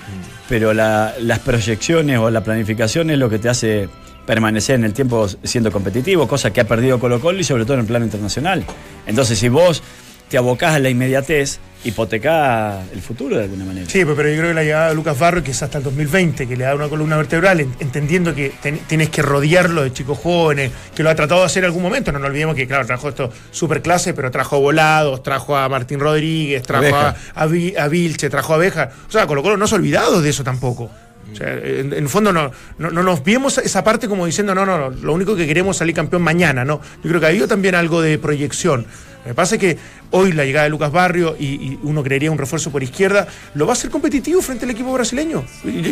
pero 0.51 0.75
la- 0.75 1.15
las 1.19 1.39
proyecciones 1.39 2.19
o 2.19 2.29
la 2.31 2.43
planificación 2.45 3.09
es 3.11 3.19
lo 3.19 3.31
que 3.31 3.39
te 3.39 3.49
hace 3.49 3.89
permanecer 4.35 4.77
en 4.77 4.85
el 4.85 4.93
tiempo 4.93 5.27
siendo 5.43 5.73
competitivo, 5.73 6.29
cosa 6.29 6.53
que 6.53 6.61
ha 6.61 6.65
perdido 6.69 7.01
Colo 7.01 7.19
Colo 7.21 7.41
y 7.41 7.43
sobre 7.43 7.65
todo 7.65 7.75
en 7.75 7.81
el 7.81 7.87
plano 7.87 8.05
internacional. 8.05 8.65
Entonces, 9.05 9.37
si 9.41 9.49
vos 9.49 9.83
te 10.29 10.39
abocás 10.39 10.75
a 10.77 10.79
la 10.79 10.89
inmediatez, 10.89 11.59
hipotecás 11.83 12.77
el 12.93 13.03
futuro 13.03 13.37
de 13.37 13.43
alguna 13.45 13.65
manera. 13.65 13.91
Sí, 13.91 14.05
pero 14.05 14.29
yo 14.29 14.37
creo 14.37 14.49
que 14.51 14.55
la 14.55 14.63
llegada 14.63 14.89
de 14.91 14.95
Lucas 14.95 15.19
Barrio, 15.19 15.43
que 15.43 15.51
es 15.51 15.61
hasta 15.65 15.79
el 15.79 15.85
2020, 15.85 16.47
que 16.47 16.57
le 16.57 16.63
da 16.63 16.77
una 16.77 16.89
columna 16.89 17.17
vertebral, 17.17 17.59
en- 17.59 17.75
entendiendo 17.81 18.33
que 18.37 18.53
ten- 18.63 18.79
tienes 18.87 19.11
que 19.11 19.21
rodearlo 19.23 19.83
de 19.83 19.93
chicos 19.93 20.17
jóvenes, 20.17 20.71
que 20.95 21.03
lo 21.03 21.11
ha 21.11 21.17
tratado 21.17 21.41
de 21.41 21.47
hacer 21.47 21.65
en 21.65 21.71
algún 21.71 21.83
momento. 21.83 22.13
No 22.13 22.21
nos 22.21 22.29
olvidemos 22.29 22.55
que, 22.55 22.69
claro, 22.69 22.87
trajo 22.87 23.09
esto 23.09 23.33
super 23.51 23.83
clase, 23.83 24.15
pero 24.15 24.31
trajo 24.31 24.55
a 24.55 24.59
Volados, 24.61 25.25
trajo 25.25 25.57
a 25.57 25.69
Martín 25.69 25.99
Rodríguez, 25.99 26.63
trajo 26.63 26.85
a, 26.95 27.09
Abeja. 27.09 27.17
a, 27.35 27.47
Vi- 27.47 27.75
a 27.77 27.89
Vilche, 27.89 28.31
trajo 28.31 28.53
a 28.53 28.57
Abeja. 28.57 28.91
O 29.09 29.11
sea, 29.11 29.27
Colo 29.27 29.43
Colo 29.43 29.57
no 29.57 29.67
se 29.67 29.75
ha 29.75 29.79
olvidado 29.79 30.23
de 30.23 30.31
eso 30.31 30.45
tampoco. 30.45 30.89
O 31.33 31.37
sea, 31.37 31.53
en, 31.55 31.93
en 31.93 32.09
fondo 32.09 32.33
no, 32.33 32.51
no, 32.79 32.91
no 32.91 33.03
nos 33.03 33.23
vemos 33.25 33.59
esa 33.59 33.85
parte 33.85 34.09
como 34.09 34.27
diciendo, 34.27 34.55
no, 34.55 34.67
no, 34.67 34.79
no, 34.79 34.91
lo 34.91 35.13
único 35.13 35.37
que 35.37 35.47
queremos 35.47 35.77
es 35.77 35.79
salir 35.79 35.95
campeón 35.95 36.23
mañana, 36.23 36.65
¿no? 36.65 36.81
Yo 37.03 37.09
creo 37.09 37.21
que 37.21 37.27
ha 37.27 37.29
habido 37.31 37.49
también 37.49 37.75
algo 37.75 38.03
de 38.03 38.19
proyección. 38.19 38.87
Me 39.25 39.35
pasa 39.35 39.59
que 39.59 39.77
hoy 40.13 40.33
la 40.33 40.45
llegada 40.45 40.65
de 40.65 40.71
Lucas 40.71 40.91
Barrio 40.91 41.37
y, 41.39 41.79
uno 41.83 42.03
creería 42.03 42.31
un 42.31 42.39
refuerzo 42.39 42.71
por 42.71 42.83
izquierda, 42.83 43.29
lo 43.55 43.67
va 43.67 43.73
a 43.73 43.75
hacer 43.75 43.91
competitivo 43.91 44.41
frente 44.41 44.65
al 44.65 44.71
equipo 44.71 44.93
brasileño. 44.93 45.45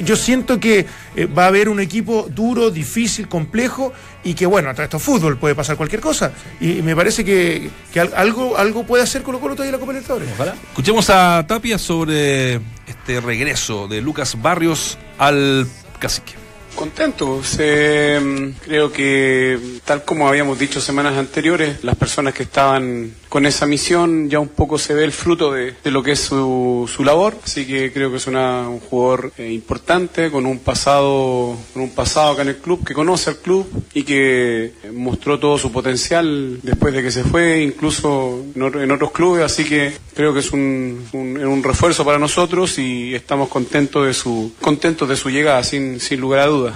Yo, 0.04 0.16
siento 0.16 0.58
que 0.58 0.86
eh, 1.14 1.26
va 1.26 1.44
a 1.44 1.48
haber 1.48 1.68
un 1.68 1.80
equipo 1.80 2.26
duro, 2.34 2.70
difícil, 2.70 3.28
complejo 3.28 3.92
y 4.24 4.34
que, 4.34 4.46
bueno, 4.46 4.70
a 4.70 4.72
esto 4.72 4.96
es 4.96 5.02
fútbol, 5.02 5.38
puede 5.38 5.54
pasar 5.54 5.76
cualquier 5.76 6.00
cosa. 6.00 6.32
Y, 6.60 6.82
me 6.82 6.96
parece 6.96 7.24
que, 7.24 7.70
que 7.92 8.00
al- 8.00 8.14
algo, 8.14 8.84
puede 8.84 9.02
hacer 9.02 9.22
Colo 9.22 9.40
Colo 9.40 9.54
todavía 9.54 9.72
la 9.72 9.78
Copa 9.78 9.92
Libertadores. 9.92 10.28
Escuchemos 10.70 11.10
a 11.10 11.44
Tapia 11.46 11.78
sobre 11.78 12.60
este 12.86 13.20
regreso 13.20 13.88
de 13.88 14.00
Lucas 14.00 14.40
Barrios 14.40 14.98
al 15.18 15.66
cacique. 15.98 16.47
Contentos. 16.78 17.56
Eh, 17.58 18.54
creo 18.64 18.92
que, 18.92 19.80
tal 19.84 20.04
como 20.04 20.28
habíamos 20.28 20.60
dicho 20.60 20.80
semanas 20.80 21.18
anteriores, 21.18 21.82
las 21.82 21.96
personas 21.96 22.34
que 22.34 22.44
estaban 22.44 23.14
con 23.28 23.44
esa 23.46 23.66
misión 23.66 24.30
ya 24.30 24.38
un 24.40 24.48
poco 24.48 24.78
se 24.78 24.94
ve 24.94 25.04
el 25.04 25.12
fruto 25.12 25.52
de, 25.52 25.74
de 25.84 25.90
lo 25.90 26.02
que 26.02 26.12
es 26.12 26.20
su, 26.20 26.90
su 26.92 27.04
labor. 27.04 27.36
Así 27.44 27.66
que 27.66 27.92
creo 27.92 28.10
que 28.10 28.16
es 28.16 28.26
una- 28.26 28.68
un 28.68 28.80
jugador 28.80 29.32
eh, 29.38 29.50
importante, 29.52 30.30
con 30.30 30.46
un 30.46 30.58
pasado, 30.58 31.56
con 31.72 31.82
un 31.82 31.90
pasado 31.90 32.32
acá 32.32 32.42
en 32.42 32.48
el 32.48 32.56
club, 32.56 32.84
que 32.86 32.94
conoce 32.94 33.30
al 33.30 33.36
club 33.36 33.66
y 33.94 34.02
que 34.04 34.72
eh, 34.82 34.90
mostró 34.92 35.38
todo 35.38 35.58
su 35.58 35.70
potencial 35.72 36.60
después 36.62 36.94
de 36.94 37.02
que 37.02 37.10
se 37.10 37.22
fue, 37.24 37.62
incluso 37.62 38.42
en, 38.54 38.62
otro- 38.62 38.82
en 38.82 38.90
otros 38.90 39.10
clubes. 39.12 39.44
Así 39.44 39.64
que 39.64 39.92
creo 40.14 40.32
que 40.32 40.40
es 40.40 40.50
un, 40.52 41.06
un- 41.12 41.36
un 41.44 41.62
refuerzo 41.62 42.04
para 42.04 42.18
nosotros 42.18 42.78
y 42.78 43.14
estamos 43.14 43.48
contentos 43.48 44.06
de 44.06 44.14
su, 44.14 44.52
contentos 44.60 45.08
de 45.08 45.16
su 45.16 45.28
llegada, 45.30 45.62
sin, 45.64 46.00
sin 46.00 46.20
lugar 46.20 46.40
a 46.40 46.46
dudas. 46.46 46.74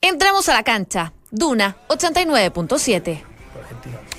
Entramos 0.00 0.48
a 0.48 0.54
la 0.54 0.62
cancha. 0.62 1.12
Duna 1.30 1.76
89.7. 1.88 3.22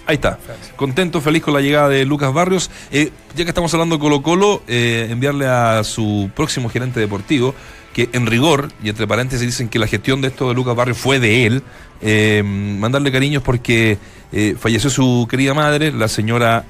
Ahí 0.10 0.16
está. 0.16 0.40
Contento, 0.76 1.22
feliz 1.22 1.44
con 1.44 1.54
la 1.54 1.62
llegada 1.62 1.88
de 1.88 2.04
Lucas 2.04 2.34
Barrios. 2.34 2.72
Eh, 2.90 3.12
ya 3.36 3.44
que 3.44 3.50
estamos 3.52 3.72
hablando 3.76 3.96
de 3.96 4.00
Colo 4.00 4.24
Colo, 4.24 4.64
eh, 4.68 5.06
enviarle 5.08 5.46
a 5.46 5.84
su 5.84 6.32
próximo 6.36 6.68
gerente 6.68 7.00
deportivo, 7.00 7.54
que 7.94 8.10
en 8.14 8.26
rigor, 8.26 8.72
y 8.84 8.90
entre 8.90 9.06
paréntesis 9.06 9.46
dicen 9.46 9.70
que 9.70 9.78
la 9.78 9.86
gestión 9.86 10.20
de 10.22 10.30
esto 10.30 10.48
de 10.48 10.56
Lucas 10.56 10.76
Barrios 10.76 10.98
fue 10.98 11.20
de 11.20 11.46
él, 11.46 11.62
eh, 12.02 12.42
mandarle 12.44 13.12
cariños 13.12 13.44
porque 13.44 14.00
falleció 14.60 14.90
su 14.90 15.28
querida 15.30 15.54
madre, 15.54 15.92
la 15.92 16.08
señora 16.08 16.66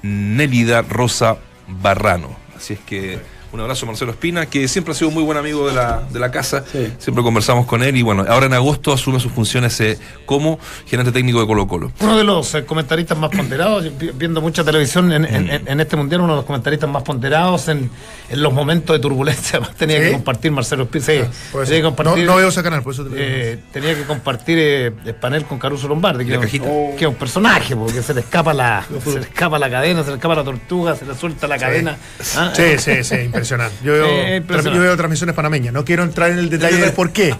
Nélida 0.00 0.80
Rosa 0.80 1.36
Barrano. 1.66 2.38
Así 2.56 2.72
es 2.72 2.80
que 2.80 3.18
un 3.50 3.60
abrazo 3.60 3.86
a 3.86 3.88
Marcelo 3.88 4.10
Espina, 4.10 4.46
que 4.46 4.68
siempre 4.68 4.92
ha 4.92 4.94
sido 4.94 5.08
un 5.08 5.14
muy 5.14 5.22
buen 5.22 5.38
amigo 5.38 5.66
de 5.66 5.72
la, 5.74 6.02
de 6.10 6.18
la 6.18 6.30
casa. 6.30 6.64
Siempre 6.98 7.22
conversamos 7.24 7.66
con 7.66 7.82
él 7.82 7.96
y 7.96 8.02
bueno, 8.02 8.24
ahora 8.28 8.46
en 8.46 8.52
agosto 8.52 8.92
asume 8.92 9.20
sus 9.20 9.32
funciones 9.32 9.80
eh, 9.80 9.98
como 10.26 10.58
gerente 10.86 11.12
técnico 11.12 11.40
de 11.40 11.46
Colo 11.46 11.66
Colo. 11.66 11.92
Uno 12.00 12.16
de 12.18 12.24
los 12.24 12.54
eh, 12.54 12.64
comentaristas 12.66 13.16
más 13.16 13.30
ponderados, 13.30 13.86
viendo 14.14 14.40
mucha 14.42 14.62
televisión 14.64 15.12
en, 15.12 15.24
en- 15.24 15.48
en- 15.50 15.68
en 15.68 15.80
este 15.80 15.96
mundial, 15.96 16.20
uno 16.20 16.34
de 16.34 16.36
los 16.36 16.44
comentaristas 16.44 16.90
más 16.90 17.02
ponderados 17.02 17.68
en, 17.68 17.90
en 18.28 18.42
los 18.42 18.52
momentos 18.52 18.94
de 18.94 19.00
turbulencia. 19.00 19.60
Tenía 19.78 19.96
¿Sí? 19.98 20.02
que 20.04 20.12
compartir 20.12 20.50
Marcelo 20.52 20.82
Espina. 20.84 21.04
sí, 21.06 21.20
por 21.50 21.62
eso. 21.62 21.70
tenía 21.70 21.78
que 21.78 21.82
compartir, 21.94 22.24
No- 22.26 22.32
no 22.32 22.36
veo 22.36 22.48
ese 22.48 22.62
canal, 22.62 22.82
por 22.82 22.92
eso 22.92 23.04
te 23.04 23.10
lo 23.10 23.16
digo. 23.16 23.26
eh, 23.28 23.58
Tenía 23.72 23.94
que 23.94 24.02
compartir 24.04 24.58
eh, 24.60 24.92
el 25.06 25.14
panel 25.14 25.44
con 25.46 25.58
Caruso 25.58 25.88
Lombardi, 25.88 26.24
que, 26.26 26.32
es 26.32 26.36
un- 26.36 26.42
cajita. 26.44 26.66
que 26.98 27.04
es 27.04 27.08
un 27.08 27.14
personaje, 27.14 27.74
porque 27.74 28.02
se 28.02 28.12
le 28.12 28.20
escapa 28.20 28.52
la, 28.52 28.84
se 29.02 29.14
le 29.14 29.20
escapa 29.20 29.58
la 29.58 29.70
cadena, 29.70 30.02
se 30.02 30.10
le 30.10 30.16
escapa 30.16 30.34
la 30.34 30.44
tortuga, 30.44 30.94
se 30.96 31.06
le 31.06 31.14
suelta 31.14 31.46
la 31.48 31.56
cadena. 31.58 31.96
Ah, 32.36 32.52
Sí, 32.54 32.78
sí, 32.78 33.04
sí, 33.04 33.30
impresionante. 33.38 33.76
Yo 33.84 33.92
veo, 33.92 34.06
Eh, 34.06 34.36
impresionante. 34.36 34.76
yo 34.76 34.82
veo 34.82 34.96
transmisiones 34.96 35.34
panameñas. 35.34 35.72
No 35.72 35.84
quiero 35.84 36.02
entrar 36.02 36.30
en 36.30 36.38
el 36.38 36.50
detalle 36.50 36.76
del 36.78 36.92
por 36.92 37.12
qué, 37.12 37.34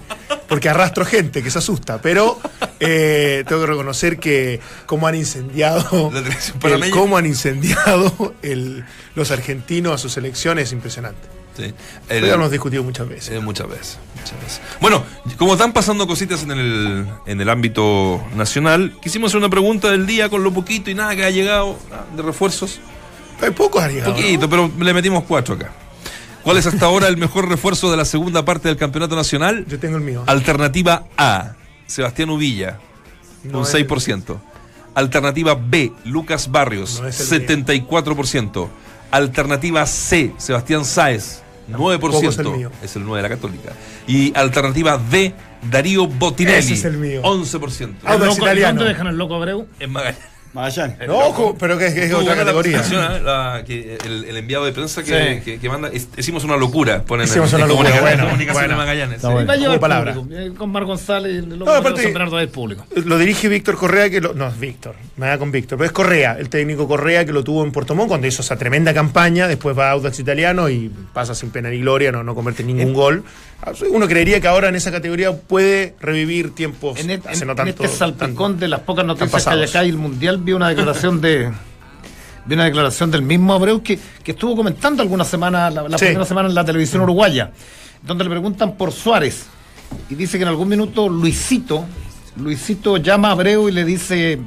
porque 0.49 0.69
arrastro 0.69 1.05
gente 1.05 1.43
que 1.43 1.51
se 1.51 1.59
asusta, 1.59 2.01
pero 2.01 2.41
eh, 2.81 3.45
tengo 3.49 3.61
que 3.63 3.67
reconocer 3.67 4.19
que 4.19 4.61
cómo 4.87 5.07
han 5.07 5.15
incendiado, 5.17 6.11
el- 6.63 6.91
cómo 6.91 7.17
han 7.17 7.27
incendiado 7.27 8.35
el- 8.43 8.85
los 9.15 9.31
argentinos 9.31 9.93
a 9.95 9.99
sus 9.99 10.17
elecciones 10.17 10.65
es 10.69 10.73
impresionante. 10.73 11.29
Sí. 11.57 11.75
Lo 12.09 12.15
El- 12.15 12.25
ya 12.27 12.35
hemos 12.35 12.53
discutido 12.53 12.85
muchas 12.85 13.09
veces. 13.09 13.31
Eh, 13.35 13.41
muchas 13.41 13.69
veces, 13.69 13.99
muchas 14.17 14.41
veces. 14.41 14.61
Bueno, 14.81 15.05
como 15.39 15.55
están 15.55 15.73
pasando 15.73 16.07
cositas 16.07 16.45
en 16.45 16.53
el, 16.53 17.05
en 17.27 17.41
el 17.41 17.49
ámbito 17.49 18.25
nacional, 18.37 18.95
quisimos 19.03 19.33
hacer 19.33 19.39
una 19.39 19.49
pregunta 19.51 19.91
del 19.91 20.07
día 20.07 20.29
con 20.29 20.45
lo 20.45 20.53
poquito 20.53 20.89
y 20.89 20.95
nada 20.95 21.17
que 21.17 21.25
ha 21.25 21.31
llegado 21.31 21.77
de 22.17 22.23
refuerzos. 22.23 22.79
Hay 23.43 23.51
pocos 23.51 23.83
han 23.83 23.93
llegado. 23.93 24.15
Poquito, 24.15 24.49
pero 24.49 24.71
le 24.79 24.95
metimos 24.95 25.25
cuatro 25.25 25.57
acá. 25.57 25.73
¿Cuál 26.49 26.57
es 26.57 26.67
hasta 26.67 26.87
ahora 26.87 27.09
el 27.09 27.19
mejor 27.19 27.47
refuerzo 27.47 27.91
de 27.91 27.99
la 27.99 28.07
segunda 28.07 28.43
parte 28.43 28.69
del 28.69 28.79
campeonato 28.79 29.15
nacional? 29.15 29.67
Yo 29.69 29.79
tengo 29.79 29.99
el 29.99 30.03
mío. 30.03 30.25
Alternativa 30.27 31.05
A, 31.19 31.53
Sebastián 31.87 32.31
Uvilla, 32.31 32.79
No 33.45 33.59
un 33.59 33.65
es 33.65 33.75
6%. 33.75 34.39
Alternativa 34.95 35.55
B, 35.55 35.93
Lucas 36.07 36.51
Barrios, 36.51 37.01
No 37.03 37.07
es 37.07 37.31
el 37.31 37.47
74%. 37.47 38.67
Alternativa 39.11 39.85
C, 39.85 40.33
Sebastián 40.39 40.87
Sáez, 40.87 41.43
9%. 41.71 42.01
Tampoco 42.01 42.29
es 42.31 42.39
el 42.39 42.49
mío. 42.49 42.73
Es 42.83 42.97
el 42.97 43.05
9 43.05 43.19
de 43.23 43.29
la 43.29 43.35
Católica. 43.35 43.73
Y 44.07 44.35
alternativa 44.35 44.97
D, 44.97 45.35
Darío 45.71 46.07
Botinelli, 46.07 46.57
Ese 46.61 46.73
es 46.73 46.85
el 46.87 46.97
mío. 46.97 47.21
11%. 47.25 47.95
Ah, 48.07 48.15
el 48.15 48.23
es 48.23 48.27
loco- 48.29 48.39
italiano. 48.41 48.79
¿Dónde 48.79 48.95
dejan 48.95 49.07
el 49.09 49.19
loco 49.19 49.35
Abreu? 49.35 49.67
En 49.81 49.91
Magallanes. 49.93 50.23
Magallanes. 50.55 50.97
No, 51.07 51.19
ojo, 51.19 51.57
pero 51.59 51.77
que 51.79 51.87
es, 51.89 51.95
que 51.95 52.05
es 52.07 52.13
otra 52.13 52.35
la 52.35 52.41
categoría. 52.43 52.79
presentación, 52.79 53.17
¿eh? 53.17 53.23
La- 53.25 53.63
que 53.67 53.99
el, 54.05 54.25
el 54.25 54.37
enviado 54.37 54.65
de 54.65 54.73
prensa 54.73 55.03
que, 55.05 55.35
Sí. 55.37 55.41
que- 55.45 55.59
que 55.61 55.69
manda. 55.69 55.89
es- 55.93 56.09
hicimos 56.17 56.43
una 56.45 56.57
locura. 56.57 57.03
Ponen 57.05 57.27
Hicimos 57.27 57.51
en- 57.53 57.57
una 57.57 57.65
en 57.65 57.69
locura, 57.69 57.91
comunicación- 57.91 58.03
bueno, 58.17 58.25
comunicación 58.31 58.55
bueno. 58.63 58.69
de 58.75 58.77
Magallanes. 58.79 59.17
Está 59.17 59.29
sí. 59.29 59.33
bueno. 59.35 59.49
Va 59.49 59.55
a 59.55 59.57
llevar 59.57 59.81
palabra. 59.81 60.15
público, 60.15 60.41
eh, 60.41 60.53
con 60.57 60.71
Mar 60.71 60.85
González 60.85 61.33
y 61.35 61.37
el 61.39 61.59
loco 61.59 61.71
No, 61.71 61.77
aparte- 61.77 62.03
San 62.03 62.13
Bernardo 62.13 62.37
del 62.39 62.49
público. 62.49 62.87
Lo 63.05 63.19
dirige 63.19 63.49
Víctor 63.49 63.77
Correa, 63.77 64.09
que 64.11 64.21
lo, 64.21 64.33
no 64.35 64.49
es 64.49 64.59
Víctor, 64.59 64.95
me 65.17 65.27
da 65.27 65.39
con 65.39 65.53
Víctor, 65.53 65.77
pero 65.79 65.87
es 65.87 65.93
Correa, 65.93 66.37
el 66.39 66.49
técnico 66.49 66.89
Correa 66.89 67.25
que 67.25 67.33
lo 67.33 67.45
tuvo 67.45 67.63
en 67.65 67.71
Puerto 67.71 67.95
Montt 67.95 68.09
cuando 68.09 68.27
hizo 68.27 68.43
esa 68.43 68.57
tremenda 68.57 68.95
campaña, 68.95 69.47
después 69.49 69.79
va 69.79 69.89
a 69.89 69.91
Audax 69.93 70.19
Italiano 70.19 70.69
y 70.71 70.91
pasa 71.13 71.35
sin 71.35 71.51
pena 71.51 71.69
ni 71.69 71.79
gloria, 71.81 72.11
no, 72.11 72.25
no 72.25 72.35
convierte 72.35 72.65
ningún 72.65 72.95
gol. 72.95 73.23
Uno 73.91 74.07
creería 74.07 74.41
que 74.41 74.47
ahora 74.47 74.69
en 74.69 74.77
esa 74.77 74.93
categoría 74.93 75.33
puede 75.37 75.95
revivir 76.01 76.55
tiempos 76.55 77.01
En, 77.01 77.11
e- 77.11 77.21
hace 77.29 77.41
en- 77.43 77.47
no 77.49 77.53
en 77.53 77.57
tanto. 77.57 77.83
este 77.85 77.89
salpicón 77.97 78.57
de 78.61 78.69
las 78.69 78.81
pocas 78.81 79.05
noticias 79.05 79.45
que 79.45 79.51
hay 79.51 79.63
acá 79.65 79.85
y 79.85 79.89
el 79.89 79.97
mundial, 79.97 80.38
vi 80.45 80.53
una 80.53 80.69
declaración 80.69 81.21
de 81.21 81.51
vi 82.47 82.55
una 82.55 82.65
declaración 82.65 83.11
del 83.11 83.23
mismo 83.23 83.53
Abreu 83.53 83.83
que, 83.83 83.99
que 84.23 84.33
estuvo 84.33 84.57
comentando 84.57 85.03
algunas 85.03 85.29
semanas, 85.29 85.73
la, 85.75 85.89
la 85.89 85.99
Sí. 85.99 86.07
primera 86.07 86.25
semana 86.25 86.49
en 86.49 86.55
la 86.55 86.65
televisión 86.65 87.03
uruguaya, 87.03 87.51
donde 88.03 88.25
le 88.25 88.31
preguntan 88.31 88.77
por 88.77 88.91
Suárez 88.93 89.47
y 90.09 90.15
dice 90.15 90.39
que 90.39 90.43
en 90.45 90.49
algún 90.49 90.69
minuto 90.69 91.09
Luisito, 91.09 91.85
Luisito 92.37 92.97
llama 92.97 93.29
a 93.29 93.33
Abreu 93.33 93.69
y 93.69 93.73
le 93.73 93.85
dice 93.85 94.39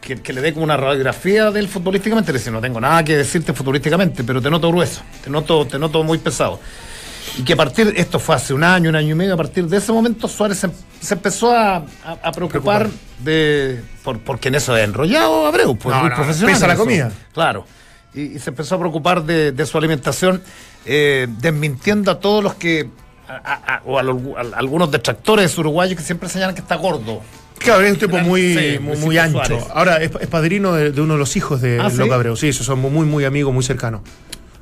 que, 0.00 0.16
que 0.22 0.32
le 0.32 0.40
dé 0.40 0.52
como 0.52 0.64
una 0.64 0.76
radiografía 0.76 1.50
del 1.50 1.66
futbolísticamente, 1.66 2.32
le 2.32 2.38
dice 2.38 2.50
no 2.52 2.60
tengo 2.60 2.80
nada 2.80 3.02
que 3.02 3.16
decirte 3.16 3.52
futbolísticamente, 3.52 4.22
pero 4.22 4.40
te 4.40 4.48
noto 4.50 4.68
grueso, 4.68 5.02
te 5.24 5.28
noto, 5.30 5.66
te 5.66 5.78
noto 5.80 6.04
muy 6.04 6.18
pesado. 6.18 6.60
Y 7.38 7.42
que 7.42 7.52
a 7.52 7.56
partir, 7.56 7.92
esto 7.96 8.18
fue 8.18 8.34
hace 8.36 8.54
un 8.54 8.64
año, 8.64 8.90
un 8.90 8.96
año 8.96 9.12
y 9.12 9.14
medio, 9.14 9.34
a 9.34 9.36
partir 9.36 9.66
de 9.66 9.76
ese 9.78 9.92
momento 9.92 10.28
Suárez 10.28 10.58
se, 10.58 10.70
se 11.00 11.14
empezó 11.14 11.50
a, 11.54 11.76
a- 11.76 11.84
a 12.22 12.32
preocupar 12.32 12.88
de. 13.20 13.82
Por, 14.02 14.18
porque 14.20 14.48
en 14.48 14.54
eso 14.56 14.76
es 14.76 14.84
enrollado 14.84 15.46
Abreu, 15.46 15.76
pues 15.76 15.94
No, 15.94 16.00
muy 16.02 16.10
no, 16.10 16.16
profesional. 16.16 16.54
pesa 16.54 16.66
la 16.66 16.74
eso. 16.74 16.82
comida. 16.82 17.12
Claro. 17.32 17.66
Y, 18.14 18.20
y 18.36 18.38
se 18.38 18.50
empezó 18.50 18.76
a 18.76 18.78
preocupar 18.78 19.24
de, 19.24 19.52
de 19.52 19.66
su 19.66 19.76
alimentación, 19.76 20.42
eh, 20.86 21.26
desmintiendo 21.40 22.10
a 22.10 22.20
todos 22.20 22.42
los 22.42 22.54
que. 22.54 22.88
a- 23.28 23.82
o 23.84 23.98
a, 23.98 24.02
los- 24.02 24.16
a 24.36 24.56
algunos 24.58 24.90
detractores 24.90 25.56
uruguayos 25.58 25.96
que 25.98 26.04
siempre 26.04 26.28
señalan 26.28 26.54
que 26.54 26.60
está 26.60 26.76
gordo. 26.76 27.20
Claro, 27.58 27.80
es 27.82 27.92
un 27.94 27.98
tipo 27.98 28.18
muy, 28.18 28.54
sí, 28.54 28.78
muy, 28.78 28.96
muy 28.98 29.18
ancho. 29.18 29.38
Suárez. 29.44 29.64
Ahora 29.74 29.96
es, 29.96 30.10
es 30.20 30.26
padrino 30.28 30.74
de, 30.74 30.92
de 30.92 31.00
uno 31.00 31.14
de 31.14 31.18
los 31.18 31.36
hijos 31.36 31.60
de 31.62 31.80
Ah, 31.80 31.86
Abreu. 32.14 32.36
Sí, 32.36 32.48
esos 32.48 32.66
son 32.66 32.78
muy, 32.80 33.06
muy 33.06 33.24
amigos, 33.24 33.52
muy 33.52 33.64
cercanos. 33.64 34.02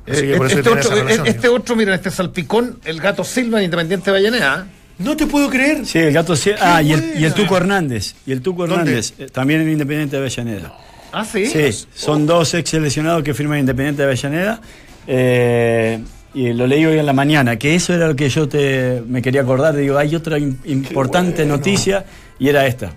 Así 0.07 0.21
que 0.21 0.31
Eh, 0.31 0.35
eso 0.35 0.45
este, 0.45 0.59
otro, 0.69 0.73
relación, 0.91 1.07
eh, 1.25 1.29
este 1.29 1.47
otro, 1.49 1.75
mira, 1.75 1.95
este 1.95 2.11
salpicón, 2.11 2.79
el 2.85 2.99
gato 3.01 3.23
Silva, 3.23 3.61
Independiente 3.63 4.11
de 4.11 4.11
Vallenea. 4.11 4.67
No 4.99 5.17
te 5.17 5.25
puedo 5.27 5.49
creer. 5.49 5.85
Sí, 5.85 5.99
el 5.99 6.13
gato 6.13 6.33
Sie- 6.35 6.55
Ah, 6.61 6.81
y 6.81 6.93
el, 6.93 6.99
y 7.01 7.03
el 7.25 7.31
buena! 7.31 7.35
Tuco 7.35 7.57
Hernández. 7.57 8.15
Y 8.25 8.31
el 8.31 8.41
Tuco 8.41 8.65
¿Dónde? 8.67 8.91
Hernández, 8.91 9.13
eh, 9.19 9.27
también 9.31 9.61
en 9.61 9.69
Independiente 9.71 10.15
de 10.15 10.21
Avellaneda. 10.21 10.77
Ah, 11.11 11.25
sí. 11.25 11.45
Sí, 11.47 11.85
son 11.93 12.25
dos 12.25 12.53
ex 12.53 12.69
seleccionados 12.69 13.23
que 13.23 13.33
firman 13.33 13.59
Independiente 13.59 14.03
de 14.03 14.07
Avellaneda. 14.07 14.61
Eh, 15.07 15.99
y 16.33 16.53
lo 16.53 16.67
leí 16.67 16.85
hoy 16.85 16.99
en 16.99 17.05
la 17.05 17.13
mañana, 17.13 17.57
que 17.57 17.75
eso 17.75 17.93
era 17.93 18.07
lo 18.07 18.15
que 18.15 18.27
yo 18.29 18.47
te, 18.47 19.01
me 19.07 19.21
quería 19.21 19.41
acordar. 19.41 19.75
Digo, 19.75 19.97
hay 19.97 20.15
otra 20.15 20.37
im- 20.37 20.57
importante 20.65 21.43
bueno. 21.43 21.57
noticia 21.57 22.05
y 22.39 22.49
era 22.49 22.65
esta. 22.67 22.93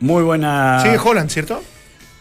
Muy 0.00 0.22
buena. 0.22 0.80
Sigue 0.82 0.98
Holland, 0.98 1.30
¿cierto? 1.30 1.62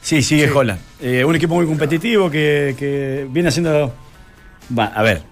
Sí, 0.01 0.21
sigue 0.21 0.45
Sí. 0.47 0.51
Holland. 0.55 0.79
Eh, 1.01 1.23
un 1.25 1.35
equipo 1.35 1.55
muy 1.55 1.65
competitivo 1.65 2.29
que, 2.29 2.75
que 2.77 3.27
viene 3.29 3.49
haciendo. 3.49 3.93
Va, 4.77 4.85
a 4.85 5.01
ver. 5.03 5.23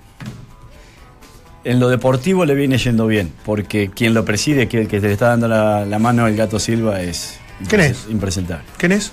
En 1.64 1.80
lo 1.80 1.88
deportivo 1.88 2.44
le 2.46 2.56
viene 2.56 2.78
yendo 2.78 3.08
bien, 3.08 3.32
porque 3.46 3.90
quien 3.90 4.14
lo 4.14 4.26
preside, 4.26 4.68
que 4.68 4.82
el 4.82 4.88
que 4.88 5.00
le 5.00 5.14
está 5.14 5.30
dando 5.30 5.48
la, 5.48 5.86
la 5.86 5.98
mano 5.98 6.26
al 6.26 6.36
gato 6.36 6.60
Silva 6.60 7.00
es, 7.02 7.40
¿Quién 7.70 7.82
es? 7.82 8.06
impresentable. 8.10 8.66
¿Quién 8.78 8.92
es? 8.92 9.12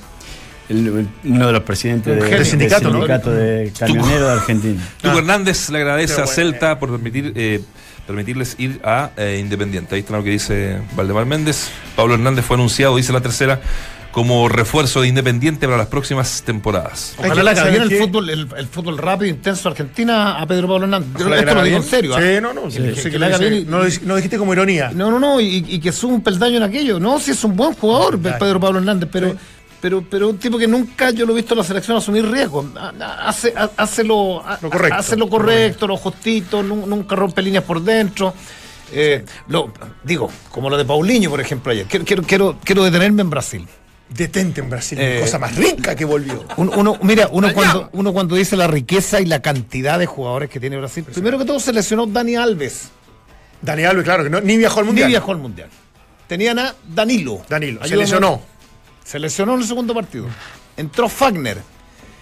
El- 0.68 0.86
el- 0.88 1.08
uno 1.32 1.46
de 1.46 1.52
los 1.52 1.62
presidentes 1.62 2.12
Un 2.12 2.28
de- 2.28 2.36
del 2.36 2.44
sindicato, 2.46 2.88
¿no? 2.90 2.94
sindicato 2.94 3.30
de 3.30 3.72
camioneros 3.78 4.26
de 4.28 4.32
Argentina. 4.32 4.80
Tuco 5.00 5.14
Ah. 5.14 5.18
Hernández 5.18 5.70
le 5.70 5.78
agradece 5.78 6.20
a. 6.20 6.26
Celta 6.26 6.78
por 6.80 6.90
permitir, 6.90 7.32
eh, 7.36 7.60
permitirles 8.06 8.56
ir 8.58 8.80
a 8.84 9.10
eh, 9.16 9.38
Independiente. 9.40 9.94
Ahí 9.94 10.00
está 10.00 10.16
lo 10.16 10.24
que 10.24 10.30
dice 10.30 10.78
Valdemar 10.96 11.26
Méndez. 11.26 11.68
Pablo 11.94 12.14
Hernández 12.14 12.44
fue 12.44 12.56
anunciado, 12.56 12.96
dice 12.96 13.12
la 13.12 13.20
tercera, 13.20 13.60
como 14.12 14.48
refuerzo 14.48 15.02
de 15.02 15.08
Independiente 15.08 15.66
para 15.66 15.78
las 15.78 15.86
próximas 15.86 16.42
temporadas. 16.42 17.14
Ojalá 17.18 17.34
que 17.34 17.42
le 17.42 17.50
haga 17.50 17.62
bien 17.64 17.74
saber 17.76 17.82
el 17.82 17.88
que- 17.88 17.98
fútbol, 18.06 18.30
el, 18.30 18.48
el 18.56 18.66
fútbol 18.66 18.98
rápido, 18.98 19.30
intenso 19.30 19.68
de 19.68 19.72
Argentina 19.72 20.40
a 20.40 20.46
Pedro 20.46 20.66
Pablo 20.68 20.84
Hernández. 20.84 21.10
Ojalá 21.14 21.36
que 21.36 21.42
Esto 21.42 21.54
lo 21.54 21.62
digo 21.62 21.76
en 21.76 21.82
serio. 21.84 22.16
¿ah? 22.16 22.20
Sí, 22.20 22.40
no, 22.42 22.52
no. 22.52 22.70
Sí, 22.70 22.78
sí 22.96 23.10
que 23.10 23.18
que 23.18 23.38
bien 23.38 23.54
y- 23.54 23.64
no, 23.64 23.78
lo, 24.04 24.16
dijiste 24.16 24.36
como 24.38 24.52
ironía. 24.52 24.90
No, 24.94 25.10
no, 25.10 25.18
no, 25.20 25.40
y, 25.40 25.64
y 25.68 25.78
que 25.78 25.92
sube 25.92 26.12
un 26.14 26.22
peldaño 26.22 26.56
en 26.56 26.64
aquello. 26.64 26.98
No, 26.98 27.18
sí 27.20 27.30
es 27.30 27.44
un 27.44 27.54
buen 27.56 27.72
jugador. 27.74 28.18
Pedro 28.20 28.58
Pablo 28.58 28.78
Hernández, 28.80 29.08
pero, 29.12 29.36
pero, 29.80 30.02
pero 30.10 30.28
un 30.30 30.38
tipo 30.38 30.58
que 30.58 30.66
nunca 30.66 31.10
yo 31.10 31.24
lo 31.24 31.32
he 31.32 31.36
visto 31.36 31.54
en 31.54 31.58
la 31.58 31.64
selección 31.64 31.96
asumir 31.96 32.28
riesgos. 32.28 32.66
Ha- 32.76 32.92
ha- 33.00 33.28
Hace, 33.28 33.54
ha- 33.56 33.70
hace, 33.76 34.02
lo, 34.02 34.42
Lo 34.60 34.70
correcto. 34.70 34.98
hace 34.98 35.16
lo 35.16 35.28
correcto, 35.28 35.86
lo 35.86 35.96
justito, 35.96 36.62
nu- 36.64 36.84
nunca 36.86 37.14
rompe 37.14 37.40
líneas 37.42 37.62
por 37.64 37.80
dentro. 37.80 38.34
Eh, 38.92 39.24
lo, 39.46 39.72
digo, 40.02 40.28
como 40.50 40.68
lo 40.68 40.76
de 40.76 40.84
Paulinho, 40.84 41.30
por 41.30 41.40
ejemplo, 41.40 41.70
ayer. 41.70 41.86
Quiero, 41.86 42.04
quiero, 42.04 42.22
quiero, 42.24 42.58
quiero 42.64 42.82
detenerme 42.82 43.22
en 43.22 43.30
Brasil. 43.30 43.68
Detente 44.10 44.60
en 44.60 44.68
Brasil, 44.68 44.98
Eh, 45.00 45.20
cosa 45.22 45.38
más 45.38 45.54
rica 45.54 45.94
que 45.94 46.04
volvió. 46.04 46.44
Un- 46.56 46.68
Uno, 46.76 46.98
mira, 47.02 47.28
uno 47.30 47.52
cuando, 47.54 47.88
uno 47.92 48.12
cuando 48.12 48.34
dice 48.34 48.56
la 48.56 48.66
riqueza 48.66 49.20
y 49.20 49.24
la 49.26 49.40
cantidad 49.40 49.98
de 49.98 50.06
jugadores 50.06 50.50
que 50.50 50.58
tiene 50.58 50.76
Brasil, 50.78 51.04
primero 51.04 51.38
que 51.38 51.44
todo 51.44 51.60
se 51.60 51.72
lesionó 51.72 52.06
Dani 52.06 52.34
Alves. 52.36 52.88
Dani 53.62 53.84
Alves, 53.84 54.04
claro, 54.04 54.24
que 54.24 54.30
no- 54.30 54.40
ni 54.40 54.56
viajó 54.56 54.80
al 54.80 54.86
mundial. 54.86 55.06
Ni 55.06 55.12
viajó 55.12 55.30
al 55.32 55.38
mundial. 55.38 55.68
Tenían 56.26 56.58
a 56.58 56.74
Danilo. 56.88 57.42
Danilo, 57.48 57.86
se 57.86 57.96
lesionó. 57.96 58.40
Se 59.04 59.18
lesionó 59.18 59.54
en 59.54 59.60
el 59.60 59.66
segundo 59.66 59.94
partido. 59.94 60.26
Entró 60.76 61.08
Fagner. 61.08 61.58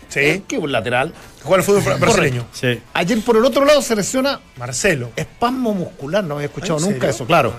Sí. 0.09 0.43
Que 0.49 0.57
un 0.59 0.73
lateral. 0.73 1.13
Juega 1.43 1.59
al 1.59 1.63
fútbol 1.65 1.83
bra- 1.85 1.99
brasileño. 1.99 2.47
Sí. 2.53 2.81
Ayer 2.95 3.21
por 3.21 3.37
el 3.37 3.45
otro 3.45 3.65
lado 3.65 3.83
se 3.83 3.95
lesiona 3.95 4.41
Marcelo. 4.57 5.11
espasmo 5.17 5.75
muscular. 5.75 6.25
No 6.25 6.35
había 6.37 6.47
escuchado 6.47 6.79
¿En 6.79 6.85
nunca 6.85 6.95
serio? 7.01 7.11
eso, 7.11 7.27
claro. 7.27 7.55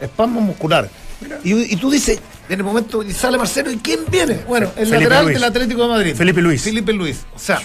Espasmo 0.00 0.40
muscular. 0.40 0.88
Y, 1.44 1.74
y 1.74 1.76
tú 1.76 1.90
dices, 1.90 2.18
en 2.52 2.60
el 2.60 2.64
momento, 2.64 3.02
y 3.02 3.12
sale 3.12 3.38
Marcelo, 3.38 3.70
¿y 3.70 3.78
quién 3.78 4.00
viene? 4.10 4.40
Bueno, 4.46 4.66
el 4.76 4.86
Felipe 4.86 4.98
lateral 5.04 5.24
Luis. 5.24 5.34
del 5.34 5.44
Atlético 5.44 5.82
de 5.82 5.88
Madrid. 5.88 6.14
Felipe 6.14 6.42
Luis. 6.42 6.62
Felipe 6.62 6.92
Luis. 6.92 7.20
O 7.34 7.38
sea, 7.38 7.60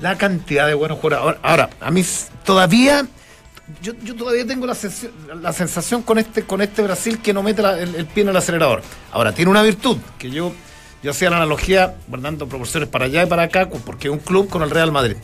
la 0.00 0.16
cantidad 0.18 0.66
de 0.66 0.74
buenos 0.74 0.98
jugadores. 0.98 1.38
Ahora, 1.42 1.66
ahora, 1.66 1.70
a 1.80 1.90
mí 1.90 2.04
todavía, 2.44 3.06
yo, 3.82 3.92
yo 4.02 4.14
todavía 4.14 4.46
tengo 4.46 4.66
la, 4.66 4.74
sensación- 4.74 5.12
la 5.42 5.52
sensación 5.52 6.02
con 6.02 6.18
este, 6.18 6.42
con 6.42 6.60
este 6.62 6.82
Brasil 6.82 7.18
que 7.22 7.32
no 7.32 7.42
mete 7.42 7.62
la- 7.62 7.78
el, 7.80 7.94
el 7.94 8.06
pie 8.06 8.22
en 8.22 8.28
el 8.30 8.36
acelerador. 8.36 8.82
Ahora, 9.12 9.32
tiene 9.32 9.50
una 9.50 9.62
virtud, 9.62 9.96
que 10.18 10.30
yo, 10.30 10.52
yo 11.02 11.10
hacía 11.10 11.30
la 11.30 11.36
analogía, 11.36 11.94
guardando 12.08 12.46
proporciones 12.48 12.88
para 12.88 13.06
allá 13.06 13.22
y 13.24 13.26
para 13.26 13.42
acá, 13.44 13.68
porque 13.68 14.08
es 14.08 14.12
un 14.12 14.20
club 14.20 14.48
con 14.48 14.62
el 14.62 14.70
Real 14.70 14.92
Madrid. 14.92 15.16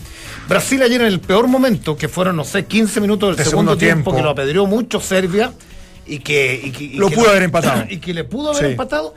Brasil 0.49 0.83
ayer 0.83 1.01
en 1.01 1.07
el 1.09 1.21
peor 1.21 1.47
momento, 1.49 1.97
que 1.97 2.09
fueron, 2.09 2.37
no 2.37 2.45
sé, 2.45 2.65
15 2.67 3.01
minutos 3.01 3.29
del 3.31 3.37
De 3.37 3.45
segundo, 3.45 3.73
segundo 3.73 3.79
tiempo, 3.79 4.11
tiempo. 4.11 4.17
que 4.17 4.23
lo 4.23 4.31
apedreó 4.31 4.67
mucho 4.67 5.01
Serbia, 5.01 5.53
y 6.15 6.19
que... 6.21 6.61
y 6.65 6.71
que- 6.73 6.85
y 6.85 6.95
Lo 6.95 7.09
que 7.09 7.17
pudo 7.17 7.31
haber 7.31 7.43
empatado. 7.45 7.85
Y 7.91 7.99
que 7.99 8.13
le 8.15 8.25
pudo 8.25 8.51
haber 8.51 8.65
Sí. 8.67 8.71
empatado. 8.73 9.15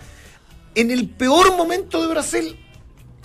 En 0.75 0.91
el 0.91 1.07
peor 1.09 1.55
momento 1.55 2.01
de 2.01 2.07
Brasil, 2.07 2.57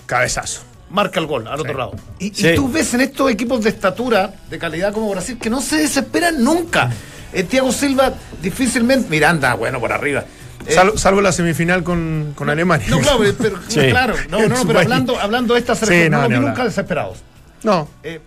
Cabezazo. 0.07 0.63
marca 0.91 1.21
el 1.21 1.27
gol 1.27 1.47
al 1.47 1.61
otro 1.61 1.77
lado. 1.79 1.93
Y, 2.19 2.27
y 2.29 2.35
Sí. 2.35 2.53
tú 2.55 2.71
ves 2.71 2.93
en 2.95 3.01
estos 3.03 3.31
equipos 3.31 3.63
de 3.63 3.71
estatura, 3.71 4.35
de 4.51 4.59
calidad 4.59 4.93
como 4.93 5.09
Brasil, 5.11 5.39
que 5.41 5.51
no 5.51 5.61
se 5.61 5.77
desesperan 5.77 6.43
nunca. 6.43 6.91
Eh, 7.33 7.45
Thiago 7.45 7.71
Silva 7.73 8.13
difícilmente. 8.43 9.09
Miranda, 9.09 9.55
bueno, 9.55 9.79
por 9.79 9.93
arriba. 9.93 10.25
Eh, 10.67 10.73
Salvo, 10.73 10.99
salvo 10.99 11.21
la 11.21 11.33
semifinal 11.33 11.83
con, 11.85 12.33
con 12.37 12.51
Alemania. 12.51 12.87
no, 12.91 12.99
claro, 12.99 13.19
pero, 13.21 13.35
pero- 13.39 13.59
Sí. 13.69 13.81
claro, 13.91 14.15
no, 14.29 14.47
no, 14.49 14.57
pero 14.67 14.81
hablando, 14.81 15.19
hablando 15.19 15.55
de 15.55 15.61
esta 15.61 15.75
Sí, 15.75 15.87
selección, 15.87 16.11
no, 16.13 16.19
no, 16.19 16.25
hablar. 16.25 16.41
nunca 16.43 16.65
desesperados. 16.65 17.19
No. 17.63 17.89
Eh, 18.03 18.21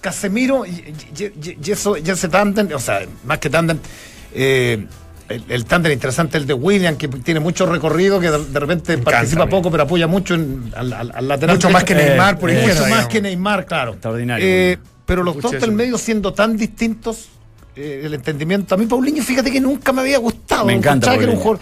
Casemiro 0.00 0.64
y, 0.64 0.70
y- 0.70 1.24
y- 1.24 1.58
y 1.62 1.70
eso, 1.70 1.96
y 1.98 2.08
ese 2.08 2.28
tándem, 2.28 2.68
o 2.74 2.78
sea, 2.78 3.02
más 3.24 3.38
que 3.38 3.50
tándem, 3.50 3.78
eh, 4.34 4.86
el, 5.28 5.44
el 5.48 5.64
tándem 5.64 5.92
interesante 5.92 6.38
el 6.38 6.46
de 6.46 6.54
William, 6.54 6.96
que 6.96 7.06
tiene 7.08 7.38
mucho 7.40 7.64
recorrido, 7.66 8.18
que 8.18 8.30
de, 8.30 8.44
de 8.46 8.60
repente 8.60 8.92
encanta 8.94 9.10
participa 9.12 9.46
poco, 9.46 9.70
pero 9.70 9.84
apoya 9.84 10.06
mucho 10.08 10.34
en- 10.34 10.72
al, 10.74 10.92
al- 10.92 11.12
al 11.14 11.28
lateral. 11.28 11.56
Mucho 11.56 11.70
más 11.70 11.84
que. 11.84 11.94
Neymar 11.94 12.38
por 12.38 12.50
Eh, 12.50 12.54
Mucho 12.60 12.68
izquierda. 12.72 12.88
más 12.96 13.06
que 13.06 13.22
Neymar, 13.22 13.64
claro. 13.66 13.92
Extraordinario, 13.92 14.44
Eh, 14.46 14.78
pero 15.06 15.22
los 15.22 15.36
Escuché 15.36 15.56
dos 15.58 15.66
del 15.66 15.72
medio 15.76 15.96
siendo 15.98 16.32
tan 16.32 16.56
distintos, 16.56 17.28
eh, 17.76 18.02
el 18.04 18.14
entendimiento. 18.14 18.74
A 18.74 18.78
mí, 18.78 18.86
Paulinho, 18.86 19.22
fíjate 19.22 19.50
que 19.52 19.60
nunca 19.60 19.92
me 19.92 20.00
había 20.00 20.18
gustado. 20.18 20.64
Me 20.66 20.72
encanta 20.74 21.16
que 21.16 21.22
era 21.24 21.32
un 21.32 21.38
jugador- 21.38 21.60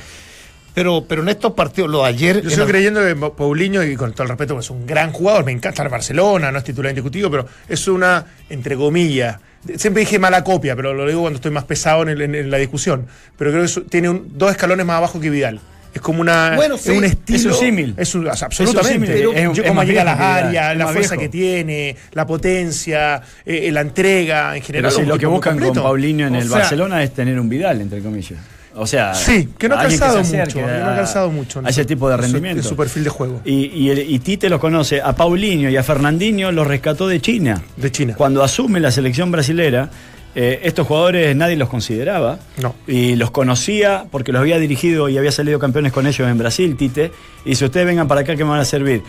Pero, 0.74 1.04
pero 1.08 1.22
en 1.22 1.28
estos 1.28 1.52
partidos, 1.54 1.90
lo 1.90 2.02
de 2.02 2.08
ayer. 2.08 2.40
Yo 2.42 2.50
sigo 2.50 2.62
el- 2.62 2.68
creyendo 2.70 3.00
que 3.00 3.16
Pa- 3.16 3.34
Paulinho, 3.34 3.82
y 3.82 3.96
con 3.96 4.12
todo 4.12 4.22
el 4.22 4.28
respeto, 4.28 4.58
es 4.58 4.70
un 4.70 4.86
gran 4.86 5.12
jugador, 5.12 5.44
me 5.44 5.52
encanta 5.52 5.82
el 5.82 5.88
Barcelona, 5.88 6.52
no 6.52 6.58
es 6.58 6.64
titular 6.64 6.90
indiscutivo, 6.90 7.30
pero 7.30 7.46
es 7.68 7.88
una, 7.88 8.24
entre 8.48 8.76
comillas, 8.76 9.38
siempre 9.76 10.00
dije 10.00 10.18
mala 10.18 10.44
copia, 10.44 10.74
pero 10.76 10.94
lo 10.94 11.06
digo 11.06 11.20
cuando 11.22 11.36
estoy 11.36 11.50
más 11.50 11.64
pesado 11.64 12.02
en, 12.02 12.08
el- 12.10 12.22
en- 12.22 12.34
en 12.34 12.50
la 12.50 12.58
discusión, 12.58 13.06
pero 13.36 13.50
creo 13.50 13.62
que 13.62 13.66
es- 13.66 13.80
tiene 13.90 14.08
un- 14.08 14.30
dos 14.38 14.50
escalones 14.50 14.84
más 14.86 14.96
abajo 14.98 15.20
que 15.20 15.30
Vidal. 15.30 15.60
Es 15.94 16.02
como 16.02 16.20
una, 16.20 16.52
Bueno, 16.54 16.74
es 16.74 16.82
sí. 16.82 16.90
un 16.90 17.02
Es 17.04 17.12
estilo. 17.12 17.50
un 17.54 17.58
símil. 17.58 17.94
Es 17.96 18.14
un- 18.14 18.24
sea, 18.24 18.32
Es 18.34 18.40
un 18.42 18.44
absolutamente. 18.46 18.92
símil, 18.92 19.10
es 19.10 19.48
un- 19.48 19.54
yo 19.54 19.62
es 19.62 19.68
como 19.68 19.80
más 19.80 19.86
llega 19.86 20.02
a 20.02 20.04
las 20.04 20.20
áreas, 20.20 20.76
la 20.76 20.86
fuerza 20.88 21.14
viejo. 21.16 21.20
que 21.22 21.28
tiene, 21.30 21.96
la 22.12 22.26
potencia, 22.26 23.22
eh, 23.44 23.72
la 23.72 23.80
entrega 23.80 24.54
en 24.54 24.62
general. 24.62 24.92
Pero 24.94 25.06
lo 25.08 25.18
que 25.18 25.26
buscan 25.26 25.58
con. 25.58 25.72
Paulinho 25.74 26.26
en 26.26 26.34
O 26.34 26.38
el 26.38 26.46
sea- 26.48 26.58
Barcelona 26.58 27.02
es 27.02 27.14
tener 27.14 27.40
un 27.40 27.48
Vidal, 27.48 27.80
entre 27.80 28.00
comillas. 28.00 28.38
O 28.78 28.86
sea, 28.86 29.14
Sí, 29.14 29.48
que 29.58 29.68
no 29.68 29.74
ha 29.76 29.82
calzado 29.82 30.18
mucho, 30.22 30.54
que 30.54 30.62
no 30.62 30.68
ha 30.68 30.92
a- 30.92 30.96
calzado 30.96 31.30
mucho. 31.30 31.60
A 31.64 31.68
ese 31.68 31.84
tipo 31.84 32.08
de 32.08 32.16
su- 32.16 32.22
rendimiento. 32.22 32.62
En 32.62 32.68
su 32.68 32.76
perfil 32.76 33.04
de 33.04 33.10
juego. 33.10 33.40
Y, 33.44 33.66
y, 33.66 33.90
el- 33.90 34.10
y 34.10 34.18
Tite 34.20 34.48
los 34.48 34.60
conoce. 34.60 35.00
A 35.02 35.14
Paulinho 35.14 35.68
y 35.68 35.76
a 35.76 35.82
Fernandinho 35.82 36.52
los 36.52 36.66
rescató 36.66 37.08
de 37.08 37.20
China. 37.20 37.62
De 37.76 37.90
China. 37.90 38.14
Cuando 38.16 38.42
asume 38.42 38.80
la 38.80 38.90
selección 38.90 39.30
brasilera, 39.30 39.90
eh, 40.34 40.60
estos 40.62 40.86
jugadores 40.86 41.34
nadie 41.34 41.56
los 41.56 41.68
consideraba. 41.68 42.38
No. 42.62 42.74
Y 42.86 43.16
los 43.16 43.30
conocía 43.30 44.04
porque 44.10 44.30
los 44.32 44.40
había 44.40 44.58
dirigido 44.58 45.08
y 45.08 45.18
había 45.18 45.32
salido 45.32 45.58
campeones 45.58 45.92
con 45.92 46.06
ellos 46.06 46.28
en 46.28 46.38
Brasil, 46.38 46.76
Tite. 46.76 47.10
Y 47.44 47.54
si 47.56 47.64
ustedes 47.64 47.86
vengan 47.86 48.06
para 48.06 48.20
acá, 48.20 48.36
que 48.36 48.44
me 48.44 48.50
van 48.50 48.60
a 48.60 48.64
servir? 48.64 49.02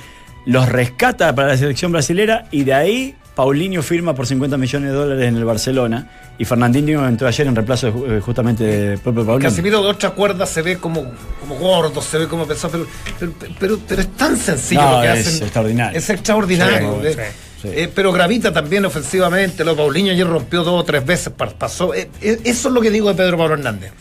Los 0.45 0.69
rescata 0.69 1.35
para 1.35 1.49
la 1.49 1.57
selección 1.57 1.91
brasilera 1.91 2.45
y 2.49 2.63
de 2.63 2.73
ahí 2.73 3.15
Paulinho 3.35 3.81
firma 3.81 4.13
por 4.13 4.27
50 4.27 4.57
millones 4.57 4.91
de 4.91 4.95
dólares 4.97 5.27
en 5.27 5.37
el 5.37 5.45
Barcelona. 5.45 6.07
Y 6.37 6.45
Fernandinho 6.45 7.07
entró 7.07 7.27
ayer 7.27 7.47
en 7.47 7.55
reemplazo 7.55 7.87
eh, 7.87 8.19
justamente 8.21 8.63
de 8.63 8.97
propio 8.97 9.25
Paulinho. 9.25 9.49
Casimiro 9.49 9.81
de 9.81 9.89
otra 9.89 10.09
cuerda 10.11 10.45
se 10.45 10.61
ve 10.61 10.77
como, 10.77 11.05
como 11.39 11.55
gordo, 11.55 12.01
se 12.01 12.17
ve 12.17 12.27
como 12.27 12.45
pesado, 12.45 12.71
pero, 12.71 12.87
pero, 13.19 13.33
pero, 13.59 13.79
pero 13.87 14.01
es 14.01 14.07
tan 14.15 14.35
sencillo 14.37 14.81
No, 14.81 14.95
lo 14.97 15.01
que 15.01 15.13
es 15.19 15.27
hacen. 15.27 15.43
extraordinario. 15.43 15.97
Es 15.99 16.09
extraordinario. 16.09 16.99
Sí, 17.01 17.07
eh, 17.07 17.13
sí, 17.61 17.67
sí. 17.67 17.67
eh, 17.73 17.91
pero 17.93 18.11
gravita 18.11 18.51
también 18.51 18.83
ofensivamente. 18.85 19.63
Lo 19.63 19.75
Paulinho 19.75 20.11
ayer 20.11 20.27
rompió 20.27 20.63
dos 20.63 20.81
o 20.81 20.83
tres 20.83 21.05
veces, 21.05 21.31
pa- 21.33 21.47
pasó. 21.49 21.93
eh, 21.93 22.09
eh, 22.21 22.39
eso 22.43 22.67
es 22.69 22.73
lo 22.73 22.81
que 22.81 22.91
digo 22.91 23.07
de 23.09 23.15
Pedro 23.15 23.37
Pablo 23.37 23.53
Hernández. 23.55 23.91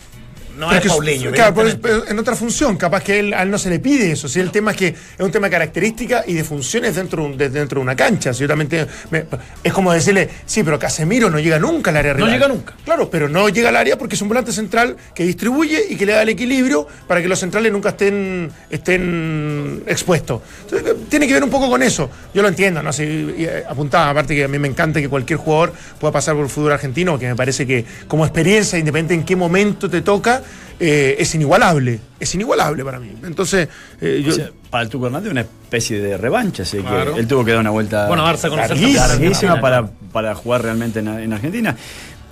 No 0.59 0.71
es 0.71 0.85
Paulinho. 0.85 1.31
Claro, 1.31 1.55
pero, 1.81 2.05
en 2.07 2.19
otra 2.19 2.35
función, 2.35 2.75
capaz 2.77 3.01
que 3.03 3.19
él, 3.19 3.33
a 3.33 3.43
él 3.43 3.49
no 3.51 3.57
se 3.57 3.69
le 3.69 3.79
pide 3.79 4.11
eso. 4.11 4.27
Si 4.27 4.39
el 4.39 4.51
tema 4.51 4.71
es 4.71 4.77
que 4.77 4.87
es 4.89 4.95
un 5.19 5.31
tema 5.31 5.47
de 5.47 5.51
característica 5.51 6.23
y 6.27 6.33
de 6.33 6.43
funciones 6.43 6.95
dentro 6.95 7.29
de, 7.35 7.49
dentro 7.49 7.79
de 7.79 7.83
una 7.83 7.95
cancha. 7.95 8.33
Si 8.33 8.41
yo 8.41 8.47
también 8.47 8.67
tengo- 8.69 8.87
me- 9.09 9.25
es 9.63 9.71
como 9.73 9.93
decirle, 9.93 10.29
sí, 10.45 10.61
pero 10.63 10.77
Casemiro 10.77 11.29
no 11.29 11.39
llega 11.39 11.57
nunca 11.59 11.91
al 11.91 11.97
área 11.97 12.11
No 12.13 12.17
rival. 12.25 12.31
llega 12.33 12.47
nunca. 12.47 12.73
Claro, 12.83 13.09
pero 13.09 13.29
no 13.29 13.47
llega 13.49 13.69
al 13.69 13.75
área 13.77 13.97
porque 13.97 14.15
es 14.15 14.21
un 14.21 14.27
volante 14.27 14.51
central 14.51 14.97
que 15.15 15.23
distribuye 15.23 15.85
y 15.89 15.95
que 15.95 16.05
le 16.05 16.11
da 16.13 16.21
el 16.23 16.29
equilibrio 16.29 16.85
para 17.07 17.21
que 17.21 17.27
los 17.29 17.39
centrales 17.39 17.71
nunca 17.71 17.89
estén, 17.89 18.51
estén 18.69 19.83
expuestos. 19.87 20.41
Entonces, 20.63 20.95
tiene 21.09 21.27
que 21.27 21.33
ver 21.33 21.43
un 21.43 21.49
poco 21.49 21.69
con 21.69 21.81
eso. 21.83 22.09
Yo 22.33 22.41
lo 22.41 22.47
entiendo, 22.47 22.81
¿no? 22.83 22.91
Si, 22.91 23.03
eh, 23.03 23.63
apuntaba, 23.67 24.09
aparte 24.09 24.35
que 24.35 24.43
a 24.43 24.47
mí 24.47 24.59
me 24.59 24.67
encanta 24.67 24.99
que 24.99 25.09
cualquier 25.09 25.39
jugador 25.39 25.73
pueda 25.99 26.11
pasar 26.11 26.35
por 26.35 26.43
el 26.43 26.49
fútbol 26.49 26.73
argentino, 26.73 27.17
que 27.17 27.27
me 27.27 27.35
parece 27.35 27.65
que 27.65 27.85
como 28.07 28.25
experiencia, 28.25 28.77
independiente 28.77 29.13
en 29.13 29.23
qué 29.23 29.35
momento 29.35 29.89
te 29.89 30.01
toca, 30.01 30.41
eh, 30.79 31.15
es 31.19 31.35
inigualable. 31.35 31.99
Es 32.19 32.33
inigualable 32.35 32.83
para 32.85 32.99
mí. 32.99 33.11
Entonces, 33.23 33.67
eh, 34.01 34.21
yo, 34.25 34.31
O 34.31 34.35
sea, 34.35 34.49
para 34.69 34.83
el 34.83 34.89
Tuco 34.89 35.07
Hernández 35.07 35.31
una 35.31 35.41
especie 35.41 35.99
de 35.99 36.17
revancha, 36.17 36.63
así 36.63 36.77
Claro. 36.79 37.13
que 37.15 37.19
él 37.21 37.27
tuvo 37.27 37.43
que 37.43 37.51
dar 37.51 37.59
una 37.59 37.69
vuelta 37.71 38.07
Bueno, 38.07 38.23
darse 38.23 38.49
larguísima, 38.49 39.59
para, 39.61 39.87
para 40.11 40.35
jugar 40.35 40.63
realmente 40.63 40.99
en, 40.99 41.07
en 41.07 41.33
Argentina. 41.33 41.75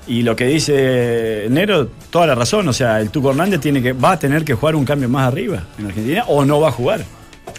Y 0.07 0.21
lo 0.23 0.35
que 0.37 0.45
dice 0.45 1.47
Nero, 1.49 1.89
toda 2.09 2.27
la 2.27 2.35
razón, 2.35 2.65
o 2.69 2.73
sea, 2.73 3.01
el 3.01 3.09
Tuco 3.09 3.31
Hernández 3.31 3.59
tiene 3.59 3.81
que, 3.81 3.91
va 3.93 4.13
a 4.13 4.19
tener 4.19 4.45
que 4.45 4.53
jugar 4.53 4.75
un 4.75 4.85
cambio 4.85 5.09
más 5.09 5.27
arriba 5.27 5.63
en 5.77 5.87
Argentina 5.87 6.23
o 6.27 6.45
no 6.45 6.61
va 6.61 6.69
a 6.69 6.71
jugar. 6.71 7.03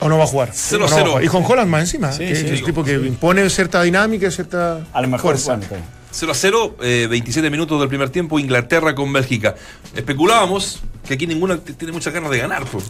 o 0.01 0.09
no 0.09 0.17
va 0.17 0.25
a 0.25 0.27
jugar. 0.27 0.51
Cero, 0.53 0.87
O 0.87 0.89
no 0.89 0.91
va 0.91 0.97
a 0.97 0.99
cero. 0.99 1.11
jugar. 1.11 1.25
Y 1.25 1.29
con 1.29 1.45
Holland 1.45 1.69
más 1.71 1.81
encima. 1.83 2.11
Sí, 2.13 2.21
que 2.27 2.37
sí. 2.37 2.47
es 2.47 2.61
un 2.61 2.67
tipo 2.67 2.83
que 2.85 2.95
impone 2.95 3.49
cierta 3.51 3.83
dinámica 3.83 4.29
y 4.29 4.31
cierta 4.31 4.81
A 4.93 5.03
lo 5.03 5.09
mejor 5.09 5.37
fuerza. 5.37 5.59
0 6.19 6.33
a 6.33 6.35
0, 6.35 6.77
eh, 6.83 7.07
27 7.09 7.49
minutos 7.51 7.79
del 7.79 7.89
primer 7.89 8.11
tiempo, 8.11 8.39
Inglaterra 8.39 8.95
con 8.95 9.13
Bélgica. 9.13 9.55
Especulábamos 9.95 10.81
que 11.07 11.15
aquí 11.15 11.27
ninguna 11.27 11.59
t- 11.59 11.73
tiene 11.75 11.93
muchas 11.93 12.13
ganas 12.13 12.31
de 12.31 12.39
ganar. 12.39 12.65
pues. 12.65 12.85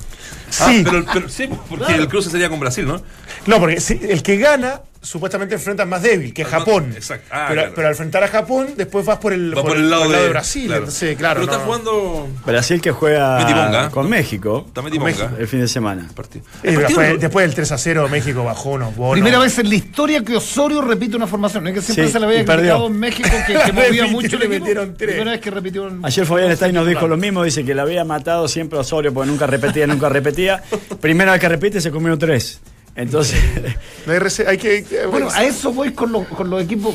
Ah, 0.61 0.71
Sí. 0.73 0.83
pero, 0.85 1.05
pero- 1.13 1.29
sí, 1.29 1.49
porque 1.69 1.95
el 1.95 2.09
cruce 2.09 2.31
sería 2.31 2.49
con 2.49 2.59
Brasil, 2.61 2.87
¿no? 2.87 3.03
No, 3.47 3.59
porque 3.61 3.81
si- 3.81 4.01
el 4.03 4.23
que 4.23 4.37
gana 4.39 4.81
supuestamente 5.01 5.55
enfrenta 5.55 5.83
al 5.85 5.89
más 5.89 6.03
débil, 6.03 6.35
que 6.35 6.43
es 6.43 6.51
más- 6.51 6.59
Japón. 6.61 6.93
exacto. 6.95 7.29
Ah, 7.31 7.47
pero, 7.49 7.61
claro. 7.61 7.73
pero 7.77 7.87
al 7.89 7.93
enfrentar 7.93 8.25
a 8.25 8.29
Japón, 8.29 8.69
después 8.77 9.05
vas 9.07 9.19
por 9.19 9.33
el, 9.33 9.57
Va 9.57 9.63
por 9.63 9.77
el 9.77 9.89
lado, 9.89 10.11
de, 10.11 10.29
Brasil. 10.29 10.67
claro. 10.67 10.81
Entonces, 10.83 11.17
claro. 11.17 11.41
Pero 11.41 11.47
no, 11.47 11.53
está 11.53 11.65
no. 11.67 11.73
jugando. 11.73 12.29
Brasil 12.45 12.81
que 12.81 12.91
juega 12.91 13.91
con 13.91 14.09
México 14.09 14.65
Está 14.69 14.83
metimonga. 14.83 15.33
el 15.39 15.47
fin 15.49 15.61
de 15.61 15.69
semana. 15.69 16.09
Partido. 16.15 16.45
Y 16.63 16.69
El 16.69 16.75
partido- 16.81 17.01
después, 17.01 17.21
después 17.21 17.47
del 17.47 17.55
3 17.55 17.73
a 17.73 17.79
0, 17.79 18.09
México 18.11 18.45
bajó 18.45 18.71
unos 18.71 18.97
bonos. 18.97 19.13
Primera 19.15 19.39
vez 19.39 19.59
en 19.59 19.69
la 19.69 19.75
historia 19.77 20.25
que 20.25 20.37
Osorio 20.37 20.83
repite 20.83 21.17
una 21.17 21.27
formación. 21.27 21.63
No 21.65 21.71
es 21.71 21.77
que 21.77 21.83
siempre 21.83 22.07
Sí, 22.07 22.13
se 22.13 22.21
le 22.21 22.27
había 22.27 22.45
criticado 22.45 22.87
en 22.87 22.99
México 22.99 23.29
que, 23.47 23.55
que 23.55 23.73
movía 23.73 24.07
mucho 24.09 24.39
le 24.39 24.49
metieron 24.49 24.95
tres. 24.97 25.11
Primera 25.11 25.31
vez 25.33 25.41
que 25.41 25.51
repitió 25.51 25.85
un- 25.85 26.05
Ayer 26.05 26.27
Fabián 26.27 26.55
Stein 26.57 26.75
nos 26.75 26.87
dijo 26.87 27.07
lo 27.09 27.17
mismo, 27.17 27.43
dice 27.45 27.65
que 27.65 27.75
le 27.75 27.81
había 27.81 28.05
matado 28.05 28.49
siempre 28.49 28.79
a 28.79 28.83
Osorio 28.83 29.13
porque 29.15 29.31
nunca 29.31 29.47
repetía, 29.47 29.87
nunca 29.87 30.09
repetía. 30.09 30.63
Primera 31.01 31.33
vez 31.33 31.41
que 31.41 31.49
repite 31.49 31.81
se 31.81 31.91
comió 31.91 32.17
tres. 32.19 32.61
Entonces, 32.99 33.41
No 34.07 34.13
hay, 34.49 34.59
que. 34.59 34.79
eh, 34.79 35.07
Bueno, 35.11 35.29
a 35.33 35.45
eso 35.45 35.73
voy 35.73 35.93
con, 35.93 36.11
los- 36.13 36.27
con 36.29 36.51
los 36.51 36.63
equipos 36.63 36.95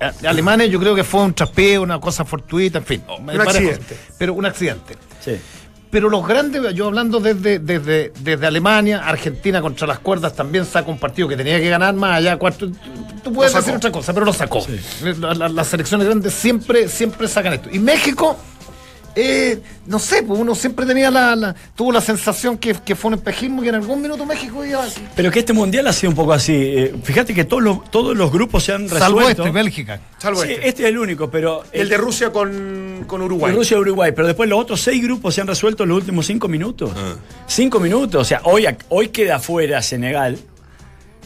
eh, 0.00 0.10
alemanes. 0.26 0.70
Yo 0.70 0.78
creo 0.80 0.94
que 0.94 1.04
fue 1.04 1.22
un 1.22 1.34
traspeo, 1.34 1.82
una 1.82 2.00
cosa 2.00 2.24
fortuita, 2.24 2.78
en 2.78 2.84
fin. 2.84 3.02
Un 3.18 3.30
accidente. 3.40 3.96
Pero 4.18 4.34
un 4.34 4.46
accidente. 4.46 4.96
sí. 5.20 5.36
Pero 5.88 6.10
los 6.10 6.26
grandes, 6.26 6.74
yo 6.74 6.88
hablando 6.88 7.20
desde, 7.20 7.60
desde, 7.60 8.12
desde 8.20 8.46
Alemania, 8.46 9.06
Argentina 9.06 9.62
contra 9.62 9.86
las 9.86 10.00
cuerdas 10.00 10.34
también 10.34 10.66
saca 10.66 10.90
un 10.90 10.98
partido 10.98 11.28
que 11.28 11.36
tenía 11.36 11.58
que 11.60 11.70
ganar 11.70 11.94
más 11.94 12.18
allá. 12.18 12.36
Cuatro, 12.36 12.68
tú 13.22 13.32
puedes 13.32 13.52
decir 13.52 13.66
sacó. 13.66 13.76
otra 13.78 13.92
cosa, 13.92 14.12
pero 14.12 14.26
lo 14.26 14.32
sacó. 14.32 14.66
La- 15.20 15.32
la- 15.34 15.48
las 15.48 15.68
selecciones 15.68 16.06
grandes 16.08 16.34
siempre, 16.34 16.88
siempre 16.88 17.28
sacan 17.28 17.52
esto. 17.54 17.68
Y 17.72 17.78
México, 17.78 18.36
eh, 19.16 19.60
no 19.86 19.98
sé, 19.98 20.22
pues 20.22 20.38
uno 20.38 20.54
siempre 20.54 20.84
tenía 20.86 21.10
la, 21.10 21.34
la- 21.34 21.54
tuvo 21.74 21.90
la 21.90 22.00
sensación 22.00 22.58
que, 22.58 22.74
que 22.74 22.94
fue 22.94 23.08
un 23.08 23.14
espejismo 23.14 23.64
y 23.64 23.68
en 23.68 23.74
algún 23.76 24.00
minuto 24.02 24.24
México 24.26 24.64
iba 24.64 24.84
así. 24.84 25.00
Pero 25.16 25.30
que 25.30 25.38
este 25.40 25.52
mundial 25.52 25.86
ha 25.88 25.92
sido 25.92 26.10
un 26.10 26.16
poco 26.16 26.32
así. 26.34 26.52
eh, 26.54 26.94
fíjate 27.02 27.32
que 27.34 27.44
todos 27.44 27.62
los, 27.62 27.90
todos 27.90 28.16
los 28.16 28.30
grupos 28.30 28.62
se 28.64 28.72
han 28.72 28.82
resuelto. 28.82 29.04
Salvo 29.04 29.28
este, 29.28 29.50
Bélgica. 29.50 30.00
Salvo 30.18 30.42
Sí, 30.42 30.52
este. 30.52 30.68
este 30.68 30.82
es 30.84 30.88
el 30.90 30.98
único, 30.98 31.30
pero. 31.30 31.62
El 31.72 31.88
de 31.88 31.96
Rusia 31.96 32.30
con, 32.30 33.04
con 33.06 33.22
Uruguay. 33.22 33.54
Rusia 33.54 33.76
y 33.76 33.80
Uruguay, 33.80 34.12
pero 34.14 34.26
después 34.28 34.48
los 34.48 34.60
otros 34.60 34.80
seis 34.80 35.02
grupos 35.02 35.34
se 35.34 35.40
han 35.40 35.46
resuelto 35.46 35.82
en 35.84 35.88
los 35.88 35.98
últimos 35.98 36.26
cinco 36.26 36.46
minutos. 36.48 36.90
Ah. 36.94 37.14
Cinco 37.46 37.80
minutos, 37.80 38.20
o 38.20 38.24
sea, 38.24 38.40
hoy, 38.44 38.66
hoy 38.90 39.08
queda 39.08 39.38
fuera 39.38 39.80
Senegal. 39.82 40.38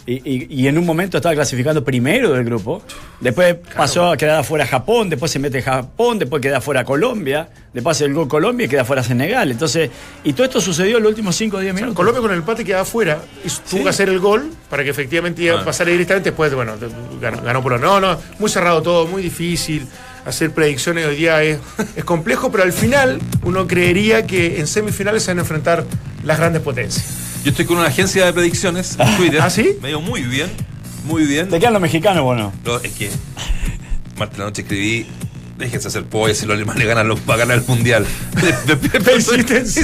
Y, 0.07 0.15
y- 0.29 0.47
y 0.63 0.67
en 0.67 0.79
un 0.79 0.87
momento 0.87 1.19
estaba 1.19 1.35
clasificando 1.35 1.85
primero 1.85 2.33
del 2.33 2.45
grupo. 2.45 2.83
Después 3.21 3.57
pasó 3.77 4.11
a 4.11 4.17
quedar 4.17 4.41
afuera 4.41 4.67
Japón, 4.67 5.11
después 5.11 5.31
se 5.31 5.39
mete 5.39 5.61
Japón, 5.63 6.19
después 6.19 6.41
queda 6.41 6.61
fuera 6.61 6.85
Colombia, 6.85 7.49
después 7.73 7.97
hace 7.97 8.07
el 8.07 8.15
gol 8.15 8.27
Colombia 8.27 8.65
y 8.65 8.69
queda 8.69 8.85
fuera 8.85 9.03
Senegal. 9.03 9.51
Entonces, 9.51 9.91
y 10.25 10.33
todo 10.33 10.45
esto 10.45 10.61
sucedió 10.61 10.97
en 10.97 11.03
los 11.03 11.11
últimos 11.11 11.37
5 11.37 11.59
o 11.59 11.61
10 11.61 11.75
minutos. 11.75 11.95
Colombia 11.95 12.23
con 12.23 12.31
el 12.33 12.39
empate 12.39 12.65
quedaba 12.65 12.83
afuera 12.83 13.21
y 13.45 13.49
tuvo 13.71 13.85
que 13.85 13.91
hacer 13.91 14.09
el 14.09 14.19
gol 14.21 14.51
para 14.71 14.83
que 14.83 14.91
efectivamente 14.91 15.43
iba 15.43 15.59
Ah. 15.59 15.63
a 15.63 15.65
pasar 15.65 15.87
directamente. 15.87 16.31
Después, 16.31 16.53
bueno, 16.55 16.75
ganó, 17.21 17.43
ganó 17.43 17.63
por 17.63 17.79
no, 17.79 18.01
no, 18.01 18.19
muy 18.39 18.51
cerrado 18.51 18.81
todo, 18.83 19.07
muy 19.07 19.23
difícil. 19.23 19.87
Hacer 20.25 20.51
predicciones 20.53 21.07
hoy 21.07 21.17
día 21.17 21.43
es, 21.43 21.59
es 21.97 22.05
complejo, 22.05 22.51
pero 22.51 22.65
al 22.65 22.73
final 22.73 23.21
uno 23.43 23.67
creería 23.67 24.27
que 24.27 24.59
en 24.61 24.67
semifinales 24.67 25.23
se 25.23 25.31
van 25.31 25.39
a 25.39 25.43
enfrentar 25.43 25.85
las 26.25 26.39
grandes 26.39 26.63
potencias. 26.63 27.07
Yo 27.44 27.50
estoy 27.50 27.64
con 27.64 27.79
una 27.79 27.87
agencia 27.87 28.26
de 28.26 28.33
predicciones 28.33 28.96
en 28.98 29.16
Twitter. 29.16 29.40
¿Ah, 29.40 29.50
sí? 29.50 29.76
Me 29.81 29.88
dio 29.88 30.00
muy 30.00 30.22
bien, 30.22 30.50
muy 31.05 31.24
bien. 31.24 31.48
¿Te 31.48 31.59
quedan 31.59 31.72
los 31.72 31.83
mexicanos 31.83 32.22
o 32.24 32.35
no? 32.35 32.53
Es 32.83 32.92
que 32.92 33.11
martes 34.16 34.37
de 34.37 34.44
la 34.44 34.50
noche 34.50 34.62
escribí. 34.62 35.07
Déjense 35.59 35.88
hacer 35.88 36.05
pollas 36.07 36.38
si 36.38 36.46
los 36.46 36.57
alemanes 36.57 36.87
ganan 36.87 37.07
los, 37.07 37.20
va 37.29 37.35
a 37.35 37.37
ganar 37.37 37.59
el 37.59 37.64
mundial. 37.66 38.07
De- 38.40 38.74
despierto, 38.76 39.11
¿Lo 39.11 39.16
hiciste 39.18 39.59
en 39.59 39.66
Sí. 39.68 39.83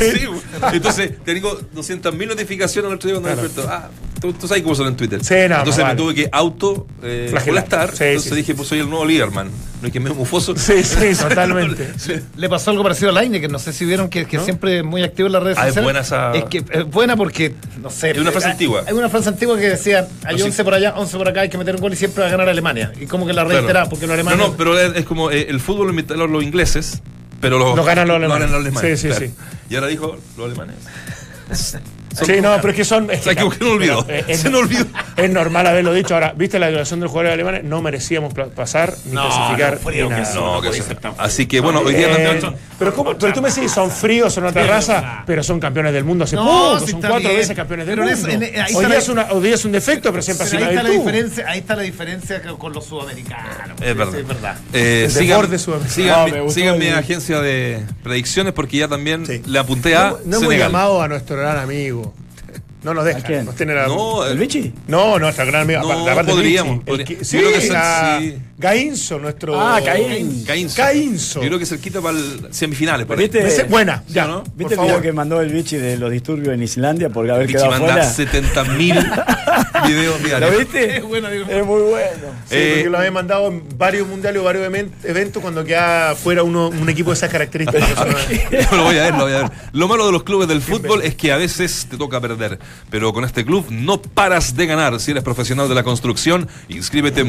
Entonces, 0.73 1.23
tengo 1.23 1.61
200.000 1.75 2.29
notificaciones 2.29 2.89
el 2.91 2.95
otro 2.97 3.11
día 3.11 3.21
cuando 3.21 3.37
me 3.37 3.43
despierto. 3.43 3.71
Ah, 3.71 3.91
tú, 4.19 4.33
tú 4.33 4.49
sabes 4.49 4.63
cómo 4.63 4.75
son 4.75 4.87
en 4.89 4.97
Twitter. 4.97 5.23
Sí, 5.23 5.35
no, 5.51 5.59
Entonces 5.59 5.83
vale. 5.83 5.95
me 5.95 6.01
tuve 6.01 6.15
que 6.15 6.29
auto 6.33 6.87
eh, 7.03 7.27
Flagelar. 7.29 7.65
molestar. 7.67 7.95
Sí, 7.95 8.05
Entonces 8.05 8.31
sí, 8.31 8.37
dije, 8.37 8.55
pues 8.55 8.69
soy 8.69 8.79
el 8.79 8.89
nuevo 8.89 9.05
Lieberman. 9.05 9.51
No 9.87 9.89
es 9.89 9.93
que 9.93 10.01
me 10.01 10.11
mufoso. 10.11 10.57
Sí, 10.57 10.83
sí, 10.83 11.15
totalmente. 11.29 11.93
Le 12.37 12.49
pasó 12.49 12.73
algo 12.73 12.83
parecido 12.83 13.11
a 13.11 13.13
Laine, 13.13 13.41
que 13.41 13.47
no 13.47 13.61
sé 13.61 13.73
si 13.73 13.85
vieron 13.85 14.09
que, 14.09 14.27
que 14.27 14.41
siempre 14.41 14.79
es 14.79 14.85
muy 14.85 15.05
activo 15.05 15.27
en 15.29 15.33
las 15.35 15.43
redes 15.45 15.59
Ah, 15.59 15.69
es 15.69 15.75
sociales. 15.75 15.85
buena 15.85 16.01
esa- 16.01 16.35
Es 16.35 16.45
que 16.47 16.65
es 16.69 16.85
buena 16.91 17.17
porque, 17.17 17.55
no 17.81 17.89
sé. 17.89 18.11
Es 18.11 18.19
una 18.19 18.33
frase 18.33 18.49
eh, 18.49 18.51
antigua. 18.51 18.83
Hay 18.85 18.95
una 18.95 19.09
frase 19.09 19.29
antigua 19.29 19.57
que 19.57 19.69
decía, 19.69 20.09
hay 20.25 20.33
No, 20.35 20.39
sí. 20.39 20.45
11 20.47 20.65
por 20.65 20.75
allá, 20.75 20.95
11 20.97 21.17
por 21.19 21.29
acá, 21.29 21.43
hay 21.43 21.49
que 21.49 21.57
meter 21.59 21.77
un 21.77 21.83
gol 21.83 21.93
y 21.93 21.97
siempre 21.97 22.23
va 22.23 22.27
a 22.27 22.31
ganar 22.33 22.49
Alemania. 22.49 22.91
Y 23.01 23.07
como 23.07 23.27
que 23.27 23.33
la 23.33 23.45
Claro. 23.45 23.59
reitera, 23.61 23.89
porque 23.89 24.09
los 24.09 24.15
alemanes... 24.15 24.41
No, 24.41 24.49
no, 24.49 24.57
pero 24.57 24.77
es, 24.77 24.97
es 24.97 25.05
como 25.05 25.31
eh, 25.31 25.47
el 25.49 25.61
fútbol 25.61 25.85
lo 25.87 25.91
inventaron 25.91 26.33
los 26.33 26.43
ingleses, 26.43 27.01
pero 27.41 27.57
los, 27.61 27.77
Lo 27.77 27.85
ganan 27.85 28.09
los 28.09 28.19
lo 28.19 28.25
alemanes. 28.27 28.51
ganan 28.51 28.65
los 28.65 28.67
alemanes, 28.75 29.01
Sí, 29.01 29.07
sí, 29.09 29.15
claro. 29.17 29.27
sí. 29.27 29.35
Y 29.71 29.75
ahora 29.77 29.87
dijo 29.87 30.17
los 30.37 30.47
alemanes. 30.47 30.75
Sí, 32.25 32.41
no, 32.41 32.57
pero 32.61 32.71
es 32.71 32.77
que 32.77 32.85
son. 32.85 33.11
Es 33.11 33.21
que, 33.21 33.31
equivocó, 33.31 33.57
no 33.61 33.71
olvidó. 33.73 34.07
eh, 34.09 34.25
es, 34.29 34.41
Se 34.41 34.51
me 34.51 34.59
olvidó. 34.59 34.87
es 35.17 35.31
normal 35.31 35.67
haberlo 35.67 35.93
dicho. 35.93 36.15
Ahora, 36.15 36.33
¿viste 36.37 36.59
la 36.59 36.67
declaración 36.67 37.01
del 37.01 37.09
jugador 37.09 37.33
alemán? 37.33 37.61
No 37.65 37.83
merecíamos 37.83 38.33
pasar 38.55 38.95
ni 39.05 39.13
No, 39.13 39.27
clasificar. 39.29 39.75
no, 39.75 39.79
frío 39.81 40.05
ni 40.05 40.15
que 40.15 40.21
nada. 40.23 40.33
son. 40.33 40.45
No, 40.45 40.61
que 40.63 40.83
Así 41.19 41.47
que 41.47 41.61
bueno, 41.61 41.81
hoy 41.81 41.95
día 41.95 42.09
Eh, 42.13 42.39
también. 42.39 42.57
pero, 42.79 42.95
¿cómo? 42.95 43.17
pero 43.19 43.33
tú 43.33 43.43
me 43.43 43.51
decís, 43.51 43.71
son 43.73 43.91
fríos, 43.91 44.33
son 44.33 44.45
otra 44.47 44.67
raza, 44.67 45.23
pero 45.27 45.43
son 45.43 45.61
campeones 45.61 45.93
del 45.93 46.05
mundo 46.05 46.25
hace 46.25 46.37
No, 46.37 46.45
poco, 46.47 46.87
son 46.87 47.01
cuatro 47.01 47.19
bien. 47.21 47.37
veces 47.37 47.57
campeones 47.57 47.87
del 47.87 47.97
Pero 47.97 48.09
mundo. 48.11 48.29
eso- 48.29 48.31
en- 48.31 48.61
ahí 48.63 48.75
hoy, 48.75 48.87
día 48.87 48.99
es 48.99 49.09
una- 49.09 49.27
hoy 49.33 49.43
día 49.43 49.55
es 49.55 49.65
un 49.65 49.73
defecto, 49.73 50.11
pero 50.11 50.23
siempre 50.23 50.47
ha 50.47 50.49
sido 50.51 50.65
ahí 50.65 50.71
está, 50.77 50.83
la 50.83 50.91
diferencia, 50.91 51.45
ahí 51.49 51.59
está 51.59 51.77
la 51.77 51.83
diferencia 51.83 52.43
con- 52.59 52.73
los 52.73 52.85
sudamericanos. 52.85 53.81
Es 53.81 53.97
verdad. 53.97 54.15
Es 54.19 54.27
verdad. 54.27 54.57
Eh, 54.73 55.03
El 55.07 55.11
sigan, 55.11 55.59
sudamericano. 55.59 55.91
sigan 55.91 56.45
No, 56.47 56.51
sigan 56.51 56.79
mi 56.79 56.89
agencia 56.89 57.41
de 57.41 57.83
predicciones 58.03 58.53
porque 58.53 58.77
ya 58.79 58.89
también 58.89 59.25
le 59.47 59.59
apunté 59.59 59.97
a 59.97 60.11
No, 60.11 60.19
no 60.25 60.37
hemos 60.39 60.55
llamado 60.55 61.03
a 61.03 61.09
nuestro 61.09 61.37
gran 61.37 61.59
amigo. 61.59 62.06
No 62.87 62.95
nos 62.95 63.05
deja. 63.05 63.19
¿A 63.19 63.23
quién? 63.23 63.45
Nos 63.45 63.57
tiene 63.57 63.75
la- 63.75 63.89
No, 63.89 64.25
¿El 64.25 64.37
eh, 64.37 64.41
Vichy? 64.41 64.73
No, 64.87 65.19
nuestro 65.19 65.45
gran 65.45 65.63
amigo. 65.63 65.81
No, 65.81 65.89
aparte- 65.91 66.11
aparte 66.13 66.31
de 66.31 66.37
podríamos, 66.37 66.73
Vichy, 66.79 66.81
el 66.81 66.87
podría- 66.87 67.07
que- 67.07 67.17
yo 67.17 67.25
sí, 67.25 67.37
creo 67.39 67.51
que 67.51 67.59
es 67.59 67.71
el- 67.71 67.77
a 67.77 68.19
sí. 68.21 68.39
Gainzo, 68.59 69.19
nuestro. 69.19 69.61
Ah, 69.61 69.81
Caín. 69.85 70.45
Gainzo. 70.47 70.77
Caínzo. 70.77 71.41
Yo 71.43 71.49
creo 71.49 71.59
que 71.59 71.67
cerquita 71.67 72.01
para 72.01 72.17
el 72.19 72.49
semifinales. 72.51 73.07
por 73.07 73.19
ahí. 73.19 73.25
¿Viste? 73.25 73.47
Ese- 73.47 73.65
buena, 73.65 74.03
Sí, 74.07 74.15
ya. 74.15 74.27
¿no? 74.27 74.45
Por 74.45 74.55
¿Viste 74.57 74.75
el 74.75 74.77
favor. 74.79 74.87
video 74.93 75.03
que 75.03 75.13
mandó 75.13 75.41
el 75.43 75.53
Vichy 75.53 75.77
de 75.77 75.97
los 75.99 76.11
disturbios 76.11 76.55
en 76.55 76.63
Islandia 76.63 77.11
por 77.11 77.31
haber 77.31 77.47
Vichy 77.47 77.59
quedado 77.59 77.71
manda 77.73 77.93
fuera? 77.93 78.11
70 78.11 78.65
mil 78.65 78.95
videos 79.87 80.21
¿Lo 80.21 80.27
diarios. 80.27 80.59
viste? 80.59 80.97
Es 80.97 81.03
bueno, 81.05 81.29
digo. 81.31 81.45
Es 81.49 81.67
muy 81.67 81.83
bueno. 81.83 82.09
Sí, 82.49 82.55
Eh, 82.57 82.73
porque 82.77 82.91
lo 82.91 82.99
había 82.99 83.11
mandado 83.11 83.49
en 83.49 83.63
varios 83.77 84.09
mundiales 84.09 84.41
o 84.41 84.45
varios 84.45 84.67
eventos 85.05 85.43
cuando 85.43 85.65
queda 85.65 86.15
fuera 86.17 86.43
uno, 86.43 86.69
un 86.69 86.89
equipo 86.89 87.11
de 87.11 87.15
esas 87.17 87.31
características. 87.31 87.85
Yo 88.71 88.71
lo 88.77 88.85
voy 88.85 88.97
a 88.99 89.03
ver, 89.05 89.13
lo 89.15 89.25
voy 89.25 89.33
a 89.35 89.39
ver. 89.43 89.51
Lo 89.73 89.87
malo 89.89 90.07
de 90.07 90.13
los 90.13 90.23
clubes 90.23 90.49
del 90.49 90.63
fútbol 90.63 91.03
es 91.03 91.15
que 91.15 91.31
a 91.31 91.37
veces 91.37 91.87
te 91.91 91.97
toca 91.99 92.21
perder. 92.21 92.59
Pero 92.91 93.13
con 93.13 93.25
este 93.25 93.45
club 93.45 93.67
no 93.71 94.01
paras 94.01 94.57
de 94.57 94.67
ganar. 94.67 94.99
Si 94.99 95.11
eres 95.11 95.23
profesional 95.23 95.69
de 95.69 95.75
la 95.75 95.83
construcción, 95.83 96.49
inscríbete 96.69 97.21
en 97.21 97.29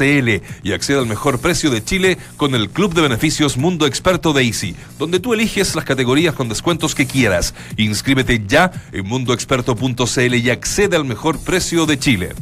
y 0.00 0.72
accede 0.72 0.98
al 0.98 1.06
mejor 1.06 1.38
precio 1.38 1.70
de 1.70 1.84
Chile 1.84 2.18
con 2.36 2.54
el 2.54 2.68
Club 2.68 2.94
de 2.94 3.02
Beneficios 3.02 3.56
Mundo 3.56 3.86
Experto 3.86 4.32
de 4.32 4.42
Easy, 4.42 4.74
donde 4.98 5.20
tú 5.20 5.34
eliges 5.34 5.76
las 5.76 5.84
categorías 5.84 6.34
con 6.34 6.48
descuentos 6.48 6.94
que 6.94 7.06
quieras. 7.06 7.54
Inscríbete 7.76 8.42
ya 8.46 8.72
en 8.92 9.06
mundoexperto.cl 9.06 10.34
y 10.34 10.50
accede 10.50 10.96
al 10.96 11.04
mejor 11.04 11.38
precio 11.38 11.86
de 11.86 11.98
Chile. 11.98 12.32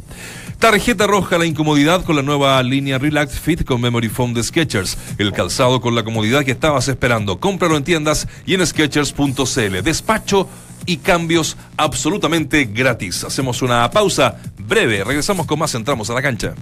Tarjeta 0.59 1.07
roja 1.07 1.39
la 1.39 1.45
incomodidad 1.45 2.05
con 2.05 2.17
la 2.17 2.23
nueva 2.23 2.63
línea 2.63 2.97
Relax 2.97 3.39
Fit 3.39 3.65
con 3.65 3.81
Memory 3.81 4.09
Foam 4.09 4.33
de 4.33 4.43
Skechers. 4.43 4.97
El 5.19 5.33
calzado 5.33 5.81
con 5.81 5.95
la 5.95 6.05
comodidad 6.05 6.45
que 6.45 6.53
estabas 6.53 6.89
esperando. 6.89 7.39
Cómpralo 7.39 7.77
en 7.77 7.85
tiendas 7.85 8.29
y 8.47 8.55
en 8.55 8.65
skechers.cl. 8.65 9.83
Despacho 9.83 10.49
y 10.87 10.99
cambios 10.99 11.57
absolutamente 11.77 12.65
gratis. 12.65 13.25
Hacemos 13.25 13.61
una 13.63 13.91
pausa 13.91 14.37
breve. 14.57 15.05
Regresamos 15.05 15.47
con 15.47 15.59
más. 15.59 15.75
Entramos 15.75 16.09
a 16.11 16.15
la 16.15 16.23
cancha. 16.23 16.55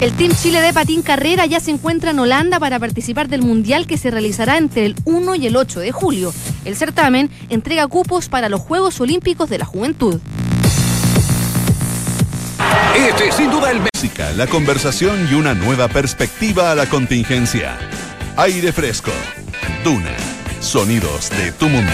El 0.00 0.12
Team 0.12 0.32
Chile 0.32 0.60
de 0.60 0.72
Patín 0.72 1.02
Carrera 1.02 1.44
ya 1.46 1.58
se 1.58 1.72
encuentra 1.72 2.12
en 2.12 2.20
Holanda 2.20 2.60
para 2.60 2.78
participar 2.78 3.28
del 3.28 3.42
Mundial 3.42 3.88
que 3.88 3.98
se 3.98 4.12
realizará 4.12 4.56
entre 4.56 4.86
el 4.86 4.94
1 5.04 5.34
y 5.34 5.48
el 5.48 5.56
8 5.56 5.80
de 5.80 5.90
julio. 5.90 6.32
El 6.64 6.76
certamen 6.76 7.30
entrega 7.48 7.88
cupos 7.88 8.28
para 8.28 8.48
los 8.48 8.60
Juegos 8.60 9.00
Olímpicos 9.00 9.50
de 9.50 9.58
la 9.58 9.64
Juventud. 9.64 10.20
Este 12.96 13.28
es 13.28 13.34
sin 13.34 13.50
duda 13.50 13.72
el 13.72 13.80
Música, 13.92 14.30
la 14.36 14.46
conversación 14.46 15.28
y 15.32 15.34
una 15.34 15.54
nueva 15.54 15.88
perspectiva 15.88 16.70
a 16.70 16.76
la 16.76 16.86
contingencia. 16.86 17.76
Aire 18.36 18.72
fresco. 18.72 19.10
Duna. 19.82 20.14
Sonidos 20.60 21.30
de 21.30 21.50
tu 21.52 21.68
mundo. 21.68 21.92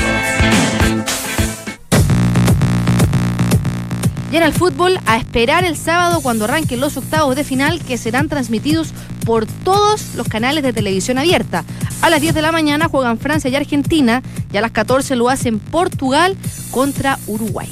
Y 4.35 4.37
en 4.37 4.42
el 4.42 4.53
fútbol, 4.53 4.99
a 5.07 5.16
esperar 5.16 5.64
el 5.64 5.77
sábado 5.77 6.20
cuando 6.20 6.47
arranquen 6.47 6.81
los 6.81 6.97
octavos 6.97 7.37
de 7.37 7.44
final 7.44 7.79
que 7.79 7.97
serán 7.97 8.29
transmitidos 8.29 8.92
por 9.25 9.47
todos 9.47 10.16
los 10.16 10.27
canales 10.27 10.64
de 10.64 10.73
televisión 10.73 11.18
abierta. 11.18 11.62
A 12.03 12.11
las 12.11 12.20
10 12.20 12.35
de 12.35 12.42
la 12.42 12.51
mañana 12.51 12.88
juegan 12.88 13.20
Francia 13.20 13.49
y 13.49 13.55
Argentina 13.55 14.25
y 14.53 14.57
a 14.57 14.61
las 14.61 14.73
14 14.73 15.14
lo 15.14 15.29
hacen 15.29 15.61
Portugal 15.61 16.37
contra 16.73 17.20
Uruguay. 17.29 17.68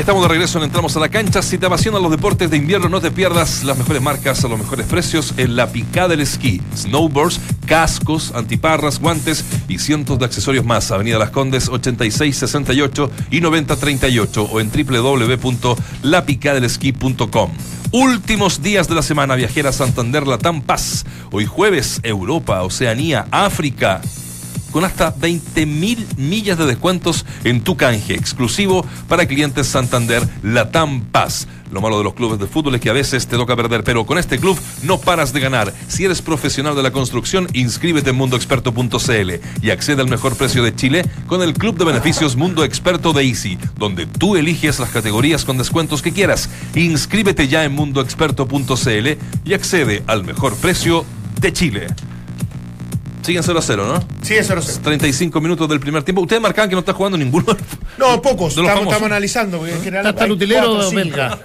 Estamos 0.00 0.22
de 0.22 0.28
regreso 0.28 0.56
en 0.56 0.64
Entramos 0.64 0.96
a 0.96 1.00
la 1.00 1.10
Cancha. 1.10 1.42
Si 1.42 1.58
te 1.58 1.66
apasionan 1.66 2.02
los 2.02 2.10
deportes 2.10 2.50
de 2.50 2.56
invierno, 2.56 2.88
no 2.88 3.02
te 3.02 3.10
pierdas 3.10 3.64
las 3.64 3.76
mejores 3.76 4.00
marcas 4.00 4.42
a 4.42 4.48
los 4.48 4.58
mejores 4.58 4.86
precios 4.86 5.34
en 5.36 5.56
la 5.56 5.70
picada 5.70 6.08
del 6.08 6.20
esquí. 6.20 6.62
Snowboards, 6.74 7.38
cascos, 7.66 8.32
antiparras, 8.34 8.98
guantes 8.98 9.44
y 9.68 9.78
cientos 9.78 10.18
de 10.18 10.24
accesorios 10.24 10.64
más. 10.64 10.90
Avenida 10.90 11.18
Las 11.18 11.28
Condes 11.28 11.68
8668 11.68 13.10
y 13.30 13.42
9038 13.42 14.48
o 14.50 14.58
en 14.58 14.72
www.lapicadelesquí.com. 14.72 17.50
Últimos 17.92 18.62
días 18.62 18.88
de 18.88 18.94
la 18.94 19.02
semana 19.02 19.34
viajera 19.34 19.70
Santander 19.70 20.26
Latam 20.26 20.62
Paz. 20.62 21.04
Hoy 21.30 21.44
jueves, 21.44 22.00
Europa, 22.04 22.62
Oceanía, 22.62 23.26
África 23.30 24.00
con 24.70 24.84
hasta 24.84 25.14
20.000 25.14 26.16
millas 26.16 26.58
de 26.58 26.66
descuentos 26.66 27.24
en 27.44 27.62
tu 27.62 27.76
canje 27.76 28.14
exclusivo 28.14 28.84
para 29.08 29.26
clientes 29.26 29.66
Santander 29.66 30.26
Latam 30.42 31.02
Paz. 31.02 31.46
Lo 31.70 31.80
malo 31.80 31.98
de 31.98 32.04
los 32.04 32.14
clubes 32.14 32.38
de 32.40 32.46
fútbol 32.46 32.74
es 32.74 32.80
que 32.80 32.90
a 32.90 32.94
veces 32.94 33.26
te 33.28 33.36
toca 33.36 33.54
perder, 33.54 33.84
pero 33.84 34.04
con 34.04 34.18
este 34.18 34.38
club 34.38 34.58
no 34.82 34.98
paras 34.98 35.32
de 35.32 35.40
ganar. 35.40 35.72
Si 35.88 36.04
eres 36.04 36.20
profesional 36.20 36.74
de 36.74 36.82
la 36.82 36.90
construcción, 36.90 37.46
inscríbete 37.52 38.10
en 38.10 38.16
mundoexperto.cl 38.16 39.30
y 39.62 39.70
accede 39.70 40.02
al 40.02 40.08
mejor 40.08 40.36
precio 40.36 40.64
de 40.64 40.74
Chile 40.74 41.04
con 41.26 41.42
el 41.42 41.54
club 41.54 41.76
de 41.76 41.84
beneficios 41.84 42.36
Mundo 42.36 42.64
Experto 42.64 43.12
de 43.12 43.24
Easy, 43.24 43.56
donde 43.76 44.06
tú 44.06 44.36
eliges 44.36 44.80
las 44.80 44.90
categorías 44.90 45.44
con 45.44 45.58
descuentos 45.58 46.02
que 46.02 46.12
quieras. 46.12 46.50
Inscríbete 46.74 47.46
ya 47.46 47.64
en 47.64 47.72
mundoexperto.cl 47.72 49.08
y 49.44 49.54
accede 49.54 50.02
al 50.06 50.24
mejor 50.24 50.56
precio 50.56 51.04
de 51.40 51.52
Chile. 51.52 51.86
Siguen 53.22 53.42
0 53.42 53.58
a 53.58 53.62
0, 53.62 53.86
¿no? 53.86 54.24
Sigue 54.24 54.42
0 54.42 54.60
a 54.60 54.62
0. 54.62 54.78
35 54.82 55.40
minutos 55.40 55.68
del 55.68 55.78
primer 55.80 56.02
tiempo. 56.02 56.22
Ustedes 56.22 56.40
marcaban 56.40 56.68
que 56.68 56.74
no 56.74 56.80
está 56.80 56.92
jugando 56.94 57.18
ninguno. 57.18 57.46
No, 57.98 58.20
pocos. 58.22 58.54
De 58.56 58.62
los 58.62 58.70
Estamos, 58.70 58.92
estamos 58.92 59.06
analizando. 59.06 59.58
porque 59.58 59.74
en 59.74 59.82
general 59.82 60.06
Está 60.06 60.24
el 60.24 60.32
utilero 60.32 60.74
cuatro, 60.74 60.90
belga. 60.92 61.38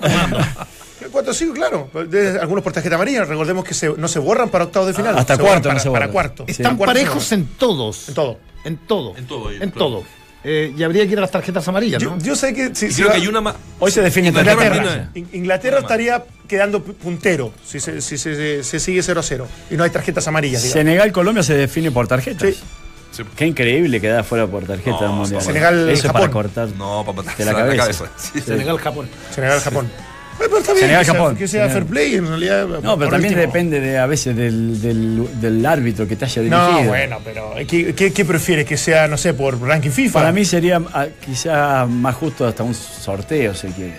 4 1.11 1.33
5, 1.33 1.53
claro. 1.53 1.89
De- 2.09 2.39
algunos 2.39 2.63
por 2.63 2.73
tarjeta 2.73 2.95
amarilla. 2.95 3.25
Recordemos 3.25 3.63
que 3.63 3.73
se- 3.73 3.93
no 3.97 4.07
se 4.07 4.19
borran 4.19 4.49
para 4.49 4.63
octavos 4.65 4.87
de 4.87 4.93
final. 4.93 5.17
Hasta 5.17 5.35
se 5.35 5.41
cuarto 5.41 5.67
no 5.69 5.73
para, 5.73 5.79
se 5.79 5.91
para 5.91 6.07
cuarto. 6.09 6.45
Están 6.47 6.77
se 6.77 6.85
parejos 6.85 7.31
en 7.31 7.45
todos. 7.57 8.09
En 8.09 8.15
todo. 8.15 8.39
En 8.63 8.77
todo. 8.77 9.15
En 9.17 9.27
todo, 9.27 9.51
En 9.51 9.71
todo. 9.71 10.03
Eh, 10.47 10.73
y 10.77 10.83
habría 10.83 11.05
que 11.07 11.13
ir 11.13 11.17
a 11.17 11.21
las 11.21 11.31
tarjetas 11.31 11.67
amarillas, 11.67 12.01
¿no? 12.03 12.19
Yo, 12.19 12.23
yo 12.25 12.35
sé 12.35 12.53
que. 12.53 12.75
Si, 12.75 12.89
si 12.91 12.95
creo 12.97 13.07
va- 13.07 13.13
que 13.15 13.21
hay 13.21 13.27
una 13.27 13.41
más. 13.41 13.55
Hoy 13.79 13.89
se 13.91 14.01
define 14.01 14.27
Inglaterra 14.27 14.55
tarjeta 14.55 14.73
tiene- 14.75 14.89
amarilla. 14.95 15.11
In- 15.15 15.29
Inglaterra 15.33 15.79
estaría 15.79 16.23
quedando 16.47 16.85
pu- 16.85 16.93
puntero 16.93 17.51
si 17.65 17.79
se, 17.79 17.99
si 17.99 18.17
se- 18.19 18.35
se- 18.35 18.63
se 18.63 18.79
sigue 18.79 19.01
0 19.01 19.19
a 19.19 19.23
0 19.23 19.47
y 19.71 19.75
no 19.75 19.83
hay 19.83 19.89
tarjetas 19.89 20.27
amarillas. 20.27 20.61
digamos. 20.61 20.79
Senegal-Colombia 20.83 21.41
se 21.43 21.55
define 21.55 21.89
por 21.91 22.07
tarjetas. 22.07 22.47
Sí. 22.55 22.63
Sí. 23.11 23.23
Qué 23.35 23.47
increíble 23.47 23.99
quedar 24.01 24.23
fuera 24.23 24.45
por 24.45 24.65
tarjeta 24.65 24.91
No, 24.91 25.01
del 25.01 25.11
mundial. 25.11 25.41
Senegal, 25.41 25.89
Eso 25.89 26.07
es 26.07 26.13
para 26.13 26.25
Japón. 26.25 26.31
cortar. 26.43 26.67
No, 26.77 27.03
papá, 27.05 27.23
De 27.37 27.45
la 27.45 27.53
cabeza. 27.53 28.05
Sí. 28.17 28.41
Senegal, 28.41 28.77
Japón. 28.77 29.07
Senegal, 29.33 29.59
Japón. 29.61 29.89
Pero 30.37 30.57
está 30.57 30.73
bien 30.73 30.87
que, 30.89 31.05
sea, 31.05 31.13
Japón. 31.13 31.35
que 31.35 31.47
sea 31.47 31.69
fair 31.69 31.85
play 31.85 32.15
en 32.15 32.27
realidad. 32.27 32.65
No, 32.67 32.97
pero 32.97 33.09
también 33.11 33.33
último. 33.33 33.41
depende 33.51 33.79
de, 33.79 33.97
a 33.97 34.05
veces 34.05 34.35
del, 34.35 34.81
del, 34.81 35.27
del 35.39 35.65
árbitro 35.65 36.07
que 36.07 36.15
te 36.15 36.25
haya 36.25 36.41
dirigido. 36.41 36.71
No, 36.71 36.83
bueno, 36.83 37.19
pero 37.23 37.53
¿qué, 37.67 37.95
qué, 37.95 38.11
qué 38.11 38.25
prefieres? 38.25 38.65
¿Que 38.65 38.75
sea, 38.77 39.07
no 39.07 39.17
sé, 39.17 39.33
por 39.33 39.59
ranking 39.61 39.91
FIFA? 39.91 40.19
Para 40.19 40.31
mí 40.31 40.43
sería 40.45 40.81
ah, 40.93 41.07
quizá 41.25 41.85
más 41.85 42.15
justo 42.15 42.45
hasta 42.45 42.63
un 42.63 42.73
sorteo, 42.73 43.53
si 43.53 43.67
quiere. 43.69 43.93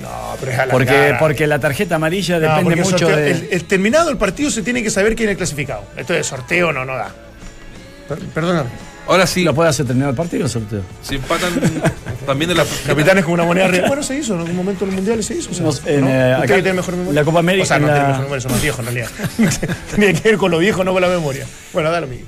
No, 0.00 0.36
pero 0.38 0.52
es 0.52 0.58
alargar. 0.58 0.70
Porque, 0.70 1.16
porque 1.18 1.46
la 1.46 1.58
tarjeta 1.58 1.96
amarilla 1.96 2.38
No, 2.38 2.48
depende 2.48 2.74
el 2.74 2.80
mucho 2.80 2.98
sorteo- 3.08 3.16
de. 3.16 3.30
el, 3.30 3.48
el 3.50 3.64
terminado 3.64 4.10
el 4.10 4.18
partido 4.18 4.50
se 4.50 4.62
tiene 4.62 4.82
que 4.82 4.90
saber 4.90 5.16
quién 5.16 5.30
es 5.30 5.36
clasificado. 5.36 5.82
Esto 5.96 6.12
de 6.12 6.22
sorteo 6.22 6.72
no, 6.72 6.84
no 6.84 6.94
da. 6.96 7.10
Per- 8.08 8.18
Perdóname. 8.18 8.68
Ahora 9.08 9.26
sí, 9.26 9.44
¿Lo 9.44 9.54
puede 9.54 9.70
hacer 9.70 9.86
terminado 9.86 10.10
el 10.10 10.16
partido 10.16 10.46
o 10.46 10.48
sorteo? 10.48 10.82
si 11.02 11.14
empatan 11.16 11.52
también 12.26 12.48
de 12.48 12.54
la. 12.56 12.64
Capitanes 12.86 13.24
con 13.24 13.34
una 13.34 13.44
moneda 13.44 13.68
real. 13.68 13.84
Bueno, 13.86 14.02
se 14.02 14.16
hizo, 14.18 14.34
en 14.34 14.40
algún 14.40 14.56
momento 14.56 14.84
en 14.84 14.90
el 14.90 14.96
mundial 14.96 15.22
se 15.22 15.34
hizo. 15.36 15.50
o 15.50 15.54
sea, 15.54 15.64
No, 15.64 15.90
en, 15.90 16.00
¿no? 16.02 16.08
eh, 16.10 16.34
acá- 16.34 16.54
tiene 16.54 16.72
mejor 16.74 16.96
memoria. 16.96 17.20
la 17.20 17.24
Copa 17.24 17.38
América, 17.38 17.62
O 17.62 17.66
sea, 17.66 17.78
no 17.78 17.86
la- 17.86 17.92
tiene 17.94 18.08
mejor 18.08 18.22
memoria, 18.24 18.40
son 18.42 18.52
más 18.52 18.62
viejos 18.62 18.80
en 18.80 18.84
realidad. 18.86 19.10
Tiene 19.94 20.14
que 20.14 20.28
ver 20.28 20.38
con 20.38 20.50
lo 20.50 20.58
viejo, 20.58 20.82
no 20.84 20.92
con 20.92 21.02
la 21.02 21.08
memoria. 21.08 21.46
Bueno, 21.72 21.90
dale, 21.90 22.06
amigo. 22.06 22.24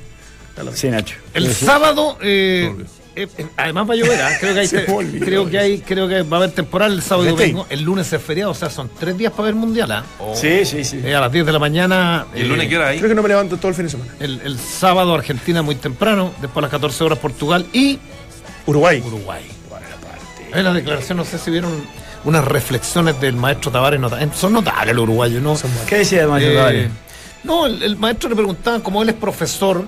Sí, 0.75 0.89
Nacho. 0.89 1.17
El 1.35 1.53
sábado, 1.55 2.19
eh, 2.23 2.75
eh, 3.23 3.29
eh, 3.39 3.47
además 3.57 3.89
va 3.91 3.95
a 3.95 3.97
llover, 3.97 4.23
¿ah? 4.23 4.31
creo 4.41 4.55
que 4.55 4.61
hay, 4.61 4.69
creo 5.21 5.51
que 5.51 5.59
hay, 5.59 5.79
creo 5.81 6.09
que 6.09 6.23
va 6.23 6.37
a 6.37 6.41
haber 6.41 6.53
temporal 6.53 6.93
el 6.93 7.03
sábado 7.03 7.29
y 7.29 7.33
Vete. 7.33 7.43
domingo. 7.43 7.67
El 7.71 7.83
lunes 7.83 8.13
es 8.13 8.23
feriado, 8.23 8.51
o 8.51 8.55
sea, 8.55 8.71
son 8.71 8.91
tres 8.99 9.17
días 9.19 9.33
para 9.33 9.45
ver 9.45 9.55
mundial, 9.55 9.91
¿ah? 9.93 10.05
Sí, 10.35 10.65
sí, 10.65 10.85
sí. 10.85 11.01
Eh, 11.05 11.15
a 11.15 11.21
las 11.21 11.33
10 11.33 11.47
de 11.47 11.53
la 11.53 11.59
mañana. 11.59 12.27
¿Y 12.35 12.39
el 12.41 12.45
eh, 12.47 12.49
lunes 12.49 12.69
qué 12.69 12.77
hora 12.77 12.89
ahí? 12.89 12.99
Creo 12.99 13.09
que 13.09 13.15
no 13.15 13.23
me 13.23 13.29
levanto 13.29 13.57
todo 13.57 13.69
el 13.69 13.75
fin 13.75 13.85
de 13.87 13.91
semana. 13.91 14.13
El, 14.21 14.41
el 14.45 14.59
sábado 14.59 15.15
Argentina 15.15 15.63
muy 15.63 15.75
temprano, 15.75 16.33
después 16.41 16.59
a 16.59 16.61
las 16.63 16.71
14 16.71 17.05
horas 17.05 17.19
Portugal 17.19 17.67
y 17.73 17.99
Uruguay. 18.67 19.03
Uruguay. 19.07 19.43
En 20.55 20.65
la 20.65 20.73
declaración, 20.73 21.19
no 21.19 21.25
sé 21.25 21.39
si 21.39 21.51
vieron 21.51 21.71
unas 22.25 22.43
reflexiones 22.45 23.21
del 23.21 23.37
maestro 23.37 23.71
Tavares, 23.71 24.01
nota- 24.01 24.19
son 24.35 24.55
notables 24.55 24.95
los 24.95 25.03
uruguayos, 25.03 25.43
¿no? 25.43 25.55
¿Qué 25.87 25.99
decía 25.99 26.23
de 26.23 26.27
Mario 26.27 26.49
Eh, 26.51 26.55
Tavares? 26.55 26.91
no, 27.45 27.67
el, 27.67 27.83
el 27.83 27.97
maestro 27.97 28.31
le 28.31 28.35
preguntaba, 28.37 28.81
como 28.81 29.03
él 29.03 29.11
es 29.11 29.15
profesor, 29.15 29.85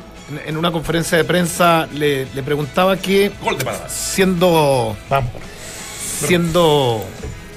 en, 0.47 0.57
una 0.57 0.71
conferencia 0.73 1.19
de 1.19 1.25
prensa 1.25 1.87
le, 1.95 2.27
le 2.35 2.43
preguntaba 2.43 2.97
que 2.97 3.31
Gol 3.43 3.59
de 3.59 3.65
Panamá. 3.65 3.89
siendo 3.89 4.97
Vamos. 5.09 5.31
siendo 6.27 7.05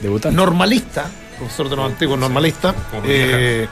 Debutante. 0.01 0.35
normalista, 0.35 1.09
profesor 1.37 1.69
de 1.69 1.75
los 1.75 1.85
antiguos 1.91 2.19
normalista, 2.19 2.73
eh, 3.05 3.67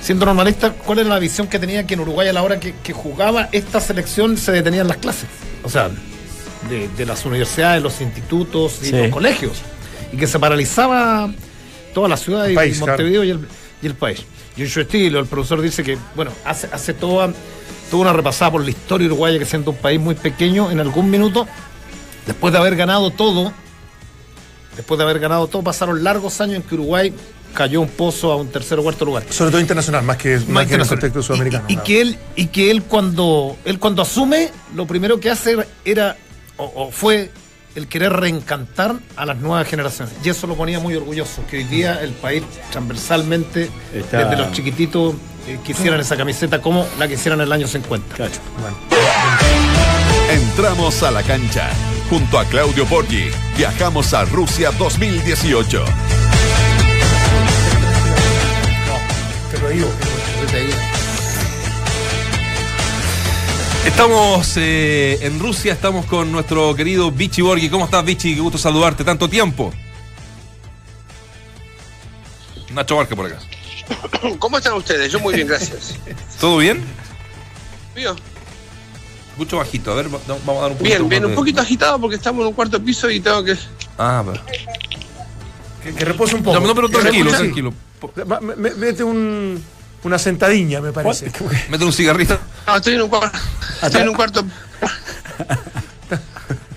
siendo 0.00 0.26
normalista, 0.26 0.72
¿cuál 0.72 1.00
era 1.00 1.08
la 1.10 1.18
visión 1.18 1.46
que 1.48 1.58
tenía 1.58 1.86
que 1.86 1.94
en 1.94 2.00
Uruguay 2.00 2.28
a 2.28 2.32
la 2.32 2.42
hora 2.42 2.60
que, 2.60 2.74
que 2.82 2.92
jugaba 2.92 3.48
esta 3.52 3.80
selección 3.80 4.36
se 4.36 4.52
detenían 4.52 4.88
las 4.88 4.98
clases? 4.98 5.28
O 5.64 5.68
sea, 5.68 5.90
de, 6.70 6.88
de 6.96 7.06
las 7.06 7.24
universidades, 7.24 7.82
los 7.82 8.00
institutos 8.00 8.78
y 8.82 8.86
Sí. 8.86 8.92
los 8.92 9.08
colegios. 9.08 9.52
Y 10.12 10.16
que 10.16 10.26
se 10.26 10.38
paralizaba 10.38 11.28
toda 11.94 12.08
la 12.08 12.16
ciudad 12.16 12.46
y 12.48 12.54
país, 12.54 12.78
Montevideo 12.78 13.24
y, 13.24 13.30
el, 13.30 13.40
y 13.82 13.86
el 13.86 13.94
país. 13.94 14.24
Y 14.56 14.62
en 14.62 14.70
su 14.70 14.80
estilo, 14.80 15.20
el 15.20 15.26
profesor 15.26 15.60
dice 15.60 15.82
que, 15.82 15.98
bueno, 16.14 16.32
hace, 16.44 16.68
hace 16.72 16.94
toda, 16.94 17.32
toda 17.90 18.02
una 18.02 18.12
repasada 18.12 18.52
por 18.52 18.64
la 18.64 18.70
historia 18.70 19.06
uruguaya, 19.06 19.38
que 19.38 19.44
siendo 19.44 19.70
un 19.72 19.76
país 19.76 20.00
muy 20.00 20.14
pequeño, 20.14 20.70
en 20.70 20.80
algún 20.80 21.10
minuto, 21.10 21.46
después 22.26 22.52
de 22.52 22.58
haber 22.58 22.76
ganado 22.76 23.10
todo, 23.10 23.52
después 24.74 24.96
de 24.98 25.04
haber 25.04 25.18
ganado 25.18 25.46
todo, 25.46 25.62
pasaron 25.62 26.02
largos 26.02 26.40
años 26.40 26.56
en 26.56 26.62
que 26.62 26.74
Uruguay 26.74 27.12
cayó 27.52 27.80
un 27.80 27.88
pozo 27.88 28.32
a 28.32 28.36
un 28.36 28.48
tercer 28.48 28.78
o 28.78 28.82
cuarto 28.82 29.04
lugar. 29.04 29.24
Sobre 29.30 29.50
todo 29.50 29.60
internacional, 29.60 30.04
más 30.04 30.16
que, 30.16 30.38
más 30.48 30.66
que 30.66 30.74
en 30.74 30.80
el 30.82 30.88
contexto 30.88 31.22
sudamericano. 31.22 31.64
Y, 31.68 31.72
y 31.72 31.76
claro. 31.76 31.86
que 31.86 32.00
él, 32.00 32.18
y 32.36 32.46
que 32.46 32.70
él 32.70 32.82
cuando 32.82 33.56
él 33.64 33.78
cuando 33.78 34.02
asume, 34.02 34.50
lo 34.74 34.86
primero 34.86 35.18
que 35.20 35.30
hace 35.30 35.56
era, 35.84 36.16
o, 36.56 36.64
o 36.64 36.90
fue 36.90 37.30
el 37.76 37.86
querer 37.88 38.12
reencantar 38.12 38.96
a 39.16 39.26
las 39.26 39.36
nuevas 39.38 39.68
generaciones. 39.68 40.14
Y 40.24 40.28
eso 40.30 40.46
lo 40.46 40.56
ponía 40.56 40.80
muy 40.80 40.94
orgulloso, 40.96 41.42
que 41.48 41.58
hoy 41.58 41.64
día 41.64 42.00
el 42.02 42.10
país 42.12 42.42
transversalmente, 42.72 43.70
Está- 43.94 44.24
desde 44.24 44.36
los 44.42 44.52
chiquititos, 44.52 45.14
eh, 45.46 45.58
quisieran 45.64 46.00
esa 46.00 46.16
camiseta 46.16 46.60
como 46.60 46.86
la 46.98 47.06
que 47.06 47.14
hicieron 47.14 47.40
en 47.40 47.46
el 47.46 47.52
año 47.52 47.68
50. 47.68 48.16
Entramos 50.30 51.02
a 51.02 51.10
la 51.10 51.22
cancha. 51.22 51.68
Junto 52.10 52.38
a 52.38 52.44
Claudio 52.46 52.86
Borghi, 52.86 53.30
viajamos 53.56 54.12
a 54.14 54.24
Rusia 54.24 54.70
2018. 54.78 55.84
Te 59.50 59.58
lo 59.60 59.68
digo. 59.68 59.88
Estamos 63.86 64.54
eh, 64.56 65.18
en 65.22 65.38
Rusia, 65.38 65.72
estamos 65.72 66.06
con 66.06 66.30
nuestro 66.32 66.74
querido 66.74 67.10
Vichy 67.12 67.40
Borghi. 67.42 67.68
¿Cómo 67.70 67.84
estás, 67.84 68.04
Vichy? 68.04 68.34
Qué 68.34 68.40
gusto 68.40 68.58
saludarte. 68.58 69.04
Tanto 69.04 69.28
tiempo. 69.28 69.72
Nacho 72.72 72.96
Barca 72.96 73.14
por 73.16 73.26
acá. 73.26 73.38
¿Cómo 74.38 74.58
están 74.58 74.74
ustedes? 74.74 75.10
Yo 75.12 75.20
muy 75.20 75.34
bien, 75.34 75.46
gracias. 75.46 75.94
¿Todo 76.40 76.58
bien? 76.58 76.84
Bien, 77.94 78.12
Mucho 79.36 79.56
bajito. 79.58 79.92
A 79.92 79.94
ver, 79.94 80.12
va- 80.12 80.20
vamos 80.26 80.58
a 80.58 80.60
dar 80.62 80.72
un 80.72 80.78
poquito 80.78 80.96
bien, 80.98 81.08
bien, 81.08 81.24
un 81.24 81.34
poquito 81.34 81.62
agitado 81.62 81.98
porque 82.00 82.16
estamos 82.16 82.42
en 82.42 82.48
un 82.48 82.54
cuarto 82.54 82.82
piso 82.82 83.08
y 83.10 83.20
tengo 83.20 83.44
que... 83.44 83.56
Ah, 83.96 84.22
pero... 84.26 84.42
Que, 85.82 85.94
que 85.94 86.04
repose 86.04 86.34
un 86.34 86.42
poco. 86.42 86.58
No, 86.60 86.66
no, 86.66 86.74
pero 86.74 86.88
tranquilo, 86.88 87.30
tranquilo. 87.30 87.72
Mete 88.76 89.04
un, 89.04 89.62
una 90.02 90.18
sentadilla, 90.18 90.80
me 90.80 90.92
parece. 90.92 91.30
Mete 91.68 91.84
un 91.84 91.92
cigarrito. 91.92 92.38
No, 92.66 92.76
estoy 92.76 92.94
en 92.94 93.02
un 93.02 93.08
cuarto... 93.08 93.38
Estoy 93.82 94.02
en 94.02 94.08
un 94.08 94.14
cuarto... 94.14 94.44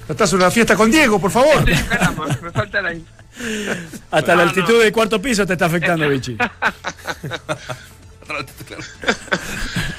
Estás 0.07 0.31
en 0.33 0.39
una 0.39 0.49
fiesta 0.51 0.75
con 0.75 0.89
Diego, 0.89 1.19
por 1.19 1.29
favor. 1.31 1.63
Caramba, 1.87 2.25
me 2.41 2.51
falta 2.51 2.81
la... 2.81 2.93
Hasta 4.11 4.35
la 4.35 4.43
no, 4.43 4.49
altitud 4.49 4.81
del 4.81 4.91
cuarto 4.91 5.21
piso 5.21 5.45
te 5.45 5.53
está 5.53 5.67
afectando, 5.67 6.09
Vichy. 6.09 6.35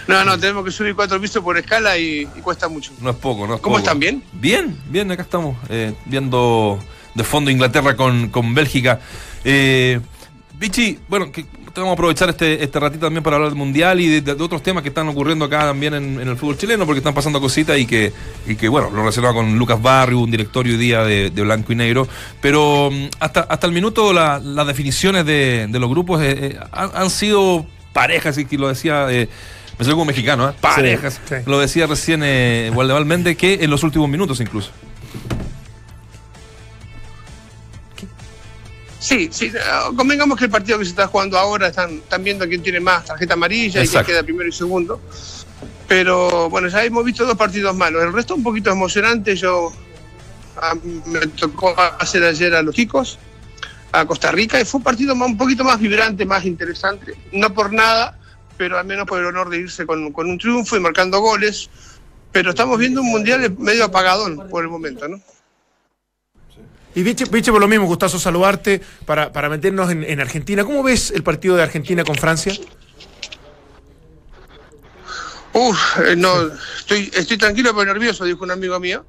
No, 0.06 0.24
no, 0.24 0.38
tenemos 0.38 0.64
que 0.64 0.70
subir 0.72 0.94
cuatro 0.94 1.20
pisos 1.20 1.42
por 1.42 1.56
escala 1.56 1.96
y, 1.96 2.28
y 2.36 2.40
cuesta 2.40 2.68
mucho. 2.68 2.92
No 3.00 3.10
es 3.10 3.16
poco, 3.16 3.46
no 3.46 3.54
es 3.54 3.60
¿Cómo 3.60 3.76
poco. 3.76 3.84
están? 3.86 3.98
¿Bien? 4.00 4.22
Bien, 4.32 4.76
bien, 4.86 5.10
acá 5.10 5.22
estamos 5.22 5.56
eh, 5.68 5.94
viendo 6.06 6.78
de 7.14 7.24
fondo 7.24 7.50
Inglaterra 7.50 7.96
con, 7.96 8.28
con 8.28 8.54
Bélgica. 8.54 9.00
Eh, 9.44 10.00
Vichy, 10.58 10.98
bueno, 11.08 11.30
que 11.32 11.46
vamos 11.76 11.90
a 11.90 11.92
aprovechar 11.94 12.28
este, 12.30 12.62
este 12.64 12.80
ratito 12.80 13.06
también 13.06 13.22
para 13.22 13.36
hablar 13.36 13.50
del 13.50 13.58
Mundial 13.58 14.00
y 14.00 14.08
de, 14.08 14.20
de 14.34 14.42
otros 14.42 14.62
temas 14.62 14.82
que 14.82 14.88
están 14.88 15.06
ocurriendo 15.08 15.44
acá 15.44 15.60
también 15.60 15.94
en, 15.94 16.20
en 16.20 16.28
el 16.28 16.36
fútbol 16.36 16.56
chileno, 16.58 16.86
porque 16.86 16.98
están 16.98 17.14
pasando 17.14 17.40
cositas 17.40 17.78
y 17.78 17.86
que, 17.86 18.12
y 18.46 18.56
que 18.56 18.68
bueno, 18.68 18.90
lo 18.90 18.96
relacionado 19.00 19.34
con 19.34 19.56
Lucas 19.58 19.80
Barrio, 19.80 20.18
un 20.20 20.30
directorio 20.30 20.72
hoy 20.72 20.78
día 20.78 21.04
de, 21.04 21.30
de 21.30 21.42
blanco 21.42 21.72
y 21.72 21.76
negro. 21.76 22.08
Pero 22.40 22.90
mm, 22.90 23.06
hasta, 23.20 23.40
hasta 23.42 23.66
el 23.66 23.72
minuto 23.72 24.12
la- 24.12 24.38
las 24.40 24.66
definiciones 24.66 25.24
de, 25.24 25.68
los 25.78 25.88
grupos 25.90 26.20
eh, 26.22 26.36
eh, 26.40 26.58
han, 26.72 26.90
han 26.94 27.10
sido 27.10 27.66
parejas, 27.92 28.36
y 28.38 28.44
que 28.46 28.56
lo 28.58 28.68
decía... 28.68 29.06
eh, 29.10 29.28
me 29.78 29.84
salió 29.84 29.94
como 29.96 30.04
mexicano, 30.06 30.46
¿eh? 30.50 30.52
Parejas. 30.60 31.18
sí. 31.26 31.36
Lo 31.46 31.58
decía 31.58 31.86
recién 31.86 32.20
eh, 32.22 32.70
Méndez, 33.06 33.36
que 33.38 33.54
en 33.62 33.70
los 33.70 33.82
últimos 33.82 34.10
minutos 34.10 34.38
incluso. 34.40 34.70
Sí, 39.00 39.30
sí, 39.32 39.46
eh, 39.46 39.58
convengamos 39.96 40.38
que 40.38 40.44
el 40.44 40.50
partido 40.50 40.78
que 40.78 40.84
se 40.84 40.90
está 40.90 41.06
jugando 41.06 41.38
ahora 41.38 41.68
están, 41.68 41.94
están 41.94 42.22
viendo 42.22 42.46
quién 42.46 42.62
tiene 42.62 42.80
más 42.80 43.06
tarjeta 43.06 43.32
amarilla 43.34 43.80
y 43.82 43.88
quién 43.88 44.04
queda 44.12 44.22
primero 44.22 44.48
y 44.48 44.52
segundo. 44.52 45.00
Pero 45.88 46.48
bueno, 46.50 46.68
ya 46.68 46.84
hemos 46.84 47.04
visto 47.04 47.24
dos 47.26 47.36
partidos 47.36 47.74
malos. 47.74 48.02
El 48.02 48.12
resto 48.12 48.34
un 48.34 48.42
poquito 48.42 48.70
emocionante. 48.70 49.34
Yo 49.34 49.72
a 50.60 50.74
me 51.06 51.20
tocó 51.28 51.74
hacer 51.98 52.22
ayer 52.24 52.54
a 52.54 52.62
los 52.62 52.74
chicos. 52.74 53.18
a 53.92 54.06
Costa 54.06 54.30
Rica 54.30 54.60
y 54.60 54.64
fue 54.64 54.78
un 54.78 54.84
partido 54.84 55.16
más- 55.16 55.28
un 55.30 55.36
poquito 55.36 55.64
más 55.64 55.80
vibrante, 55.80 56.24
más 56.24 56.44
interesante. 56.44 57.14
No 57.32 57.52
por 57.52 57.72
nada, 57.72 58.16
pero 58.56 58.78
al 58.78 58.84
menos 58.86 59.04
por 59.06 59.18
el 59.18 59.26
honor 59.26 59.50
de 59.50 59.58
irse 59.58 59.84
con, 59.84 60.12
con 60.12 60.30
un 60.30 60.38
triunfo 60.38 60.76
y 60.76 60.80
marcando 60.80 61.18
goles. 61.20 61.68
Pero 62.30 62.50
estamos 62.50 62.78
viendo 62.78 63.00
un 63.00 63.08
mundial 63.10 63.52
medio 63.58 63.84
apagadón 63.86 64.48
por 64.48 64.62
el 64.62 64.68
momento, 64.70 65.08
¿no? 65.08 65.20
Y 66.94 67.02
Vichy, 67.02 67.24
por 67.24 67.60
lo 67.60 67.68
mismo, 67.68 67.86
gustazo 67.86 68.18
saludarte 68.18 68.80
para, 69.06 69.32
para 69.32 69.48
meternos 69.48 69.90
en, 69.90 70.02
en 70.02 70.20
Argentina. 70.20 70.64
¿Cómo 70.64 70.82
ves 70.82 71.10
el 71.12 71.22
partido 71.22 71.56
de 71.56 71.62
Argentina 71.62 72.02
con 72.04 72.16
Francia? 72.16 72.52
Uf, 75.52 75.98
eh, 76.06 76.16
no, 76.16 76.48
estoy, 76.78 77.10
estoy 77.14 77.36
tranquilo 77.36 77.74
pero 77.74 77.92
nervioso, 77.92 78.24
dijo 78.24 78.44
un 78.44 78.52
amigo 78.52 78.78
mío, 78.78 79.04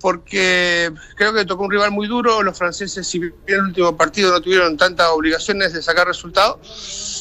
porque 0.00 0.92
creo 1.16 1.34
que 1.34 1.44
tocó 1.44 1.64
un 1.64 1.70
rival 1.70 1.90
muy 1.90 2.06
duro. 2.06 2.42
Los 2.42 2.56
franceses, 2.56 3.06
si 3.06 3.18
bien 3.18 3.34
el 3.46 3.60
último 3.62 3.96
partido 3.96 4.30
no 4.30 4.40
tuvieron 4.40 4.76
tantas 4.76 5.08
obligaciones 5.08 5.72
de 5.72 5.82
sacar 5.82 6.06
resultados, 6.06 6.58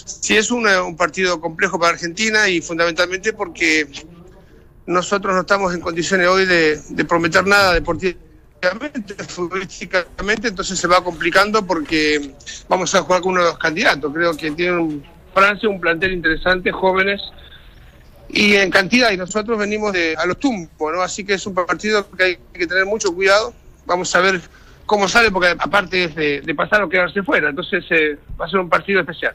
sí 0.06 0.38
es 0.38 0.52
un, 0.52 0.68
eh, 0.68 0.96
partido 0.98 1.42
complejo 1.42 1.80
para 1.80 1.94
Argentina 1.94 2.48
y 2.48 2.62
fundamentalmente 2.62 3.34
porque 3.34 3.88
nosotros 4.86 5.34
no 5.34 5.42
estamos 5.42 5.74
en 5.74 5.82
condiciones 5.82 6.28
hoy 6.28 6.46
de, 6.46 6.80
de 6.90 7.06
prometer 7.06 7.48
nada 7.48 7.74
deportivamente, 7.74 8.23
futbolísticamente, 9.28 10.48
entonces 10.50 10.80
se 10.80 10.88
va 10.88 11.04
complicando 11.04 11.66
porque 11.66 12.32
vamos 12.68 12.94
a 12.96 13.02
jugar 13.02 13.22
con 13.22 13.34
uno 13.34 13.42
de 13.44 13.50
los 13.50 13.58
candidatos. 13.58 14.12
Creo 14.14 14.36
que 14.36 14.52
tiene 14.52 14.78
un, 14.78 15.04
Francia 15.34 15.68
un 15.70 15.80
plantel 15.82 16.14
interesante, 16.14 16.72
jóvenes 16.72 17.22
y 18.30 18.56
en 18.56 18.70
cantidad, 18.72 19.12
y 19.12 19.18
nosotros 19.18 19.58
venimos 19.58 19.94
de, 19.94 20.16
a 20.18 20.26
los 20.26 20.40
tumbos, 20.40 20.94
¿no? 20.94 21.02
Así 21.02 21.24
que 21.24 21.34
es 21.36 21.46
un 21.46 21.54
partido 21.54 22.10
que 22.12 22.24
hay 22.24 22.38
que 22.54 22.66
tener 22.68 22.86
mucho 22.86 23.14
cuidado. 23.14 23.54
Vamos 23.86 24.16
a 24.16 24.22
ver 24.22 24.42
cómo 24.86 25.08
sale, 25.08 25.30
porque 25.32 25.50
aparte 25.58 26.06
es 26.06 26.16
de, 26.16 26.56
pasar 26.56 26.82
o 26.84 26.90
quedarse 26.90 27.22
fuera, 27.24 27.50
entonces 27.50 27.84
eh, 27.90 28.18
va 28.40 28.46
a 28.46 28.50
ser 28.50 28.60
un 28.60 28.70
partido 28.70 29.00
especial. 29.02 29.34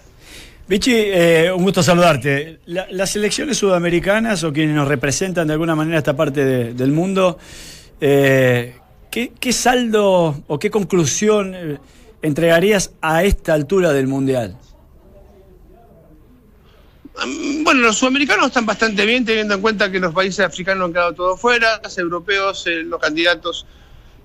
Vichy, 0.66 0.92
eh, 0.94 1.50
un 1.54 1.62
gusto 1.62 1.82
saludarte. 1.82 2.58
La- 2.66 2.86
las 2.90 3.16
elecciones 3.16 3.56
sudamericanas 3.56 4.44
o 4.44 4.52
quienes 4.52 4.74
nos 4.74 4.86
representan 4.88 5.46
de 5.46 5.54
alguna 5.54 5.74
manera 5.74 5.98
esta 5.98 6.14
parte 6.16 6.44
de- 6.44 6.74
del 6.74 6.90
mundo, 6.92 7.38
eh, 8.00 8.74
¿qué, 9.40 9.52
saldo 9.52 10.42
o 10.46 10.58
qué 10.58 10.70
conclusión 10.70 11.54
eh, 11.54 11.78
entregarías 12.22 12.92
a 13.00 13.24
esta 13.24 13.54
altura 13.54 13.92
del 13.92 14.06
Mundial? 14.06 14.56
Bueno, 17.64 17.80
los 17.80 17.98
sudamericanos 17.98 18.46
están 18.46 18.64
bastante 18.64 19.04
bien, 19.04 19.24
teniendo 19.24 19.54
en 19.54 19.60
cuenta 19.60 19.90
que 19.90 19.98
los 19.98 20.14
países 20.14 20.44
africanos 20.44 20.86
han 20.86 20.92
quedado 20.92 21.14
todos 21.14 21.40
fuera, 21.40 21.80
los 21.82 21.98
europeos, 21.98 22.64
eh, 22.68 22.84
los 22.84 23.00
candidatos, 23.00 23.66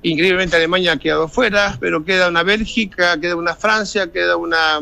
increíblemente 0.03 0.55
Alemania 0.55 0.93
ha 0.93 0.97
quedado 0.97 1.27
fuera, 1.27 1.75
pero 1.79 2.05
queda 2.05 2.29
una 2.29 2.43
Bélgica, 2.43 3.19
queda 3.19 3.35
una 3.35 3.55
Francia, 3.55 4.11
queda 4.11 4.37
una 4.37 4.79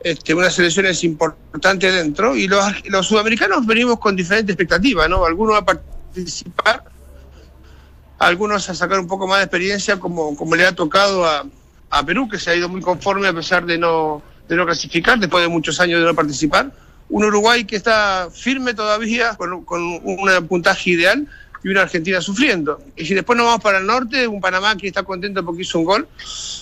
este, 0.00 0.34
unas 0.34 0.54
selecciones 0.54 1.04
importantes 1.04 1.94
dentro, 1.94 2.34
y 2.34 2.48
los, 2.48 2.64
los 2.86 3.06
sudamericanos 3.06 3.66
venimos 3.66 3.98
con 3.98 4.16
diferentes 4.16 4.54
expectativas, 4.54 5.08
¿no? 5.08 5.24
Algunos 5.24 5.56
a 5.56 5.64
participar, 5.64 6.84
algunos 8.20 8.68
a 8.68 8.74
sacar 8.74 9.00
un 9.00 9.08
poco 9.08 9.26
más 9.26 9.38
de 9.38 9.44
experiencia, 9.44 9.98
como, 9.98 10.36
como 10.36 10.54
le 10.54 10.66
ha 10.66 10.74
tocado 10.74 11.24
a, 11.24 11.44
a 11.90 12.06
Perú, 12.06 12.28
que 12.28 12.38
se 12.38 12.50
ha 12.50 12.54
ido 12.54 12.68
muy 12.68 12.80
conforme 12.80 13.26
a 13.26 13.32
pesar 13.32 13.66
de 13.66 13.78
no, 13.78 14.22
de 14.48 14.56
no 14.56 14.64
clasificar, 14.64 15.18
después 15.18 15.42
de 15.42 15.48
muchos 15.48 15.80
años 15.80 16.00
de 16.00 16.06
no 16.06 16.14
participar. 16.14 16.70
Un 17.08 17.24
Uruguay 17.24 17.64
que 17.64 17.76
está 17.76 18.28
firme 18.32 18.74
todavía, 18.74 19.34
con, 19.34 19.64
con 19.64 19.82
un 19.82 20.46
puntaje 20.46 20.90
ideal, 20.90 21.26
y 21.62 21.68
una 21.68 21.82
Argentina 21.82 22.20
sufriendo. 22.20 22.82
Y 22.96 23.04
si 23.04 23.14
después 23.14 23.36
nos 23.36 23.46
vamos 23.46 23.62
para 23.62 23.78
el 23.78 23.86
norte, 23.86 24.26
un 24.26 24.40
Panamá 24.40 24.76
que 24.76 24.88
está 24.88 25.02
contento 25.02 25.44
porque 25.44 25.62
hizo 25.62 25.78
un 25.78 25.84
gol, 25.84 26.08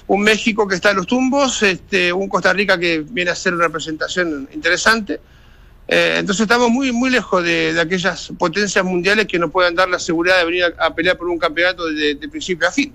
un 0.06 0.22
México 0.22 0.66
que 0.66 0.74
está 0.74 0.90
en 0.90 0.96
los 0.96 1.06
tumbos, 1.06 1.62
este, 1.62 2.12
un 2.12 2.28
Costa 2.28 2.52
Rica 2.52 2.78
que 2.78 3.04
viene 3.08 3.30
a 3.30 3.34
hacer 3.34 3.54
una 3.54 3.64
representación 3.64 4.48
interesante. 4.52 5.20
Eh, 5.90 6.16
entonces 6.18 6.42
estamos 6.42 6.68
muy, 6.70 6.92
muy 6.92 7.08
lejos 7.08 7.42
de, 7.42 7.72
de 7.72 7.80
aquellas 7.80 8.30
potencias 8.38 8.84
mundiales 8.84 9.26
que 9.26 9.38
nos 9.38 9.50
puedan 9.50 9.74
dar 9.74 9.88
la 9.88 9.98
seguridad 9.98 10.36
de 10.38 10.44
venir 10.44 10.64
a, 10.78 10.86
a 10.86 10.94
pelear 10.94 11.16
por 11.16 11.28
un 11.28 11.38
campeonato 11.38 11.86
de, 11.86 12.14
de 12.14 12.28
principio 12.28 12.68
a 12.68 12.70
fin. 12.72 12.92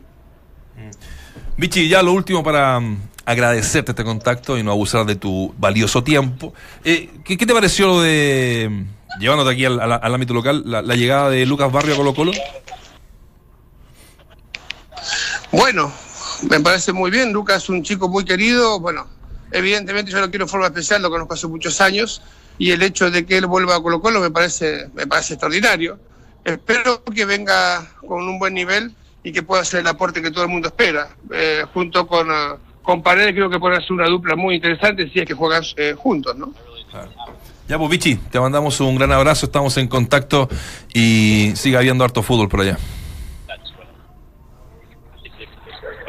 Vichy, 1.58 1.88
ya 1.88 2.02
lo 2.04 2.14
último 2.14 2.44
para 2.44 2.80
mm, 2.80 3.02
agradecerte 3.26 3.92
este 3.92 4.04
contacto 4.04 4.58
y 4.58 4.64
no 4.64 4.72
abusar 4.72 5.06
de 5.06 5.16
tu 5.16 5.54
valioso 5.58 6.04
tiempo. 6.04 6.54
Eh, 6.84 7.10
¿qué, 7.24 7.36
qué 7.38 7.46
te 7.46 7.54
pareció 7.54 7.88
lo 7.88 8.02
de, 8.02 8.68
mm, 8.70 9.20
llevándote 9.20 9.52
aquí 9.52 9.66
al, 9.66 9.80
al- 9.80 10.00
al 10.02 10.14
ámbito 10.14 10.34
local, 10.36 10.62
la, 10.66 10.82
la 10.84 10.96
llegada 10.96 11.30
de 11.32 11.46
Lucas 11.48 11.72
Barrio 11.72 11.96
a 11.96 11.98
Colo 11.98 12.14
Colo? 12.14 12.32
Bueno, 15.52 15.92
me 16.50 16.60
parece 16.60 16.94
muy 16.94 17.12
bien. 17.12 17.32
Lucas 17.34 17.64
es 17.64 17.70
un 17.70 17.84
chico 17.84 18.10
muy 18.10 18.26
querido. 18.26 18.80
Bueno, 18.80 19.08
evidentemente 19.52 20.12
yo 20.12 20.20
lo 20.20 20.30
quiero 20.30 20.46
de 20.46 20.52
forma 20.52 20.68
especial, 20.68 21.02
lo 21.02 21.10
conozco 21.10 21.34
hace 21.34 21.48
muchos 21.48 21.80
años. 21.82 22.22
Y 22.58 22.72
el 22.72 22.84
hecho 22.84 23.10
de 23.10 23.26
que 23.26 23.38
él 23.38 23.46
vuelva 23.46 23.76
a 23.76 23.82
Colo 23.82 24.02
Colo 24.02 24.20
me 24.20 24.32
parece, 24.32 24.90
me 24.94 25.08
parece 25.08 25.34
extraordinario. 25.34 26.00
Espero 26.44 27.04
que 27.04 27.26
venga 27.26 27.86
con 28.08 28.28
un 28.28 28.38
buen 28.38 28.54
nivel 28.54 28.92
y 29.24 29.32
que 29.32 29.44
pueda 29.44 29.62
hacer 29.62 29.80
el 29.82 29.88
aporte 29.88 30.22
que 30.22 30.32
todo 30.32 30.44
el 30.44 30.50
mundo 30.50 30.68
espera. 30.68 31.10
Eh, 31.34 31.64
junto 31.74 32.06
con, 32.06 32.30
eh, 32.30 32.56
con 32.82 33.02
Paredes 33.02 33.34
creo 33.34 33.50
que 33.50 33.60
puede 33.60 33.80
ser 33.82 33.94
una 33.94 34.08
dupla 34.08 34.36
muy 34.36 34.56
interesante 34.56 35.10
si 35.10 35.20
es 35.20 35.26
que 35.26 35.34
juegan 35.34 35.64
eh, 35.78 35.96
juntos, 35.98 36.36
¿no? 36.36 36.54
Ya, 37.68 37.78
pues 37.78 37.90
Vichy, 37.90 38.16
te 38.16 38.40
mandamos 38.40 38.80
un 38.82 38.96
gran 38.96 39.12
abrazo, 39.12 39.46
estamos 39.46 39.78
en 39.78 39.88
contacto 39.88 40.50
y 40.94 41.54
siga 41.56 41.80
habiendo 41.80 42.04
harto 42.04 42.22
fútbol 42.22 42.50
por 42.50 42.62
allá. 42.62 42.78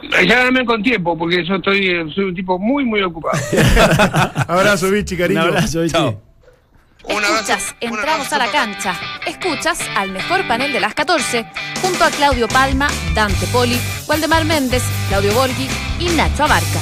Eh, 0.03 0.27
Llámame 0.27 0.65
con 0.65 0.83
tiempo, 0.83 1.17
porque 1.17 1.45
yo 1.45 1.55
estoy, 1.55 1.87
eh, 1.89 2.05
soy 2.15 2.25
un 2.25 2.35
tipo 2.35 2.59
muy, 2.59 2.85
muy 2.85 3.03
ocupado. 3.03 3.39
abrazo, 4.49 4.91
Vichy, 4.91 5.17
cariño. 5.17 5.43
Un 5.43 5.49
abrazo, 5.49 5.81
Vichy. 5.81 5.93
Chao. 5.93 6.21
Escuchas, 7.09 7.75
entramos 7.81 8.33
a 8.33 8.39
la 8.39 8.51
cancha. 8.51 8.95
Escuchas 9.27 9.79
al 9.97 10.11
mejor 10.11 10.47
panel 10.49 10.73
de 10.73 10.81
las 10.81 10.95
14, 10.95 11.47
junto 11.83 12.05
a 12.05 12.11
Claudio 12.11 12.49
Palma, 12.49 12.89
Dante 13.15 13.47
Poli, 13.49 13.79
Waldemar 14.07 14.45
Méndez, 14.45 14.83
Claudio 15.09 15.33
Borghi 15.35 15.69
y 16.01 16.09
Nacho 16.11 16.45
Abarca. 16.45 16.81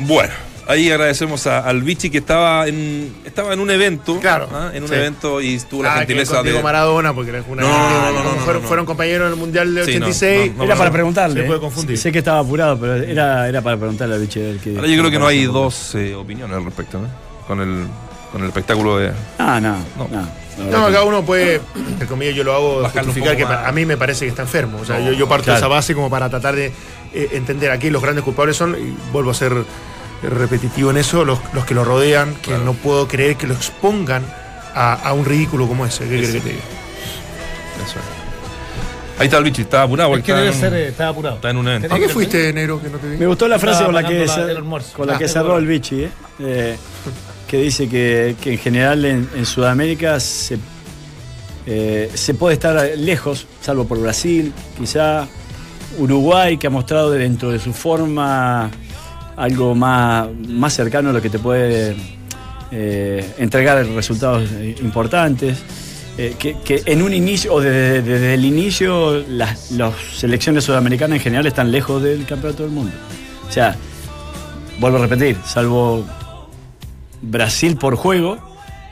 Bueno, 0.00 0.32
ahí 0.66 0.90
agradecemos 0.90 1.46
a- 1.46 1.60
al 1.60 1.82
Vichy 1.82 2.10
que 2.10 2.18
estaba 2.18 2.66
en, 2.68 3.12
estaba 3.24 3.52
en 3.52 3.60
un 3.60 3.70
evento. 3.70 4.18
Claro, 4.20 4.48
¿ah? 4.52 4.70
En 4.74 4.82
un 4.82 4.88
sí. 4.88 4.94
evento 4.94 5.40
y 5.40 5.58
tuvo 5.60 5.82
la 5.82 5.90
Ah, 5.90 5.94
que 5.94 5.98
gentileza 6.00 6.42
de. 6.42 6.62
Maradona, 6.62 7.12
porque 7.14 7.30
era 7.30 7.42
una 7.48 7.62
No, 7.62 7.68
no, 7.68 8.12
no, 8.12 8.12
no, 8.12 8.22
no, 8.34 8.40
fueron, 8.40 8.62
no. 8.62 8.68
fueron 8.68 8.86
compañeros 8.86 9.26
en 9.26 9.32
el 9.34 9.38
Mundial 9.38 9.74
del 9.74 9.84
Sí, 9.84 9.98
no, 9.98 10.06
86. 10.06 10.52
no, 10.52 10.58
no, 10.58 10.64
Era 10.64 10.74
no, 10.74 10.78
para 10.78 10.90
no. 10.90 10.94
preguntarle. 10.94 11.40
Se 11.40 11.46
puede 11.46 11.58
eh. 11.58 11.62
confundir. 11.62 11.98
Sé 11.98 12.12
que 12.12 12.18
estaba 12.18 12.38
apurado, 12.40 12.78
pero 12.78 12.94
era, 12.96 13.48
era 13.48 13.60
para 13.62 13.76
preguntarle 13.76 14.14
a 14.14 14.18
Vichy. 14.18 14.58
qué- 14.62 14.74
Ahora 14.76 14.88
yo 14.88 14.98
creo 14.98 15.10
que 15.10 15.18
no 15.18 15.26
hay 15.26 15.44
dos 15.44 15.94
eh, 15.94 16.14
opiniones 16.14 16.56
al 16.56 16.64
respecto, 16.64 16.98
¿no? 17.00 17.08
Con 17.46 17.60
el, 17.60 17.86
con 18.32 18.40
el 18.42 18.48
espectáculo 18.48 18.98
de. 18.98 19.12
Ah, 19.38 19.60
no, 19.60 19.76
No. 19.98 20.08
no. 20.08 20.86
cada 20.86 21.04
uno 21.04 21.24
puede, 21.24 21.60
entre 21.76 22.06
comillas, 22.06 22.34
yo 22.36 22.44
lo 22.44 22.54
hago 22.54 22.88
justificar 22.88 23.36
que 23.36 23.44
más. 23.44 23.66
a 23.66 23.72
mí 23.72 23.84
me 23.84 23.96
parece 23.96 24.24
que 24.24 24.30
está 24.30 24.42
enfermo. 24.42 24.78
O 24.80 24.84
sea, 24.84 24.98
No, 24.98 25.06
yo, 25.06 25.12
yo 25.12 25.28
parto 25.28 25.44
claro. 25.46 25.56
de 25.60 25.66
esa 25.66 25.68
base 25.68 25.94
como 25.94 26.08
para 26.08 26.30
tratar 26.30 26.54
de 26.56 26.72
eh, 27.12 27.28
entender 27.32 27.70
aquí 27.70 27.90
los 27.90 28.00
grandes 28.02 28.24
culpables 28.24 28.56
son, 28.56 28.74
y 28.74 28.96
vuelvo 29.12 29.30
a 29.30 29.34
ser 29.34 29.52
repetitivo 30.28 30.90
en 30.90 30.96
eso, 30.98 31.24
los, 31.24 31.38
los 31.52 31.64
que 31.64 31.74
lo 31.74 31.84
rodean, 31.84 32.34
que 32.36 32.56
no 32.58 32.72
puedo 32.74 33.06
creer 33.08 33.36
que 33.36 33.46
lo 33.46 33.54
expongan 33.54 34.22
a, 34.74 34.94
a 34.94 35.12
un 35.12 35.24
ridículo 35.24 35.66
como 35.68 35.86
ese. 35.86 36.04
¿Qué 36.04 36.10
querés 36.16 36.32
que 36.32 36.40
te 36.40 36.48
diga? 36.50 36.62
Eso 37.86 37.98
es. 37.98 39.20
Ahí 39.20 39.26
está 39.26 39.38
el 39.38 39.44
Vichy, 39.44 39.62
está 39.62 39.82
apurado. 39.82 40.16
Es 40.16 40.24
que 40.24 40.32
está 40.32 40.42
debe 40.42 40.54
en- 40.54 40.60
ser, 40.60 40.74
eh, 40.74 40.88
estaba 40.88 41.10
apurado. 41.10 41.36
Está 41.36 41.50
en 41.50 41.56
un 41.58 41.68
evento. 41.68 41.94
¿A 41.94 41.98
qué 41.98 42.08
fuiste 42.08 42.48
enero 42.48 42.82
que 42.82 42.88
no 42.88 42.98
te 42.98 43.08
vi? 43.10 43.16
Me 43.16 43.26
gustó 43.26 43.46
la 43.46 43.58
frase 43.60 43.84
Estaba 43.84 43.92
con 43.92 44.02
la 44.02 44.08
que, 44.08 44.26
la- 44.26 44.50
el 44.50 44.64
con 44.92 45.06
la 45.06 45.14
Ah, 45.14 45.18
que 45.18 45.28
cerró 45.28 45.56
el 45.56 45.66
Vichy, 45.66 46.02
¿eh? 46.04 46.10
Eh, 46.40 46.76
que 47.46 47.58
dice 47.58 47.88
que, 47.88 48.34
que 48.40 48.52
en 48.54 48.58
general 48.58 49.04
en, 49.04 49.28
en 49.36 49.46
Sudamérica 49.46 50.18
se, 50.18 50.58
eh, 51.66 52.10
se 52.12 52.34
puede 52.34 52.54
estar 52.54 52.74
lejos, 52.96 53.46
salvo 53.60 53.86
por 53.86 54.00
Brasil, 54.00 54.52
quizá 54.76 55.28
Uruguay, 55.98 56.56
que 56.58 56.66
ha 56.66 56.70
mostrado 56.70 57.12
dentro 57.12 57.50
de 57.52 57.60
su 57.60 57.72
forma 57.72 58.68
algo 59.36 59.74
más, 59.74 60.28
más 60.48 60.72
cercano 60.72 61.10
a 61.10 61.12
lo 61.12 61.22
que 61.22 61.30
te 61.30 61.38
puede 61.38 61.96
eh, 62.70 63.34
entregar 63.38 63.84
resultados 63.86 64.48
importantes. 64.82 65.62
Eh, 66.16 66.36
que, 66.38 66.82
en 66.86 67.02
un 67.02 67.12
inicio, 67.12 67.54
o 67.54 67.60
desde, 67.60 68.00
desde 68.02 68.34
el 68.34 68.44
inicio, 68.44 69.24
las, 69.28 69.72
selecciones 70.14 70.62
sudamericanas 70.62 71.16
en 71.16 71.22
general 71.22 71.46
están 71.46 71.72
lejos 71.72 72.02
del 72.02 72.24
campeonato 72.24 72.62
del 72.62 72.70
mundo. 72.70 72.92
O 73.48 73.52
sea, 73.52 73.76
vuelvo 74.78 74.98
a 74.98 75.00
repetir, 75.02 75.36
salvo 75.44 76.06
Brasil 77.20 77.76
por 77.76 77.96
juego, 77.96 78.38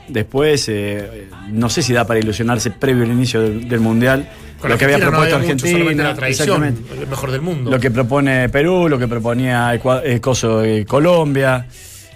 después 0.09 0.68
eh, 0.68 1.28
no 1.49 1.70
sé 1.70 1.82
si 1.82 1.93
da 1.93 2.07
para 2.07 2.18
ilusionarse 2.18 2.72
previo 2.72 3.05
al 3.05 3.12
inicio 3.12 3.40
del 3.40 3.80
Mundial. 3.80 4.28
Con 4.63 4.71
lo 4.71 4.79
que 4.79 4.85
había 4.87 4.99
no 4.99 5.09
propuesto 5.11 5.37
había 5.37 5.49
mucho, 5.55 5.67
solamente 5.67 6.03
Argentina, 6.03 6.59
la 6.95 7.01
el 7.03 7.07
mejor 7.09 7.31
del 7.33 7.41
mundo. 7.43 7.71
Lo 7.71 7.79
que 7.81 7.91
propone 7.91 8.49
Perú, 8.49 8.89
lo 8.89 8.99
que 8.99 9.09
proponía 9.09 9.75
eh, 9.75 10.21
Coso, 10.21 10.63
eh, 10.65 10.87
Colombia. 10.87 11.67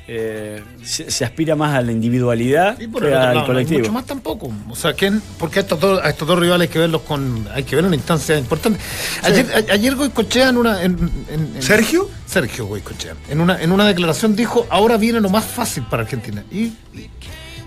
eh, 0.08 0.62
se, 0.84 1.10
se 1.10 1.24
aspira 1.24 1.56
más 1.56 1.74
a 1.74 1.82
la 1.82 1.90
individualidad 1.90 2.78
Y 2.80 2.86
por 2.86 3.02
que 3.02 3.08
el 3.08 3.14
otro 3.14 3.28
al 3.28 3.34
no 3.34 3.46
colectivo. 3.46 3.80
mucho 3.80 3.92
más 3.92 4.06
tampoco. 4.06 4.52
O 4.70 4.76
sea, 4.76 4.92
¿quién? 4.92 5.20
Porque 5.36 5.58
a 5.58 5.62
estos 5.62 5.80
dos, 5.80 6.00
a 6.00 6.08
estos 6.08 6.28
dos 6.28 6.38
rivales 6.38 6.68
hay 6.68 6.72
que 6.72 6.78
verlos 6.78 7.02
con. 7.02 7.48
Hay 7.52 7.64
que 7.64 7.74
verlos 7.74 7.88
en 7.88 7.94
una 7.94 7.96
instancia 7.96 8.38
importante. 8.38 8.78
Ayer, 9.24 9.46
a- 9.68 9.72
ayer 9.72 9.96
Goicochea 9.96 10.50
en 10.50 10.56
una. 10.58 10.82
En, 10.84 10.92
en- 11.28 11.56
en- 11.56 11.60
¿Sergio? 11.62 12.08
Sergio 12.24 12.66
Goicochea. 12.66 13.14
En 13.28 13.40
una, 13.40 13.60
en 13.60 13.72
una 13.72 13.84
declaración 13.84 14.36
dijo: 14.36 14.64
ahora 14.70 14.96
viene 14.96 15.20
lo 15.20 15.28
más 15.28 15.44
fácil 15.44 15.82
para 15.90 16.04
Argentina. 16.04 16.44
Y, 16.52 16.72
y, 16.94 17.10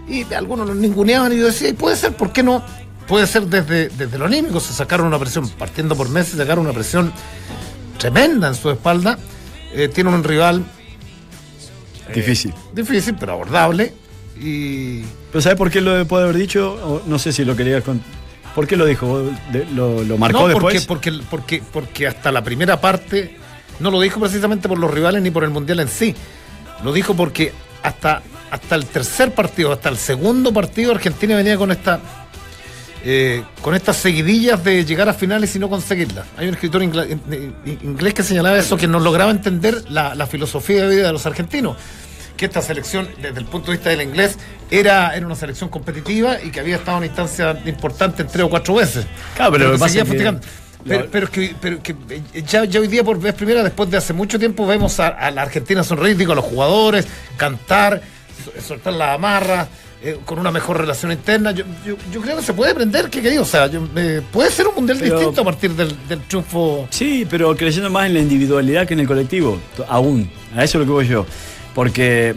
y 0.07 0.33
algunos 0.33 0.65
lo 0.65 0.73
ninguneaban 0.73 1.33
y 1.33 1.37
yo 1.39 1.47
decía: 1.47 1.67
y 1.67 1.73
puede 1.73 1.97
ser, 1.97 2.13
¿por 2.13 2.31
qué 2.31 2.41
no? 2.41 2.63
Puede 3.09 3.27
ser 3.27 3.47
desde, 3.47 3.89
desde 3.89 4.17
lo 4.17 4.25
anímico. 4.25 4.59
Se 4.59 4.71
sacaron 4.71 5.07
una 5.07 5.19
presión, 5.19 5.49
partiendo 5.49 5.95
por 5.95 6.09
meses, 6.09 6.37
sacaron 6.37 6.65
una 6.65 6.73
presión 6.73 7.11
tremenda 7.97 8.47
en 8.47 8.55
su 8.55 8.69
espalda. 8.69 9.17
Eh, 9.73 9.89
tiene 9.89 10.11
un 10.11 10.23
rival 10.23 10.63
Difícil. 12.13 12.53
difícil, 12.73 13.15
pero 13.19 13.33
abordable. 13.33 13.93
Y. 14.39 15.01
¿Pero 15.31 15.41
sabes 15.41 15.57
por 15.57 15.69
qué 15.69 15.81
lo 15.81 16.05
puede 16.07 16.23
haber 16.23 16.37
dicho? 16.37 16.73
O 16.73 17.01
no 17.05 17.19
sé 17.19 17.31
si 17.33 17.43
lo 17.45 17.55
querías 17.55 17.83
con... 17.83 18.01
¿Por 18.55 18.65
qué 18.67 18.75
lo 18.75 18.85
dijo? 18.85 19.31
¿Lo, 19.73 20.03
lo 20.03 20.17
marcó 20.17 20.41
no, 20.41 20.47
después? 20.47 20.85
Porque, 20.85 21.11
porque, 21.11 21.27
porque, 21.29 21.63
porque 21.71 22.07
hasta 22.07 22.31
la 22.31 22.43
primera 22.43 22.81
parte 22.81 23.37
no 23.79 23.91
lo 23.91 23.99
dijo 24.01 24.19
precisamente 24.19 24.67
por 24.67 24.79
los 24.79 24.91
rivales 24.91 25.21
ni 25.21 25.29
por 25.29 25.43
el 25.43 25.51
mundial 25.51 25.79
en 25.81 25.87
sí. 25.87 26.15
Lo 26.83 26.91
dijo 26.91 27.13
porque 27.15 27.53
hasta, 27.83 28.21
hasta 28.49 28.75
el 28.75 28.85
tercer 28.85 29.33
partido, 29.33 29.71
hasta 29.71 29.89
el 29.89 29.97
segundo 29.97 30.51
partido, 30.51 30.91
Argentina 30.91 31.35
venía 31.35 31.57
con 31.57 31.71
esta. 31.71 31.99
Eh, 33.03 33.43
con 33.61 33.75
estas 33.75 33.97
seguidillas 33.97 34.63
de 34.63 34.83
llegar 34.85 35.07
a 35.09 35.13
finales 35.13 35.55
y 35.55 35.59
no 35.59 35.69
conseguirlas. 35.69 36.25
Hay 36.37 36.47
un 36.47 36.53
escritor 36.55 36.83
inglés 36.83 38.13
que 38.13 38.23
señalaba 38.23 38.57
eso, 38.57 38.77
que 38.77 38.87
no 38.87 38.99
lograba 38.99 39.31
entender 39.31 39.89
la, 39.89 40.15
la 40.15 40.27
filosofía 40.27 40.87
de 40.87 40.95
vida 40.95 41.07
de 41.07 41.13
los 41.13 41.25
argentinos. 41.25 41.77
Que 42.37 42.45
esta 42.45 42.61
selección, 42.61 43.09
desde 43.21 43.39
el 43.39 43.45
punto 43.45 43.71
de 43.71 43.77
vista 43.77 43.89
del 43.89 44.01
inglés, 44.01 44.37
era, 44.71 45.13
era 45.15 45.25
una 45.25 45.35
selección 45.35 45.69
competitiva 45.69 46.41
y 46.41 46.51
que 46.51 46.61
había 46.61 46.77
estado 46.77 46.97
en 46.99 47.05
instancia 47.05 47.57
importante 47.65 48.21
en 48.21 48.29
tres 48.29 48.45
o 48.45 48.49
cuatro 48.49 48.75
veces. 48.75 49.05
Claro, 49.35 49.51
pero 49.51 49.71
pasa 49.73 49.87
seguía 49.87 50.01
es 50.03 50.05
que- 50.05 50.11
fustigando. 50.11 50.41
Pero, 50.87 51.07
pero 51.11 51.29
que, 51.29 51.53
pero 51.59 51.83
que 51.83 51.93
eh, 52.09 52.41
ya, 52.47 52.63
ya 52.63 52.79
hoy 52.79 52.87
día 52.87 53.03
por 53.03 53.19
vez 53.19 53.33
primera, 53.33 53.61
después 53.63 53.89
de 53.91 53.97
hace 53.97 54.13
mucho 54.13 54.39
tiempo, 54.39 54.65
vemos 54.65 54.97
a, 55.01 55.09
a 55.09 55.29
la 55.29 55.41
Argentina 55.41 55.83
sonreír, 55.83 56.15
digo, 56.15 56.31
a 56.31 56.35
los 56.35 56.45
jugadores, 56.45 57.05
cantar, 57.35 58.01
so- 58.45 58.61
soltar 58.65 58.93
la 58.93 59.13
amarra, 59.13 59.67
eh, 60.01 60.17
con 60.25 60.39
una 60.39 60.51
mejor 60.51 60.77
relación 60.79 61.11
interna. 61.11 61.51
Yo, 61.51 61.65
yo, 61.85 61.95
yo 62.11 62.21
creo 62.21 62.37
que 62.37 62.43
se 62.43 62.53
puede 62.53 62.71
aprender, 62.71 63.09
que 63.09 63.21
querido, 63.21 63.43
o 63.43 63.45
sea, 63.45 63.67
yo- 63.67 63.87
eh, 63.95 64.21
puede 64.31 64.49
ser 64.51 64.67
un 64.67 64.75
mundial 64.75 64.97
Pero- 64.99 65.15
distinto 65.17 65.41
a 65.41 65.45
partir 65.45 65.71
del, 65.71 65.95
del 66.07 66.21
triunfo. 66.21 66.87
Sí, 66.89 67.25
pero 67.29 67.55
creyendo 67.55 67.89
más 67.89 68.05
en 68.07 68.13
la 68.13 68.19
individualidad 68.19 68.87
que 68.87 68.93
en 68.93 69.01
el 69.01 69.07
colectivo, 69.07 69.59
aún. 69.87 70.29
A 70.55 70.63
eso 70.63 70.77
es 70.77 70.81
lo 70.81 70.85
que 70.85 70.91
voy 70.91 71.07
yo. 71.07 71.25
Porque 71.75 72.35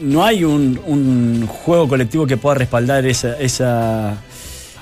no 0.00 0.24
hay 0.24 0.44
un, 0.44 0.80
un 0.86 1.46
juego 1.46 1.88
colectivo 1.88 2.26
que 2.26 2.36
pueda 2.36 2.56
respaldar 2.56 3.06
esa, 3.06 3.38
esa 3.38 4.16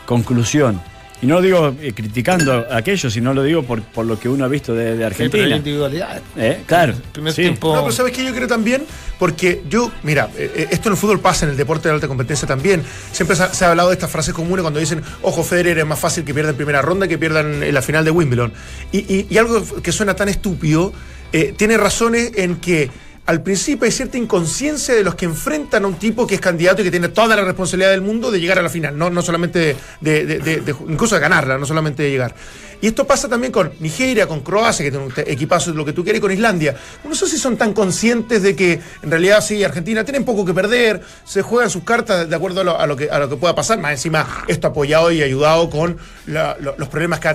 conclusión. 0.06 0.80
Y 1.22 1.26
no 1.26 1.36
lo 1.36 1.40
digo 1.42 1.74
eh, 1.80 1.92
criticando 1.94 2.66
a 2.70 2.76
aquellos, 2.76 3.10
sino 3.12 3.32
lo 3.32 3.42
digo 3.42 3.62
por, 3.62 3.80
por 3.82 4.04
lo 4.04 4.18
que 4.20 4.28
uno 4.28 4.44
ha 4.44 4.48
visto 4.48 4.74
de, 4.74 4.84
de 4.84 4.90
Sí, 4.90 4.96
pero 4.98 5.06
Argentina. 5.06 5.46
la 5.46 5.56
individualidad. 5.56 6.22
Eh, 6.36 6.62
Claro. 6.66 6.94
Primer 7.12 7.32
sí. 7.32 7.42
tiempo. 7.42 7.74
No, 7.74 7.80
pero 7.82 7.92
¿sabes 7.92 8.12
qué? 8.12 8.22
Yo 8.24 8.34
creo 8.34 8.46
también, 8.46 8.84
porque 9.18 9.62
yo, 9.68 9.90
mira, 10.02 10.28
eh, 10.36 10.50
eh, 10.54 10.68
esto 10.70 10.90
en 10.90 10.92
el 10.94 10.98
fútbol 10.98 11.20
pasa, 11.20 11.46
en 11.46 11.52
el 11.52 11.56
deporte 11.56 11.88
de 11.88 11.94
alta 11.94 12.06
competencia 12.06 12.46
también. 12.46 12.82
Siempre 13.12 13.34
se 13.34 13.44
ha, 13.44 13.54
se 13.54 13.64
ha 13.64 13.70
hablado 13.70 13.88
de 13.88 13.94
estas 13.94 14.10
frases 14.10 14.34
comunes 14.34 14.60
cuando 14.60 14.78
dicen, 14.78 15.02
ojo, 15.22 15.42
Federer 15.42 15.78
es 15.78 15.86
más 15.86 15.98
fácil 15.98 16.22
que 16.24 16.34
pierda 16.34 16.50
en 16.50 16.56
primera 16.56 16.82
ronda 16.82 17.08
que 17.08 17.16
pierdan 17.16 17.62
en 17.62 17.72
la 17.74 17.80
final 17.80 18.04
de 18.04 18.10
Wimbledon. 18.10 18.52
Y, 18.92 18.98
y- 18.98 19.26
y 19.30 19.38
algo 19.38 19.64
que 19.82 19.92
suena 19.92 20.14
tan 20.14 20.28
estúpido, 20.28 20.92
eh, 21.32 21.54
tiene 21.56 21.78
razones 21.78 22.32
en 22.36 22.56
que 22.56 22.90
al 23.26 23.42
principio 23.42 23.84
hay 23.86 23.90
cierta 23.92 24.16
inconsciencia 24.18 24.94
de 24.94 25.02
los 25.02 25.14
que 25.16 25.24
enfrentan 25.24 25.84
a 25.84 25.88
un 25.88 25.94
tipo 25.96 26.26
que 26.26 26.36
es 26.36 26.40
candidato 26.40 26.80
y 26.80 26.84
que 26.84 26.90
tiene 26.90 27.08
toda 27.08 27.34
la 27.36 27.42
responsabilidad 27.44 27.90
del 27.90 28.00
mundo 28.02 28.30
de 28.30 28.40
llegar 28.40 28.58
a 28.58 28.62
la 28.62 28.68
final, 28.68 28.96
no, 28.96 29.10
no 29.10 29.20
solamente 29.20 29.76
de, 30.00 30.62
incluso 30.88 31.16
de 31.16 31.20
ganarla, 31.20 31.58
no 31.58 31.66
solamente 31.66 32.04
de 32.04 32.10
llegar. 32.10 32.34
Y 32.80 32.88
esto 32.88 33.06
pasa 33.06 33.26
también 33.26 33.52
con 33.52 33.72
Nigeria, 33.80 34.26
con 34.28 34.40
Croacia, 34.42 34.84
que 34.84 34.90
tiene 34.90 35.06
un 35.06 35.12
equipazo 35.16 35.70
de 35.72 35.78
lo 35.78 35.84
que 35.84 35.94
tú 35.94 36.04
quieres, 36.04 36.18
y 36.18 36.20
con 36.20 36.30
Islandia. 36.30 36.76
No 37.08 37.14
sé 37.14 37.26
si 37.26 37.38
son 37.38 37.56
tan 37.56 37.72
conscientes 37.72 38.42
de 38.42 38.54
que 38.54 38.80
en 39.02 39.10
realidad 39.10 39.40
sí, 39.40 39.64
Argentina 39.64 40.04
tienen 40.04 40.24
poco 40.24 40.44
que 40.44 40.52
perder, 40.52 41.00
se 41.24 41.40
juegan 41.40 41.70
sus 41.70 41.84
cartas 41.84 42.28
de 42.28 42.36
acuerdo 42.36 42.60
a 42.60 42.64
lo, 42.64 42.78
a 42.78 42.86
lo 42.86 42.94
que, 42.94 43.08
a 43.10 43.18
lo 43.18 43.30
que 43.30 43.36
pueda 43.36 43.54
pasar, 43.54 43.78
más 43.80 43.92
encima 43.92 44.44
esto 44.46 44.66
apoyado 44.68 45.10
y 45.10 45.22
ayudado 45.22 45.70
con 45.70 45.96
la- 46.26 46.56
lo- 46.60 46.76
los 46.76 46.88
problemas 46.90 47.18
que 47.18 47.28
ha 47.28 47.34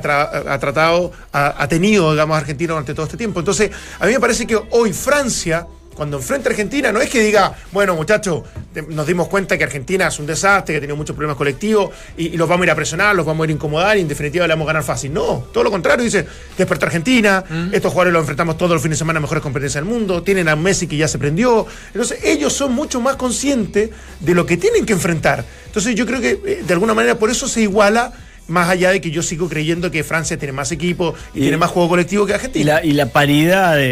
tratado, 0.59 1.11
ha, 1.33 1.55
ha 1.63 1.67
tenido, 1.67 2.11
digamos, 2.11 2.37
Argentina 2.37 2.73
durante 2.73 2.93
todo 2.93 3.07
este 3.07 3.17
tiempo. 3.17 3.39
Entonces, 3.39 3.71
a 3.99 4.05
mí 4.05 4.13
me 4.13 4.19
parece 4.19 4.45
que 4.45 4.57
hoy 4.69 4.93
Francia 4.93 5.65
cuando 5.95 6.17
enfrenta 6.17 6.49
a 6.49 6.51
Argentina, 6.51 6.91
no 6.91 7.01
es 7.01 7.09
que 7.09 7.19
diga, 7.21 7.53
bueno, 7.71 7.95
muchachos, 7.95 8.43
nos 8.89 9.05
dimos 9.05 9.27
cuenta 9.27 9.57
que 9.57 9.63
Argentina 9.65 10.07
es 10.07 10.17
un 10.19 10.25
desastre, 10.25 10.73
que 10.73 10.77
ha 10.77 10.81
tenido 10.81 10.95
muchos 10.95 11.15
problemas 11.15 11.35
colectivos 11.37 11.91
y, 12.17 12.27
y 12.27 12.37
los 12.37 12.47
vamos 12.47 12.63
a 12.63 12.65
ir 12.67 12.71
a 12.71 12.75
presionar, 12.75 13.15
los 13.15 13.25
vamos 13.25 13.43
a 13.43 13.45
ir 13.45 13.49
a 13.51 13.53
incomodar 13.53 13.97
y 13.97 14.01
en 14.01 14.07
definitiva 14.07 14.47
le 14.47 14.53
vamos 14.53 14.65
a 14.65 14.67
ganar 14.67 14.83
fácil. 14.83 15.13
No, 15.13 15.45
todo 15.53 15.63
lo 15.63 15.69
contrario, 15.71 16.03
dice, 16.03 16.25
despertar 16.57 16.87
Argentina, 16.87 17.43
estos 17.71 17.91
jugadores 17.91 18.13
los 18.13 18.21
enfrentamos 18.21 18.57
todos 18.57 18.71
los 18.71 18.81
fines 18.81 18.97
de 18.97 18.99
semana 18.99 19.17
a 19.19 19.21
mejores 19.21 19.43
competencias 19.43 19.83
del 19.83 19.91
mundo, 19.93 20.23
tienen 20.23 20.47
a 20.47 20.55
Messi 20.55 20.87
que 20.87 20.97
ya 20.97 21.07
se 21.07 21.19
prendió. 21.19 21.67
Entonces, 21.87 22.19
ellos 22.23 22.53
son 22.53 22.73
mucho 22.73 23.01
más 23.01 23.15
conscientes 23.17 23.89
de 24.19 24.33
lo 24.33 24.45
que 24.45 24.57
tienen 24.57 24.85
que 24.85 24.93
enfrentar. 24.93 25.43
Entonces, 25.65 25.93
yo 25.95 26.05
creo 26.05 26.21
que 26.21 26.39
eh, 26.45 26.63
de 26.65 26.73
alguna 26.73 26.93
manera 26.93 27.15
por 27.19 27.29
eso 27.29 27.47
se 27.47 27.61
iguala. 27.61 28.13
Más 28.47 28.67
allá 28.69 28.91
de 28.91 28.99
que 28.99 29.11
yo 29.11 29.23
sigo 29.23 29.47
creyendo 29.47 29.91
que 29.91 30.03
Francia 30.03 30.35
tiene 30.37 30.51
más 30.51 30.71
equipo 30.73 31.13
y, 31.33 31.37
Y- 31.37 31.41
tiene 31.43 31.57
más 31.57 31.69
juego 31.69 31.87
colectivo 31.87 32.25
que 32.25 32.33
Y 32.33 32.35
Argentina. 32.35 32.73
la, 32.73 32.83
y 32.85 32.91
la 32.91 33.05
paridad 33.05 33.75
de, 33.75 33.85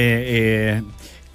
eh, 0.77 0.81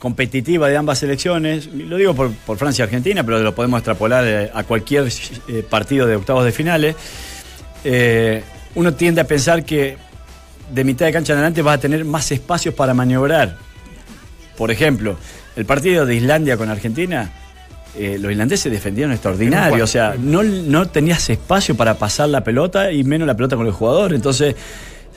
competitiva 0.04 0.68
de 0.68 0.76
ambas 0.76 0.98
selecciones, 0.98 1.66
lo 1.72 1.96
digo 1.96 2.12
por, 2.12 2.30
por 2.30 2.58
Francia 2.58 2.82
y 2.82 2.84
Argentina, 2.84 3.24
pero 3.24 3.38
lo 3.38 3.54
podemos 3.54 3.78
extrapolar 3.78 4.22
eh, 4.26 4.50
a 4.52 4.62
cualquier 4.64 5.08
eh, 5.48 5.62
partido 5.66 6.06
de 6.06 6.16
octavos 6.16 6.44
de 6.44 6.52
finales, 6.52 6.94
eh, 7.84 8.42
uno 8.74 8.92
tiende 8.92 9.22
a 9.22 9.24
pensar 9.26 9.64
que 9.64 9.96
de 10.70 10.84
mitad 10.84 11.06
de 11.06 11.12
cancha 11.12 11.32
en 11.32 11.38
adelante 11.38 11.62
vas 11.62 11.78
a 11.78 11.80
tener 11.80 12.04
más 12.04 12.30
espacios 12.32 12.74
para 12.74 12.92
maniobrar. 12.92 13.56
Por 14.58 14.70
ejemplo, 14.70 15.16
el 15.56 15.64
partido 15.64 16.04
de 16.04 16.16
Islandia 16.16 16.58
con 16.58 16.68
Argentina, 16.68 17.32
eh, 17.96 18.18
los 18.20 18.30
islandeses 18.30 18.70
defendieron 18.70 19.10
extraordinario, 19.10 19.84
o 19.84 19.86
sea, 19.86 20.16
no, 20.20 20.42
no 20.42 20.86
tenías 20.86 21.30
espacio 21.30 21.78
para 21.78 21.94
pasar 21.94 22.28
la 22.28 22.44
pelota 22.44 22.92
y 22.92 23.04
menos 23.04 23.26
la 23.26 23.36
pelota 23.36 23.56
con 23.56 23.66
el 23.66 23.72
jugador, 23.72 24.12
entonces 24.12 24.54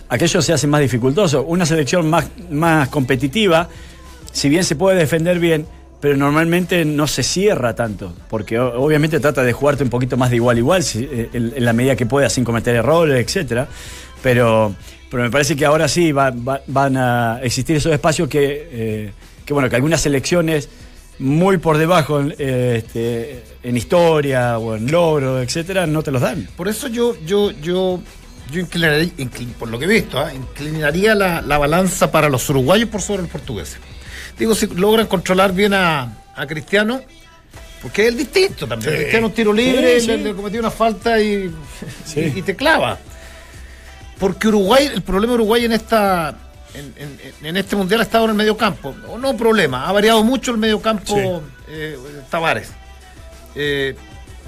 aquello 0.07 0.41
se 0.41 0.53
hace 0.53 0.65
más 0.65 0.79
dificultoso. 0.79 1.43
Una 1.43 1.65
selección 1.65 2.09
más, 2.09 2.29
más 2.49 2.87
competitiva, 2.87 3.67
si 4.31 4.49
bien 4.49 4.63
se 4.63 4.75
puede 4.75 4.97
defender 4.97 5.39
bien, 5.39 5.65
pero 5.99 6.15
normalmente 6.15 6.85
no 6.85 7.07
se 7.07 7.23
cierra 7.23 7.73
tanto, 7.75 8.13
porque 8.29 8.59
obviamente 8.59 9.19
trata 9.19 9.43
de 9.43 9.51
jugarte 9.53 9.83
un 9.83 9.89
poquito 9.89 10.15
más 10.17 10.29
de 10.29 10.35
igual 10.35 10.57
a 10.57 10.59
igual, 10.59 10.83
eh, 10.95 11.29
en, 11.33 11.65
la 11.65 11.73
medida 11.73 11.95
que 11.95 12.05
pueda, 12.05 12.29
sin 12.29 12.43
cometer 12.43 12.75
errores, 12.75 13.25
etcétera. 13.25 13.67
Pero, 14.21 14.75
pero 15.09 15.23
me 15.23 15.31
parece 15.31 15.55
que 15.55 15.65
ahora 15.65 15.87
sí 15.87 16.11
va- 16.11 16.31
va- 16.31 16.61
van 16.67 16.97
a 16.97 17.39
existir 17.41 17.75
esos 17.77 17.91
espacios 17.93 18.27
que, 18.29 18.67
eh, 18.71 19.11
que, 19.45 19.53
bueno, 19.53 19.69
que 19.69 19.75
algunas 19.75 20.01
selecciones 20.01 20.69
muy 21.19 21.57
por 21.57 21.79
debajo 21.79 22.19
en, 22.19 22.35
eh, 22.37 22.83
este, 22.85 23.43
en 23.63 23.75
historia 23.75 24.59
o 24.59 24.75
en 24.75 24.91
logro, 24.91 25.41
etcétera, 25.41 25.87
no 25.87 26.03
te 26.03 26.11
los 26.11 26.21
dan. 26.21 26.47
Por 26.55 26.67
eso 26.67 26.87
yo, 26.89 27.15
yo, 27.25 27.49
yo, 27.51 27.99
yo 28.51 28.59
inclinaría, 28.59 29.11
inclin- 29.17 29.53
por 29.53 29.69
lo 29.69 29.79
que 29.79 29.85
he 29.85 29.87
visto, 29.87 30.19
¿ah? 30.19 30.31
inclinaría 30.31 31.15
la, 31.15 31.41
la 31.41 31.57
balanza 31.57 32.11
para 32.11 32.29
los 32.29 32.47
uruguayos 32.51 32.89
por 32.89 33.01
sobre 33.01 33.23
los 33.23 33.31
portugueses. 33.31 33.77
Digo, 34.37 34.53
si 34.55 34.67
logran 34.67 35.07
controlar 35.07 35.51
bien 35.53 35.73
a, 35.73 36.13
a 36.35 36.45
Cristiano, 36.47 37.01
porque 37.81 38.03
es 38.03 38.07
el 38.09 38.17
distinto 38.17 38.67
también. 38.67 38.91
Sí. 38.91 38.97
Cristiano 38.99 39.27
un 39.27 39.33
tiro 39.33 39.53
libre, 39.53 39.99
Sí, 39.99 40.01
sí. 40.01 40.07
le, 40.07 40.17
le 40.17 40.33
cometió 40.35 40.59
una 40.59 40.71
falta 40.71 41.19
y, 41.19 41.51
y, 42.15 42.19
y 42.19 42.41
te 42.41 42.55
clava. 42.55 42.97
Porque 44.19 44.47
Uruguay, 44.47 44.89
el 44.93 45.01
problema 45.01 45.31
de 45.33 45.35
Uruguay 45.35 45.65
en 45.65 45.73
esta 45.73 46.35
en, 46.73 46.93
en- 46.97 47.45
en 47.47 47.57
este 47.57 47.75
mundial 47.75 48.01
ha 48.01 48.03
estado 48.03 48.25
en 48.25 48.31
el 48.31 48.35
medio 48.35 48.57
campo. 48.57 48.95
O 49.07 49.17
no 49.17 49.35
problema, 49.37 49.87
ha 49.87 49.91
variado 49.91 50.23
mucho 50.23 50.51
el 50.51 50.57
medio 50.57 50.81
campo 50.81 51.41
eh, 51.67 51.97
Tavares. 52.29 52.69
Eh, 53.55 53.95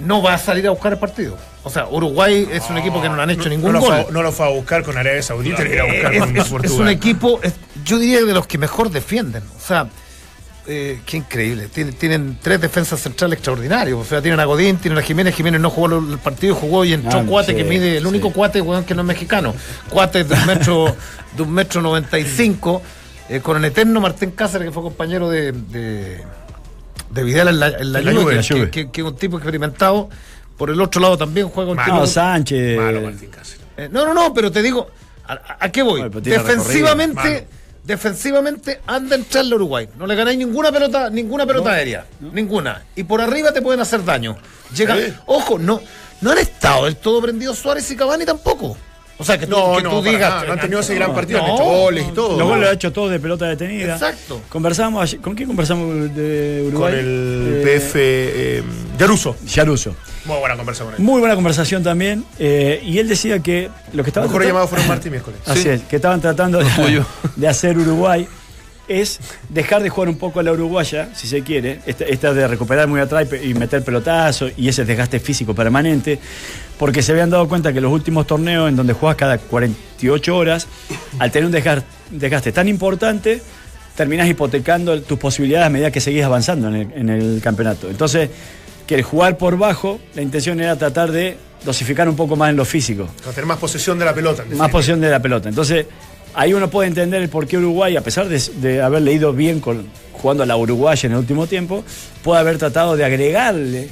no 0.00 0.22
va 0.22 0.34
a 0.34 0.38
salir 0.38 0.66
a 0.66 0.70
buscar 0.70 0.92
el 0.92 0.98
partido. 0.98 1.36
O 1.62 1.68
sea, 1.70 1.86
Uruguay 1.88 2.48
es 2.50 2.68
un 2.70 2.78
equipo 2.78 3.02
que 3.02 3.08
no 3.08 3.16
le 3.16 3.22
han 3.22 3.30
hecho 3.30 3.48
ningún 3.50 3.72
no 3.72 3.80
lo 3.80 3.84
gol. 3.86 4.02
fue, 4.04 4.12
no 4.12 4.22
lo 4.22 4.32
fue 4.32 4.46
a 4.46 4.48
buscar 4.48 4.82
con 4.82 4.96
Arabia 4.96 5.22
Saudita, 5.22 5.62
le 5.62 5.74
iba 5.74 5.82
a 5.84 5.86
buscar 5.86 6.14
es, 6.14 6.20
con 6.20 6.36
es- 6.36 6.44
Portugal. 6.48 6.64
es 6.64 6.80
un 6.80 6.88
equipo, 6.88 7.40
es- 7.42 7.52
yo 7.84 7.98
diría 7.98 8.24
de 8.24 8.32
los 8.32 8.46
que 8.46 8.56
mejor 8.56 8.90
defienden. 8.90 9.42
O 9.56 9.60
sea, 9.60 9.86
eh, 10.66 11.00
qué 11.04 11.18
increíble. 11.18 11.68
Tienen, 11.68 11.94
tienen 11.94 12.38
tres 12.40 12.60
defensas 12.60 13.00
centrales 13.00 13.38
extraordinarios. 13.38 13.98
O 14.00 14.04
sea, 14.04 14.22
tienen 14.22 14.40
a 14.40 14.44
Godín, 14.44 14.76
tienen 14.78 14.98
a 14.98 15.02
Jiménez. 15.02 15.34
Jiménez 15.34 15.60
no 15.60 15.68
jugó 15.68 15.98
el 15.98 16.18
partido, 16.18 16.54
jugó 16.54 16.84
y 16.84 16.92
entró 16.94 17.18
Ah, 17.20 17.24
Cuate, 17.26 17.52
sí, 17.52 17.58
que 17.58 17.64
mide, 17.64 17.96
el 17.98 18.06
único 18.06 18.32
Cuate 18.32 18.60
weón, 18.62 18.84
que 18.84 18.94
no 18.94 19.02
es 19.02 19.08
mexicano. 19.08 19.54
Cuate 19.90 20.24
de 20.24 20.34
un 20.34 20.46
metro, 20.46 20.96
de 21.36 21.42
un 21.42 21.52
metro 21.52 21.82
noventa 21.82 22.18
y 22.18 22.24
cinco, 22.24 22.80
eh, 23.28 23.40
con 23.40 23.56
el 23.58 23.64
eterno 23.66 24.00
Martín 24.00 24.30
Cáceres, 24.30 24.68
que 24.68 24.72
fue 24.72 24.82
compañero 24.82 25.28
de, 25.28 25.52
de, 25.52 26.22
de 27.10 27.22
Vidal 27.24 27.48
en 27.48 27.60
la, 27.60 27.68
en 27.68 27.92
la 27.92 27.98
En 27.98 28.04
la 28.06 28.12
Juve, 28.12 28.22
Juve, 28.22 28.34
la 28.36 28.42
que, 28.42 28.54
Juve. 28.54 28.70
que- 28.70 28.90
que 28.90 29.00
es 29.02 29.06
un 29.06 29.16
tipo 29.16 29.36
experimentado. 29.36 30.08
Por 30.60 30.68
el 30.68 30.78
otro 30.78 31.00
lado 31.00 31.16
también 31.16 31.48
juega 31.48 31.70
un 31.70 31.78
tipo... 31.82 32.06
Sánchez. 32.06 32.78
Eh, 33.78 33.88
no, 33.90 34.04
no, 34.04 34.12
no, 34.12 34.34
pero 34.34 34.52
te 34.52 34.60
digo, 34.60 34.90
¿a, 35.26 35.56
a 35.58 35.72
qué 35.72 35.82
voy? 35.82 36.06
Defensivamente, 36.20 37.46
defensivamente 37.82 38.82
anda 38.86 39.16
a 39.16 39.18
entrarle 39.20 39.54
a 39.54 39.56
Uruguay. 39.56 39.88
No 39.96 40.06
le 40.06 40.14
ganáis 40.14 40.36
ninguna 40.36 40.70
pelota, 40.70 41.08
ninguna 41.08 41.46
pelota 41.46 41.72
aérea. 41.72 42.04
Ninguna. 42.20 42.82
Y 42.94 43.04
por 43.04 43.22
arriba 43.22 43.52
te 43.52 43.62
pueden 43.62 43.80
hacer 43.80 44.04
daño. 44.04 44.36
Llega, 44.76 44.98
ojo, 45.24 45.58
no, 45.58 45.80
no 46.20 46.30
han 46.30 46.36
estado 46.36 46.84
del 46.84 46.96
todo 46.96 47.22
prendidos 47.22 47.56
Suárez 47.56 47.90
y 47.90 47.96
Cavani 47.96 48.26
tampoco. 48.26 48.76
O 49.20 49.24
sea, 49.24 49.36
que 49.38 49.46
tú, 49.46 49.52
No, 49.56 49.76
que 49.76 49.82
no, 49.82 49.90
tú 49.90 50.02
digas. 50.02 50.20
nada, 50.30 50.44
no 50.46 50.52
han 50.54 50.60
tenido 50.60 50.80
ese 50.80 50.94
gran 50.94 51.14
partido, 51.14 51.40
han 51.40 51.46
No. 51.48 51.54
hecho 51.54 51.64
goles 51.64 52.06
y 52.08 52.12
todo. 52.12 52.38
Los 52.38 52.48
goles 52.48 52.64
lo 52.64 52.70
ha 52.70 52.72
hecho 52.72 52.92
todo 52.92 53.08
de 53.10 53.20
pelota 53.20 53.44
detenida. 53.46 53.92
Exacto. 53.94 54.40
Conversamos 54.48 55.02
ayer- 55.02 55.20
¿Con 55.20 55.34
quién 55.34 55.46
conversamos 55.46 56.14
de 56.14 56.64
Uruguay? 56.68 56.90
Con 56.92 56.98
el 57.00 57.54
Eh, 57.58 57.62
PF 57.64 57.92
eh, 57.98 58.62
Yaruso. 58.98 59.36
Yaruso. 59.46 59.94
Muy 60.24 60.38
buena 60.38 60.56
conversa 60.56 60.84
con 60.84 60.94
él. 60.94 61.00
Muy 61.00 61.20
buena 61.20 61.34
conversación 61.34 61.82
también. 61.82 62.24
eh, 62.38 62.80
y 62.84 62.98
él 62.98 63.08
decía 63.08 63.38
que 63.40 63.68
lo 63.92 64.02
que 64.02 64.10
estaba 64.10 64.26
Mejor 64.26 64.40
tratando- 64.40 64.48
llamado 64.48 64.68
fueron 64.68 64.88
martes 64.88 65.06
y 65.06 65.10
miércoles. 65.10 65.40
Así 65.46 65.62
Sí. 65.64 65.68
es, 65.68 65.82
que 65.82 65.96
estaban 65.96 66.20
tratando 66.20 66.58
de 67.36 67.48
hacer 67.48 67.76
Uruguay 67.78 68.26
es 68.90 69.20
dejar 69.48 69.84
de 69.84 69.88
jugar 69.88 70.08
un 70.08 70.16
poco 70.16 70.40
a 70.40 70.42
la 70.42 70.50
uruguaya, 70.50 71.10
si 71.14 71.28
se 71.28 71.42
quiere, 71.42 71.80
esta, 71.86 72.04
esta 72.04 72.34
de 72.34 72.48
recuperar 72.48 72.88
muy 72.88 73.00
atrás 73.00 73.28
y 73.40 73.54
meter 73.54 73.84
pelotazos 73.84 74.52
y 74.56 74.68
ese 74.68 74.84
desgaste 74.84 75.20
físico 75.20 75.54
permanente, 75.54 76.18
porque 76.76 77.00
se 77.00 77.12
habían 77.12 77.30
dado 77.30 77.48
cuenta 77.48 77.72
que 77.72 77.80
los 77.80 77.92
últimos 77.92 78.26
torneos 78.26 78.68
en 78.68 78.74
donde 78.74 78.92
juegas 78.92 79.16
cada 79.16 79.38
48 79.38 80.36
horas, 80.36 80.66
al 81.20 81.30
tener 81.30 81.46
un 81.46 81.80
desgaste 82.18 82.50
tan 82.50 82.66
importante, 82.66 83.40
terminás 83.94 84.28
hipotecando 84.28 85.00
tus 85.02 85.18
posibilidades 85.18 85.68
a 85.68 85.70
medida 85.70 85.92
que 85.92 86.00
seguís 86.00 86.24
avanzando 86.24 86.68
en 86.68 86.74
el, 86.74 86.92
en 86.92 87.08
el 87.10 87.40
campeonato. 87.40 87.88
Entonces, 87.88 88.28
que 88.88 88.96
el 88.96 89.02
jugar 89.02 89.38
por 89.38 89.56
bajo, 89.56 90.00
la 90.16 90.22
intención 90.22 90.58
era 90.58 90.76
tratar 90.76 91.12
de 91.12 91.36
dosificar 91.64 92.08
un 92.08 92.16
poco 92.16 92.34
más 92.36 92.50
en 92.50 92.56
lo 92.56 92.64
físico 92.64 93.08
Para 93.20 93.32
tener 93.32 93.46
más 93.46 93.58
posesión 93.58 93.98
de 93.98 94.04
la 94.04 94.14
pelota. 94.14 94.44
más 94.56 94.70
posición 94.70 95.00
de 95.00 95.10
la 95.10 95.20
pelota. 95.20 95.48
Entonces, 95.48 95.86
ahí 96.34 96.52
uno 96.54 96.68
puede 96.70 96.88
entender 96.88 97.22
el 97.22 97.28
por 97.28 97.46
qué 97.46 97.56
Uruguay, 97.58 97.96
a 97.96 98.00
pesar 98.02 98.28
de, 98.28 98.38
de 98.60 98.82
haber 98.82 99.02
leído 99.02 99.32
bien 99.32 99.60
con, 99.60 99.86
jugando 100.12 100.42
a 100.42 100.46
la 100.46 100.56
Uruguaya 100.56 101.06
en 101.06 101.12
el 101.12 101.18
último 101.18 101.46
tiempo, 101.46 101.84
puede 102.22 102.40
haber 102.40 102.58
tratado 102.58 102.96
de 102.96 103.04
agregarle 103.04 103.88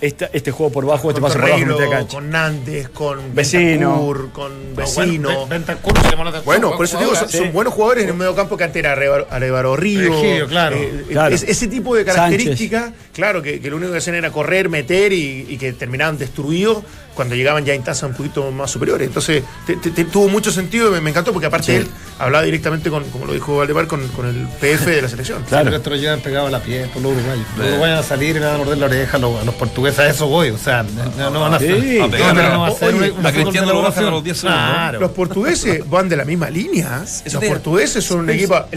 esta- 0.00 0.28
este 0.34 0.50
juego 0.50 0.70
por 0.72 0.84
bajo, 0.84 1.08
este 1.08 1.20
con 1.20 1.30
paso 1.30 1.40
por 1.40 1.48
bajo 1.50 1.60
Torreiro, 1.62 1.78
de 1.78 1.88
cancha. 1.88 2.14
con 2.14 2.28
Nández, 2.30 2.88
con 2.90 3.34
Vecino. 3.34 3.94
Con 4.34 4.74
Vecino. 4.76 5.46
Bueno, 6.44 6.76
por 6.76 6.84
eso 6.84 6.98
te 6.98 7.04
digo, 7.04 7.16
son, 7.16 7.52
buenos 7.52 7.72
jugadores 7.72 8.04
en 8.04 8.10
el 8.10 8.16
medio 8.16 8.34
campo 8.34 8.56
que 8.56 8.64
antes 8.64 8.80
era 8.84 8.94
Arevaro- 8.96 9.76
Río. 9.76 10.46
Claro. 10.48 10.76
Eh, 10.76 11.04
Claro. 11.10 11.34
es- 11.34 11.44
ese 11.44 11.68
tipo 11.68 11.94
de 11.96 12.04
características, 12.04 12.92
claro, 13.14 13.40
que, 13.40 13.60
que 13.60 13.70
lo 13.70 13.76
único 13.76 13.92
que 13.92 13.98
hacían 13.98 14.16
era 14.16 14.30
correr, 14.30 14.68
meter 14.68 15.12
y, 15.12 15.46
y 15.48 15.56
que 15.56 15.72
terminaban 15.72 16.18
destruidos 16.18 16.82
cuando 17.14 17.34
llegaban 17.34 17.64
ya 17.64 17.74
en 17.74 17.82
tasas 17.82 18.10
un 18.10 18.16
poquito 18.16 18.50
más 18.50 18.70
superiores. 18.70 19.06
Entonces, 19.08 19.42
te- 19.66 19.76
te- 19.76 19.90
te- 19.90 20.04
tuvo 20.04 20.28
mucho 20.28 20.50
sentido 20.50 20.88
y 20.88 20.92
me, 20.92 21.00
me 21.00 21.10
encantó 21.10 21.32
porque 21.32 21.46
aparte 21.46 21.66
Sí. 21.66 21.72
él 21.76 21.88
hablaba 22.18 22.44
directamente 22.44 22.90
con, 22.90 23.04
como 23.10 23.26
lo 23.26 23.32
dijo 23.32 23.56
Valdemar, 23.56 23.86
con, 23.86 24.06
con 24.08 24.26
el 24.26 24.46
PF 24.60 24.90
de 24.90 25.02
la 25.02 25.08
selección. 25.08 25.42
Claro. 25.48 25.64
Pero 25.64 25.76
esto 25.76 25.90
lo 25.90 25.96
llevan 25.96 26.20
pegado 26.20 26.46
a 26.46 26.50
la 26.50 26.60
piel 26.60 26.88
por 26.90 27.02
los 27.02 27.12
uruguayos. 27.12 27.44
Los 27.56 27.66
uruguayos 27.68 27.96
van 27.96 28.04
a 28.04 28.08
salir 28.08 28.36
y 28.36 28.38
van 28.40 28.54
a 28.54 28.58
morder 28.58 28.78
la 28.78 28.86
oreja 28.86 29.16
a 29.16 29.20
los, 29.20 29.40
a 29.40 29.44
los 29.44 29.54
portugueses. 29.54 29.98
A 30.00 30.08
eso 30.08 30.26
voy. 30.26 30.50
O 30.50 30.58
sea, 30.58 30.82
no, 31.16 31.30
no 31.30 31.40
van 31.40 31.54
a 31.54 31.58
Sí, 31.58 31.98
a 31.98 32.02
no, 32.06 32.10
pegar, 32.10 32.34
pero 32.34 32.48
no 32.52 32.60
va 32.60 32.68
a 32.68 32.70
oye, 32.72 33.14
a 33.24 33.32
Cristiano 33.32 33.72
lo 33.72 33.82
los 33.82 34.24
10 34.24 34.36
segundos, 34.36 34.44
¿no? 34.44 34.50
Claro. 34.50 35.00
Los 35.00 35.10
portugueses 35.12 35.88
van 35.88 36.08
de 36.08 36.16
la 36.16 36.24
misma 36.24 36.50
línea. 36.50 37.04
Los 37.32 37.44
portugueses 37.44 38.04
son 38.04 38.20
un 38.20 38.30
equipo. 38.30 38.54
han 38.56 38.70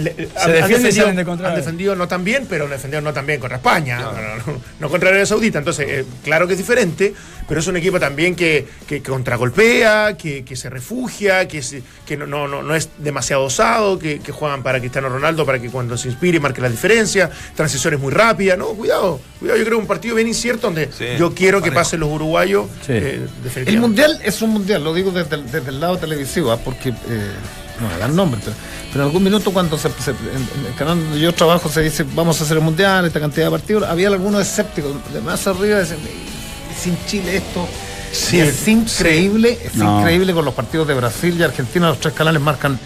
defienden 0.51 1.15
de 1.15 1.25
contra. 1.25 1.49
Han 1.49 1.55
defendido 1.55 1.95
no 1.95 2.07
tan 2.07 2.23
bien, 2.23 2.45
pero 2.49 2.65
han 2.65 2.71
defendido 2.71 3.01
no 3.01 3.13
tan 3.13 3.25
bien 3.25 3.39
contra 3.39 3.57
España. 3.57 3.99
No, 3.99 4.11
no, 4.13 4.21
no, 4.53 4.61
no 4.79 4.89
contra 4.89 5.09
Arabia 5.09 5.25
Saudita. 5.25 5.59
Entonces, 5.59 5.85
eh, 5.89 6.05
claro 6.23 6.47
que 6.47 6.53
es 6.53 6.59
diferente, 6.59 7.13
pero 7.47 7.59
es 7.59 7.67
un 7.67 7.77
equipo 7.77 7.99
también 7.99 8.35
que, 8.35 8.67
que 8.87 9.01
contragolpea, 9.01 10.17
que, 10.17 10.43
que 10.43 10.55
se 10.55 10.69
refugia, 10.69 11.47
que, 11.47 11.61
se- 11.61 11.81
que 12.05 12.17
no, 12.17 12.25
no, 12.27 12.47
no, 12.47 12.61
no 12.63 12.75
es 12.75 12.89
demasiado 12.97 13.43
osado, 13.43 13.97
que, 13.99 14.19
que 14.19 14.31
juegan 14.31 14.63
para 14.63 14.79
Cristiano 14.79 15.09
Ronaldo 15.09 15.45
para 15.45 15.59
que 15.59 15.69
cuando 15.69 15.97
se 15.97 16.09
inspire 16.09 16.39
marque 16.39 16.61
la 16.61 16.69
diferencia. 16.69 17.29
Transiciones 17.55 17.99
muy 17.99 18.11
rápidas. 18.11 18.57
No, 18.57 18.67
cuidado. 18.69 19.19
Cuidado, 19.39 19.57
yo 19.59 19.65
creo 19.65 19.77
que 19.77 19.81
un 19.81 19.87
partido 19.87 20.15
bien 20.15 20.27
incierto 20.27 20.67
donde 20.67 20.89
Sí, 20.91 21.05
yo 21.17 21.33
quiero 21.33 21.61
que 21.61 21.71
pasen 21.71 21.99
los 22.01 22.09
uruguayos. 22.09 22.67
Sí. 22.85 22.93
eh, 22.93 23.27
El 23.65 23.79
mundial 23.79 24.19
es 24.23 24.41
un 24.41 24.49
mundial, 24.51 24.83
lo 24.83 24.93
digo 24.93 25.11
desde 25.11 25.35
el, 25.35 25.51
desde 25.51 25.69
el 25.69 25.79
lado 25.79 25.97
televisivo, 25.97 26.51
¿ah? 26.51 26.57
porque. 26.63 26.89
eh, 26.89 27.31
no 27.79 27.87
me 27.89 27.97
dan 27.99 28.15
nombre, 28.15 28.41
pero, 28.43 28.55
pero 28.91 29.01
en 29.03 29.07
algún 29.09 29.23
minuto 29.23 29.53
cuando 29.53 29.77
se, 29.77 29.89
se- 30.03 30.09
en, 30.09 30.17
en 30.17 30.65
el 30.65 30.73
canal 30.75 30.99
donde 30.99 31.19
yo 31.19 31.31
trabajo 31.31 31.69
se 31.69 31.81
dice 31.83 32.03
vamos 32.15 32.41
a 32.41 32.43
hacer 32.43 32.57
el 32.57 32.63
mundial, 32.63 33.05
esta 33.05 33.19
cantidad 33.19 33.45
de 33.45 33.51
partidos, 33.51 33.83
había 33.87 34.07
algunos 34.07 34.41
escépticos, 34.41 34.93
de 35.13 35.21
más 35.21 35.45
arriba 35.45 35.77
decían, 35.77 35.99
"Y 35.99 36.36
sin 36.81 36.97
Chile 37.07 37.37
esto 37.37 37.67
Sí, 38.11 38.39
es 38.39 38.67
increíble, 38.67 39.57
es 39.63 39.75
No. 39.75 39.99
increíble 39.99 40.33
con 40.33 40.45
los 40.45 40.53
partidos 40.53 40.87
de 40.87 40.93
Brasil 40.93 41.35
y 41.37 41.43
Argentina, 41.43 41.89
los 41.89 41.99
tres 41.99 42.13
canales 42.13 42.41
marcan 42.41 42.79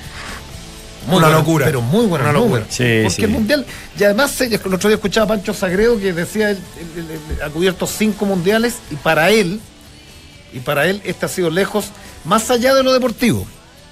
muy 1.08 1.18
Una 1.18 1.30
locura. 1.30 1.66
Pero 1.66 1.82
muy 1.82 2.06
buenos 2.08 2.28
Una 2.28 2.34
locura. 2.40 2.66
Sí, 2.70 3.02
porque 3.04 3.26
el 3.26 3.30
mundial, 3.30 3.66
y 4.00 4.04
además 4.04 4.40
eh, 4.42 4.60
el 4.64 4.74
otro 4.74 4.90
día 4.90 4.96
escuchaba 4.96 5.26
a 5.26 5.28
Pancho 5.30 5.54
Sagredo 5.54 6.00
que 6.00 6.12
decía 6.14 6.50
él- 6.52 6.60
él 6.98 7.08
ha 7.44 7.50
cubierto 7.50 7.86
cinco 7.88 8.26
mundiales 8.26 8.76
y 8.90 8.96
para 8.96 9.30
él 9.30 9.60
y 10.54 10.60
para 10.60 10.88
él 10.88 11.02
este 11.06 11.26
ha 11.26 11.30
sido 11.30 11.50
lejos, 11.50 11.86
más 12.26 12.50
allá 12.52 12.74
de 12.74 12.84
lo 12.84 12.92
deportivo, 12.92 13.48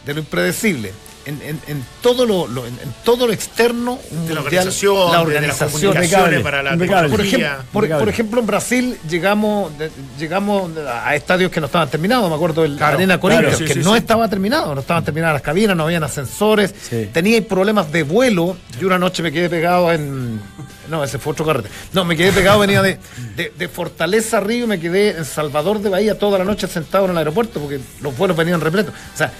de 0.05 0.13
lo 0.15 0.19
impredecible, 0.19 0.93
en, 1.29 1.41
en- 1.41 1.61
en 1.67 1.85
todo 2.01 2.25
lo, 2.25 2.47
lo- 2.47 2.65
en, 2.65 2.73
en 2.73 2.93
todo 3.05 3.27
lo 3.27 3.33
externo, 3.33 3.99
un 4.11 4.27
de 4.27 4.33
la 4.33 4.41
mundial, 4.41 4.67
organización, 4.67 4.95
la 4.97 5.03
de 5.05 5.11
las 5.11 5.21
organización, 5.21 5.71
comunicaciones 5.93 6.05
impecable, 6.39 6.39
para 6.41 6.63
la 6.63 6.69
por, 7.09 7.21
ejemplo, 7.21 7.99
por, 7.99 8.09
ejemplo, 8.09 8.39
en 8.41 8.45
Brasil 8.47 8.97
llegamos 9.09 9.77
de- 9.77 9.91
llegamos 10.19 10.71
a 10.87 11.15
estadios 11.15 11.51
que 11.51 11.59
no 11.59 11.67
estaban 11.67 11.89
terminados. 11.89 12.29
Me 12.29 12.35
acuerdo 12.35 12.63
del 12.63 12.75
Claro, 12.77 12.97
Arena 12.97 13.19
Corinthians, 13.19 13.55
claro, 13.57 13.67
sí, 13.67 13.73
que 13.73 13.79
sí, 13.81 13.85
no 13.87 13.93
sí. 13.93 13.99
estaba 13.99 14.27
terminado, 14.27 14.73
no 14.75 14.81
estaban 14.81 15.03
terminadas 15.05 15.33
las 15.35 15.41
cabinas, 15.41 15.77
no 15.77 15.83
habían 15.83 16.03
ascensores, 16.03 16.73
Sí. 16.89 17.09
tenía 17.13 17.41
problemas 17.47 17.91
de 17.91 18.03
vuelo. 18.03 18.57
Yo 18.79 18.87
una 18.87 18.99
noche 18.99 19.23
me 19.23 19.31
quedé 19.31 19.49
pegado 19.49 19.91
en. 19.93 20.41
No, 20.89 21.03
ese 21.03 21.19
fue 21.19 21.33
otro 21.33 21.45
carrete. 21.45 21.69
No, 21.93 22.03
me 22.05 22.17
quedé 22.17 22.31
pegado, 22.31 22.59
venía 22.59 22.81
de, 22.81 22.97
de, 23.35 23.53
de 23.57 23.67
Fortaleza 23.69 24.37
a 24.37 24.39
Río 24.39 24.65
y 24.65 24.67
me 24.67 24.79
quedé 24.79 25.11
en 25.17 25.25
Salvador 25.25 25.79
de 25.81 25.89
Bahía 25.89 26.17
toda 26.17 26.37
la 26.39 26.43
noche 26.45 26.67
sentado 26.67 27.05
en 27.05 27.11
el 27.11 27.17
aeropuerto 27.17 27.59
porque 27.59 27.79
los 28.01 28.17
vuelos 28.17 28.35
venían 28.35 28.59
repletos. 28.61 28.93
O 29.13 29.17
sea, 29.17 29.31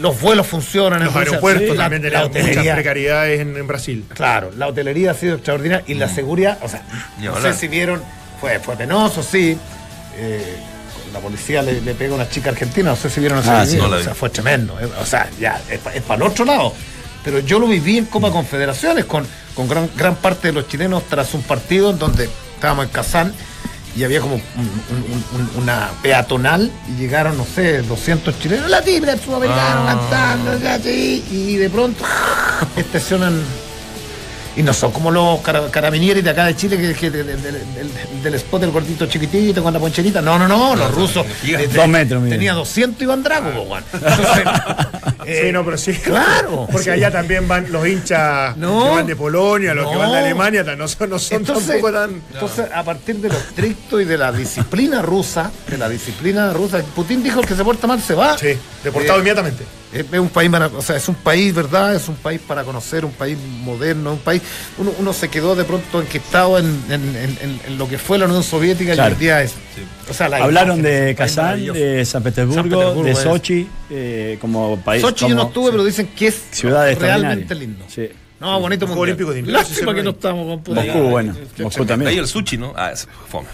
los 0.00 0.20
vuelos 0.20 0.46
funcionan 0.46 1.00
en 1.00 1.06
Los 1.06 1.14
Rusia. 1.14 1.28
aeropuertos 1.30 1.62
Sí, 1.70 1.76
la- 1.76 1.84
también 1.84 2.12
la 2.12 2.28
tenían 2.30 2.56
muchas 2.58 2.74
precariedades 2.74 3.40
en, 3.40 3.56
en 3.56 3.66
Brasil. 3.66 4.04
Claro, 4.14 4.50
la 4.56 4.66
hotelería 4.66 5.12
ha 5.12 5.14
sido 5.14 5.36
extraordinaria 5.36 5.84
y 5.86 5.94
la 5.94 6.08
seguridad, 6.08 6.58
o 6.62 6.68
sea, 6.68 6.82
no 7.22 7.40
sé 7.40 7.52
si 7.54 7.68
vieron, 7.68 8.02
fue, 8.40 8.58
fue 8.58 8.76
penoso, 8.76 9.22
sí. 9.22 9.56
Eh, 10.16 10.56
la 11.12 11.20
policía 11.20 11.62
le, 11.62 11.80
le 11.80 11.94
pega 11.94 12.12
a 12.12 12.16
una 12.16 12.28
chica 12.28 12.50
argentina, 12.50 12.90
no 12.90 12.96
sé 12.96 13.08
si 13.08 13.20
vieron 13.20 13.38
ese 13.38 13.48
Ah, 13.50 13.62
video, 13.64 13.70
sí. 13.70 13.76
No 13.78 13.88
la 13.88 13.96
o 13.96 14.02
sea, 14.02 14.14
fue 14.14 14.30
tremendo. 14.30 14.78
eh, 14.80 14.88
O 15.00 15.06
sea, 15.06 15.28
ya, 15.40 15.60
es, 15.70 15.78
para 16.02 16.16
el 16.16 16.22
otro 16.22 16.44
lado. 16.44 16.74
Pero 17.24 17.40
yo 17.40 17.58
lo 17.58 17.66
viví 17.66 17.98
en 17.98 18.06
Copa 18.06 18.30
Confederaciones 18.30 19.04
con, 19.04 19.26
con 19.54 19.68
gran, 19.68 19.90
gran 19.96 20.14
parte 20.16 20.48
de 20.48 20.54
los 20.54 20.68
chilenos 20.68 21.02
tras 21.08 21.34
un 21.34 21.42
partido 21.42 21.90
en 21.90 21.98
donde 21.98 22.28
estábamos 22.54 22.86
en 22.86 22.90
Kazán 22.90 23.34
y 23.96 24.04
había 24.04 24.20
como 24.20 24.34
un- 24.36 24.40
un- 24.90 25.24
un- 25.56 25.62
una 25.62 25.90
peatonal 26.02 26.70
y 26.88 27.00
llegaron, 27.00 27.36
no 27.36 27.44
sé, 27.44 27.82
200 27.82 28.38
chilenos, 28.38 28.70
la 28.70 28.82
tibra 28.82 29.16
sudamericana, 29.16 29.90
Ah. 29.90 29.92
y 31.32 31.56
de 31.56 31.68
pronto 31.70 32.04
estacionan 32.76 33.40
y 34.58 34.62
no 34.62 34.72
son 34.74 34.90
como 34.92 35.10
los 35.10 35.40
cara- 35.40 35.70
carabinieri 35.70 36.20
de 36.20 36.30
acá 36.30 36.44
de 36.46 36.56
Chile, 36.56 36.76
que, 36.76 36.92
que 36.94 37.10
de- 37.10 37.22
de- 37.24 37.36
de- 37.36 37.52
del, 37.52 38.22
del 38.22 38.34
spot 38.34 38.60
del 38.60 38.70
gordito 38.72 39.06
chiquitito 39.06 39.62
con 39.62 39.72
la 39.72 39.78
poncherita. 39.80 40.20
No, 40.20 40.38
no, 40.38 40.46
no, 40.48 40.74
los 40.76 40.92
rusos. 40.94 41.24
Dos 41.74 41.88
metros, 41.88 42.20
mira. 42.22 42.36
Tenía 42.36 42.52
200 42.54 43.00
Iván 43.02 43.22
Drago, 43.22 43.50
po, 43.52 43.64
Juan. 43.66 43.84
Entonces, 43.92 44.44
eh, 45.26 45.42
sí, 45.46 45.52
no, 45.52 45.64
pero 45.64 45.78
sí. 45.78 45.92
Claro. 45.94 46.66
Porque 46.70 46.84
Sí. 46.84 46.90
allá 46.90 47.10
también 47.10 47.46
van 47.46 47.70
los 47.70 47.86
hinchas 47.86 48.56
No. 48.56 48.84
que 48.84 48.90
van 48.90 49.06
de 49.06 49.16
Polonia, 49.16 49.74
los 49.74 49.90
que 49.90 49.96
van 49.96 50.10
de 50.12 50.18
Alemania, 50.18 50.62
no 50.76 50.88
son, 50.88 51.10
no 51.10 51.18
son 51.18 51.38
Entonces, 51.38 51.66
tampoco 51.68 51.92
tan. 51.92 52.20
entonces, 52.32 52.66
a 52.74 52.82
partir 52.82 53.16
de 53.16 53.28
lo 53.28 53.36
estricto 53.36 54.00
y 54.00 54.04
de 54.04 54.18
la 54.18 54.32
disciplina 54.32 55.02
rusa, 55.02 55.50
de 55.68 55.78
la 55.78 55.88
disciplina 55.88 56.52
rusa, 56.52 56.82
Putin 56.96 57.22
dijo 57.22 57.40
el 57.40 57.46
que 57.46 57.54
se 57.54 57.62
porta 57.64 57.86
mal 57.86 58.02
se 58.02 58.14
va. 58.14 58.36
Sí, 58.36 58.48
deportado 58.82 59.14
Eh, 59.16 59.18
inmediatamente. 59.20 59.64
Es 59.92 60.04
es 60.12 60.18
un 60.20 60.28
país, 60.28 60.50
o 60.76 60.82
sea, 60.82 60.96
es 60.96 61.08
un 61.08 61.14
país, 61.14 61.54
¿verdad? 61.54 61.94
Es 61.94 62.08
un 62.08 62.16
país 62.16 62.40
para 62.46 62.62
conocer, 62.64 63.04
un 63.06 63.12
país 63.12 63.38
moderno, 63.62 64.12
un 64.12 64.18
país. 64.18 64.42
Uno, 64.76 64.92
uno 64.98 65.12
se 65.14 65.28
quedó 65.28 65.56
de 65.56 65.64
pronto 65.64 66.00
enquistado 66.02 66.58
en, 66.58 66.66
en- 66.90 67.16
en- 67.16 67.38
en- 67.40 67.60
en 67.66 67.78
lo 67.78 67.88
que 67.88 67.96
fue 67.96 68.18
la 68.18 68.26
Unión 68.26 68.42
Soviética 68.42 68.92
Claro. 68.92 69.12
y 69.12 69.14
hoy 69.14 69.20
día 69.20 69.42
es. 69.42 69.54
O 70.10 70.12
sea, 70.14 70.28
la 70.28 70.38
Hablaron 70.44 70.80
imagen 70.80 71.06
de 71.06 71.14
Kazán, 71.14 71.64
de 71.72 72.04
San 72.04 72.22
Petersburgo, 72.22 72.60
San 72.62 72.70
Petersburgo 72.70 73.04
de 73.04 73.14
Sochi, 73.14 73.68
eh, 73.90 74.36
como 74.40 74.78
país. 74.80 75.00
Sochi 75.00 75.26
yo 75.28 75.34
no 75.34 75.44
estuve, 75.44 75.70
pero 75.70 75.84
dicen 75.84 76.08
que 76.16 76.26
es 76.28 76.42
Ciudades 76.50 76.98
realmente 76.98 77.54
lindo. 77.54 77.84
Sí. 77.88 78.08
No, 78.40 78.60
bonito 78.60 78.86
Juego 78.86 79.00
olímpico 79.02 79.32
de 79.32 79.40
invierno, 79.40 79.60
Lástima 79.62 79.92
que 79.94 80.02
no 80.02 80.10
estamos 80.10 80.60
con 80.64 80.74
Moscú, 80.74 80.98
bueno. 81.10 81.34
Moscú 81.58 81.84
también. 81.84 82.10
Ahí 82.10 82.18
el 82.18 82.28
sushi, 82.28 82.56
¿no? 82.56 82.72
Ah, 82.76 82.92
es 82.92 83.08
fome. 83.28 83.48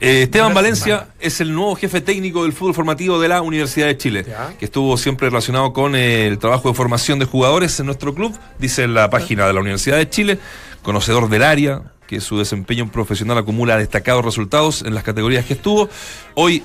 Eh, 0.00 0.22
Esteban 0.22 0.54
Valencia 0.54 1.08
es 1.20 1.42
el 1.42 1.52
nuevo 1.52 1.76
jefe 1.76 2.00
técnico 2.00 2.44
del 2.44 2.54
fútbol 2.54 2.74
formativo 2.74 3.20
de 3.20 3.28
la 3.28 3.42
Universidad 3.42 3.86
de 3.86 3.98
Chile, 3.98 4.24
que 4.58 4.64
estuvo 4.64 4.96
siempre 4.96 5.28
relacionado 5.28 5.74
con 5.74 5.94
eh, 5.94 6.26
el 6.26 6.38
trabajo 6.38 6.70
de 6.70 6.74
formación 6.74 7.18
de 7.18 7.26
jugadores 7.26 7.78
en 7.80 7.86
nuestro 7.86 8.14
club, 8.14 8.34
dice 8.58 8.84
en 8.84 8.94
la 8.94 9.10
página 9.10 9.46
de 9.46 9.52
la 9.52 9.60
Universidad 9.60 9.98
de 9.98 10.08
Chile, 10.08 10.38
conocedor 10.82 11.28
del 11.28 11.42
área, 11.42 11.82
que 12.06 12.20
su 12.20 12.38
desempeño 12.38 12.90
profesional 12.90 13.36
acumula 13.36 13.76
destacados 13.76 14.24
resultados 14.24 14.82
en 14.82 14.94
las 14.94 15.04
categorías 15.04 15.44
que 15.44 15.52
estuvo. 15.52 15.90
Hoy 16.34 16.62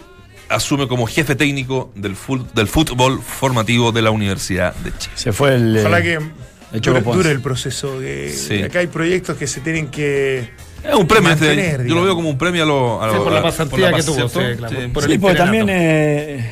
asume 0.48 0.88
como 0.88 1.06
jefe 1.06 1.36
técnico 1.36 1.92
del, 1.94 2.16
fútbol, 2.16 3.22
formativo 3.22 3.92
de 3.92 4.02
la 4.02 4.12
Universidad 4.12 4.74
de 4.76 4.98
Chile. 4.98 5.14
Se 5.16 5.34
fue 5.34 5.56
el... 5.56 5.78
Ojalá 5.80 6.02
que 6.02 6.14
eh, 6.14 7.32
el 7.32 7.42
proceso. 7.42 8.00
Sí. 8.32 8.64
Acá 8.64 8.80
hay 8.80 8.88
proyectos 8.88 9.38
que 9.38 9.48
se 9.48 9.60
tienen 9.60 9.90
que 9.90 10.50
es 10.88 10.96
un 10.96 11.08
premio, 11.08 11.32
este, 11.32 11.46
mantener, 11.46 11.82
este, 11.82 11.90
yo 11.90 11.96
lo 11.96 12.04
veo 12.04 12.16
como 12.16 12.30
un 12.30 12.38
premio 12.38 12.64
a 12.64 12.66
lo. 12.66 13.02
A 13.02 13.08
lo 13.08 13.14
sí, 13.14 13.20
por 13.20 13.32
la 13.32 13.42
pasantía 13.42 13.94
que 13.94 14.04
tuvo. 14.04 14.30
Sí, 14.30 14.40
claro, 14.58 14.76
sí. 14.76 14.88
Por 14.88 15.04
sí 15.04 15.18
porque 15.18 15.38
también. 15.38 15.68
Eh, 15.70 16.52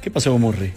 ¿Qué 0.00 0.10
pasó 0.10 0.30
con 0.32 0.40
Murray? 0.40 0.72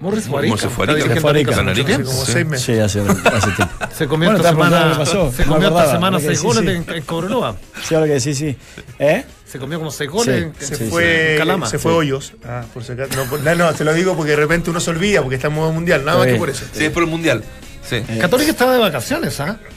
Murray 0.00 0.20
se 0.20 0.28
fue 0.28 0.58
Se 0.58 1.20
fue 1.20 1.44
Como 1.44 2.24
seis 2.24 2.46
meses. 2.46 2.66
Sí, 2.66 2.72
hace, 2.78 3.00
hace 3.00 3.50
tiempo. 3.52 3.74
Se 3.94 4.06
comió 4.06 4.28
bueno, 4.28 4.38
esta 4.38 4.50
semana. 4.50 4.94
Pasó. 4.98 5.32
Se 5.32 5.44
comió 5.44 5.68
esta 5.68 5.90
semana 5.92 6.20
seis 6.20 6.42
goles 6.42 6.66
en 6.88 7.02
Cobreloa. 7.02 7.56
Sí, 7.82 7.94
ahora 7.94 8.06
que 8.06 8.20
sí, 8.20 8.34
sí. 8.34 8.56
¿Eh? 8.98 9.24
Se 9.46 9.58
comió 9.58 9.78
como 9.78 9.90
seis 9.90 10.10
goles. 10.10 10.48
Sí, 10.58 10.66
se, 10.66 10.76
sí, 10.76 10.84
fue, 10.90 11.32
sí. 11.32 11.38
Calama. 11.38 11.66
se 11.66 11.78
fue 11.78 11.92
Hoyos. 11.92 12.34
Ah, 12.44 12.64
por 12.74 12.84
si 12.84 12.92
acaso. 12.92 13.10
No, 13.14 13.38
no, 13.38 13.54
no, 13.54 13.72
te 13.74 13.84
lo 13.84 13.94
digo 13.94 14.16
porque 14.16 14.32
de 14.32 14.36
repente 14.36 14.70
uno 14.70 14.80
se 14.80 14.90
olvida 14.90 15.22
porque 15.22 15.36
está 15.36 15.48
en 15.48 15.54
modo 15.54 15.72
mundial. 15.72 16.04
Nada 16.04 16.18
más 16.18 16.26
que 16.26 16.34
por 16.34 16.50
eso. 16.50 16.64
Sí, 16.72 16.84
es 16.84 16.90
por 16.90 17.04
el 17.04 17.08
mundial. 17.08 17.42
Sí. 17.88 18.02
Católica 18.20 18.50
estaba 18.50 18.72
de 18.72 18.80
vacaciones, 18.80 19.38
¿ah? 19.40 19.58
¿eh? 19.62 19.75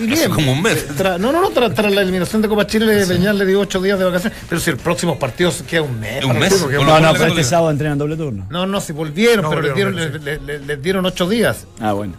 Y 0.00 0.06
bien, 0.06 0.30
como 0.30 0.52
un 0.52 0.62
mes. 0.62 0.86
No, 0.98 1.18
no, 1.18 1.32
no, 1.32 1.50
tras 1.50 1.92
la 1.92 2.02
eliminación 2.02 2.42
de 2.42 2.48
Copa 2.48 2.66
Chile, 2.66 3.04
sí. 3.04 3.12
Peñal 3.12 3.38
le 3.38 3.46
dio 3.46 3.60
ocho 3.60 3.80
días 3.80 3.98
de 3.98 4.04
vacaciones. 4.04 4.38
Pero 4.48 4.60
si 4.60 4.70
el 4.70 4.76
próximo 4.76 5.18
partido 5.18 5.52
queda 5.68 5.82
un 5.82 6.00
mes. 6.00 6.24
Un 6.24 6.38
mes. 6.38 6.66
No, 6.70 7.00
no, 7.00 7.12
pero 7.12 7.26
este 7.26 7.44
sábado 7.44 7.70
entrenan 7.70 7.98
doble 7.98 8.16
turno. 8.16 8.46
No, 8.50 8.66
no, 8.66 8.80
si 8.80 8.92
volvieron, 8.92 9.48
pero 9.48 9.62
les, 9.62 9.74
dieron, 9.74 9.94
sí. 9.94 10.18
les, 10.22 10.42
les, 10.42 10.66
les 10.66 10.82
dieron 10.82 11.06
ocho 11.06 11.28
días. 11.28 11.66
Ah, 11.80 11.92
bueno 11.92 12.14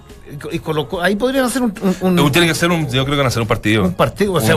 y 0.51 0.59
colocó, 0.59 1.01
ahí 1.01 1.15
podrían 1.15 1.45
hacer 1.45 1.61
un, 1.61 1.74
un, 2.01 2.19
un 2.19 2.32
tiene 2.32 2.47
que 2.47 2.51
hacer 2.51 2.71
un 2.71 2.89
yo 2.89 3.03
creo 3.03 3.15
que 3.15 3.17
van 3.17 3.26
a 3.26 3.28
hacer 3.28 3.41
un 3.41 3.47
partido. 3.47 3.84
Un 3.84 3.93
partido 3.93 4.34
un, 4.34 4.41
un 4.41 4.49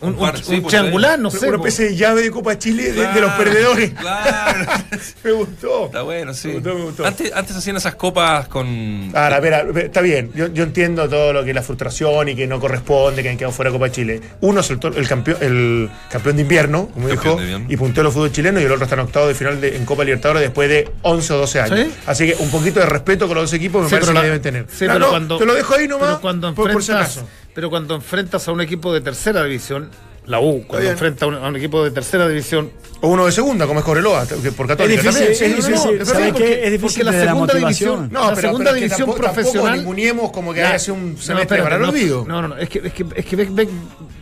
un, 0.00 0.08
un, 0.08 0.16
pues, 0.16 0.66
triangular 0.66 1.18
no 1.18 1.30
sé 1.30 1.46
una 1.48 1.58
especie 1.58 1.86
de 1.86 1.96
llave 1.96 2.22
de 2.22 2.30
Copa 2.30 2.58
Chile 2.58 2.92
de, 2.92 3.20
los 3.20 3.32
perdedores. 3.32 3.90
claro. 3.92 4.66
Me 5.24 5.32
gustó. 5.32 5.86
Está 5.86 6.02
bueno 6.02 6.34
sí. 6.34 6.48
Me 6.48 6.54
gustó, 6.54 6.74
me 6.74 6.84
gustó. 6.84 7.06
Antes, 7.06 7.32
antes 7.32 7.56
hacían 7.56 7.76
esas 7.76 7.94
copas 7.94 8.48
con 8.48 9.10
ahora 9.14 9.36
espera 9.36 9.64
está 9.80 10.00
bien. 10.00 10.32
Yo, 10.34 10.62
entiendo 10.62 11.08
todo 11.08 11.32
lo 11.32 11.44
que 11.44 11.50
es 11.50 11.54
la 11.56 11.62
frustración 11.62 12.28
y 12.28 12.34
que 12.34 12.46
no 12.46 12.58
corresponde 12.58 13.22
que 13.22 13.28
han 13.28 13.36
quedado 13.36 13.52
fuera 13.52 13.70
de 13.70 13.78
Copa 13.78 13.90
Chile. 13.90 14.20
Uno 14.40 14.60
es 14.60 14.70
el, 14.70 14.80
el 14.96 15.08
campeón 15.08 15.38
el 15.40 15.90
campeón 16.10 16.36
de 16.36 16.42
invierno 16.42 16.88
como 16.92 17.08
dijo 17.08 17.38
y 17.68 17.76
puntero 17.76 18.04
los 18.04 18.14
fútbol 18.14 18.32
chileno 18.32 18.60
y 18.60 18.64
el 18.64 18.72
otro 18.72 18.84
está 18.84 18.96
en 18.96 19.02
octavo 19.02 19.28
de 19.28 19.34
final 19.34 19.60
de, 19.60 19.76
en 19.76 19.84
Copa 19.84 20.04
Libertadores 20.04 20.42
después 20.42 20.68
de 20.68 20.90
11 21.02 21.32
o 21.32 21.38
12 21.38 21.60
años. 21.60 21.88
Así 22.06 22.26
que 22.26 22.36
un 22.40 22.50
poquito 22.50 22.80
de 22.80 22.86
respeto 22.86 23.26
con 23.26 23.36
los 23.36 23.44
dos 23.44 23.52
equipos 23.52 23.84
me 23.84 23.90
parece 23.90 24.12
que 24.12 24.20
deben 24.20 24.42
tener 24.42 24.66
pero 24.98 25.06
no, 25.06 25.10
cuando, 25.10 25.38
te 25.38 25.46
lo 25.46 25.54
dejo 25.54 25.74
ahí 25.74 25.88
nomás. 25.88 26.08
Pero 26.08 26.20
cuando, 26.20 26.48
enfrentas, 26.48 27.16
por, 27.16 27.24
pero 27.54 27.70
cuando 27.70 27.94
enfrentas 27.94 28.48
a 28.48 28.52
un 28.52 28.60
equipo 28.60 28.92
de 28.92 29.00
tercera 29.00 29.44
división, 29.44 29.90
la 30.26 30.40
U, 30.40 30.64
cuando 30.66 30.80
Bien. 30.80 30.92
enfrenta 30.92 31.24
a 31.24 31.28
un, 31.28 31.34
a 31.36 31.48
un, 31.48 31.56
equipo 31.56 31.84
de 31.84 31.90
tercera 31.90 32.28
división. 32.28 32.70
O 33.00 33.08
uno 33.08 33.26
de 33.26 33.32
segunda, 33.32 33.66
como 33.66 33.80
es 33.80 33.84
Coreloa, 33.84 34.26
por 34.56 34.66
Católica. 34.66 35.10
Es 35.10 35.14
difícil, 35.14 35.52
es 35.52 35.56
difícil. 35.56 36.00
es 36.00 36.72
difícil 36.72 37.04
la 37.06 37.12
segunda 37.12 37.54
la 37.54 37.60
división, 37.60 38.08
no, 38.10 38.20
la 38.20 38.34
pero, 38.34 38.48
segunda 38.48 38.64
pero 38.70 38.76
división 38.76 38.98
tampoco, 39.00 39.18
profesional. 39.18 39.84
Como 40.32 40.54
que 40.54 40.62
hace 40.62 40.92
un 40.92 41.16
semestre 41.18 41.58
no, 41.58 41.64
para 41.64 41.76
el 41.76 41.82
no, 41.82 41.88
olvido. 41.88 42.24
No, 42.26 42.42
no, 42.42 42.48
no, 42.48 42.56
es 42.56 42.68
que, 42.68 42.78
es 42.78 42.92
que, 42.92 43.04
es 43.14 43.26
que 43.26 43.36
ves, 43.36 43.54
ves, 43.54 43.68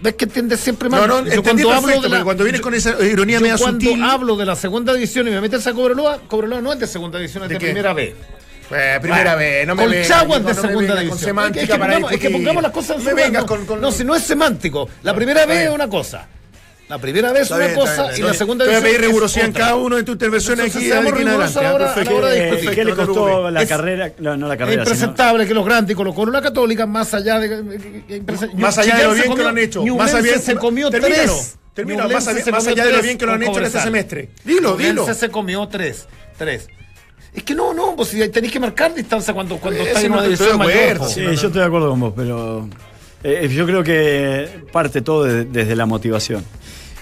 ves 0.03 0.15
que 0.15 0.25
entiendes 0.25 0.61
siempre 0.61 0.89
mal. 0.89 1.09
No, 1.09 1.23
no, 1.23 1.31
yo 1.31 1.43
cuando 1.43 1.69
perfecto, 1.69 1.73
hablo 1.73 2.03
de 2.03 2.09
la, 2.09 2.25
cuando 2.25 2.45
vienes 2.45 2.61
yo, 2.61 2.65
con 2.65 2.75
esa 2.75 3.03
ironía 3.03 3.39
media 3.41 3.57
cuando 3.57 3.81
sutil. 3.81 3.91
Cuando 3.91 4.13
hablo 4.13 4.37
de 4.37 4.45
la 4.45 4.57
segunda 4.57 4.93
división 4.93 5.29
y 5.29 5.31
me 5.31 5.41
metes 5.41 5.67
a 5.67 5.73
Cobreloa, 5.73 6.19
Cobreloa 6.27 6.61
no 6.61 6.73
es 6.73 6.81
de 6.81 6.87
segunda 6.89 7.19
división, 7.19 7.45
es 7.45 7.51
de, 7.51 7.55
de 7.55 7.61
primera 7.61 7.93
B. 7.95 8.15
Eh, 8.71 8.99
primera 9.01 9.35
bueno, 9.35 9.39
vez, 9.39 9.67
no 9.67 9.75
me 9.75 9.85
Colchagua 9.85 10.39
vengas, 10.39 10.57
de 10.57 10.63
no 10.63 10.69
segunda 10.69 10.95
división. 10.95 11.09
Con 11.11 11.19
semántica 11.19 11.63
es 11.63 11.71
que, 11.71 11.79
para 11.79 11.93
pongamos, 11.93 12.13
es 12.13 12.21
que 12.21 12.31
pongamos 12.31 12.63
las 12.63 12.73
cosas 12.73 12.99
en 12.99 13.05
no 13.05 13.15
vengas 13.15 13.43
no, 13.43 13.47
con, 13.47 13.67
con, 13.67 13.81
no, 13.81 13.93
si 13.93 14.05
no 14.05 14.15
es 14.15 14.23
semántico. 14.23 14.89
La 15.03 15.15
primera 15.15 15.47
vez 15.47 15.69
es 15.69 15.71
una 15.71 15.89
cosa. 15.89 16.29
La 16.89 16.99
primera 16.99 17.33
vez 17.33 17.43
es 17.43 17.51
una 17.51 17.67
bien, 17.67 17.75
cosa 17.75 18.09
bien, 18.09 18.19
y 18.19 18.23
la 18.23 18.35
segunda 18.35 18.67
vez. 18.67 18.75
Voy 18.75 18.83
a 18.83 18.85
pedir 18.85 19.07
rigurosidad 19.07 19.47
en 19.47 19.53
cada 19.53 19.75
uno 19.77 19.97
de 19.97 20.03
tus 20.03 20.15
intervenciones 20.15 20.67
Entonces, 20.67 20.93
aquí. 20.93 21.03
Seamos 21.03 21.19
rigurosos 21.19 21.57
ahora, 21.57 21.95
perfecto, 21.95 22.27
a 22.27 22.37
eh, 22.37 22.71
¿Qué 22.75 22.85
le 22.85 22.95
costó 22.95 23.51
la 23.51 23.63
es 23.63 23.69
carrera? 23.69 24.13
No, 24.19 24.37
no 24.37 24.49
la 24.49 24.57
carrera. 24.57 24.83
Es 24.83 24.89
impresentable 24.89 25.45
sino... 25.45 25.49
que 25.49 25.55
los 25.55 25.65
grandes 25.65 25.93
y 25.93 25.97
Colo 25.97 26.15
Colo 26.15 26.43
Católica, 26.43 26.87
más 26.87 27.15
allá 27.15 27.39
de. 27.39 27.47
Eh, 27.47 28.03
eh, 28.09 28.23
más 28.55 28.77
allá 28.77 28.97
de 28.97 29.05
lo 29.05 29.15
bien 29.15 29.35
que 29.35 29.43
lo 29.43 29.49
han 29.49 29.59
hecho. 29.59 29.85
Más 29.85 30.23
bien 30.23 30.41
se 30.41 30.57
comió 30.57 30.91
tres. 30.91 31.57
Termina, 31.73 32.07
más 32.07 32.27
allá 32.29 32.85
de 32.85 32.93
lo 32.93 33.03
bien 33.03 33.19
que 33.19 33.27
lo 33.27 33.33
han 33.33 33.43
hecho 33.43 33.59
en 33.59 33.65
este 33.65 33.81
semestre. 33.81 34.29
Dilo, 34.45 34.77
dilo. 34.77 35.13
se 35.13 35.31
comió 35.31 35.67
tres. 35.69 36.07
Tres. 36.37 36.69
Es 37.35 37.43
que 37.43 37.55
no, 37.55 37.75
no, 37.75 37.97
pues 37.97 38.11
si 38.11 38.29
tenéis 38.29 38.53
que 38.53 38.61
marcar 38.61 38.95
distancia 38.95 39.35
cuando, 39.35 39.57
cuando 39.59 39.81
eh, 39.81 39.89
estáis 39.89 40.07
en 40.07 40.13
una 40.13 40.23
no 40.23 40.29
dirección. 40.29 41.09
Sí, 41.09 41.23
yo 41.23 41.33
estoy 41.33 41.51
de 41.51 41.65
acuerdo 41.65 41.91
con 41.91 42.01
vos, 42.01 42.13
pero 42.15 42.69
eh, 43.25 43.41
eh, 43.43 43.49
yo 43.49 43.67
creo 43.67 43.83
que 43.83 44.49
parte 44.71 45.03
todo 45.03 45.25
desde 45.25 45.75
la 45.75 45.87
motivación. 45.87 46.45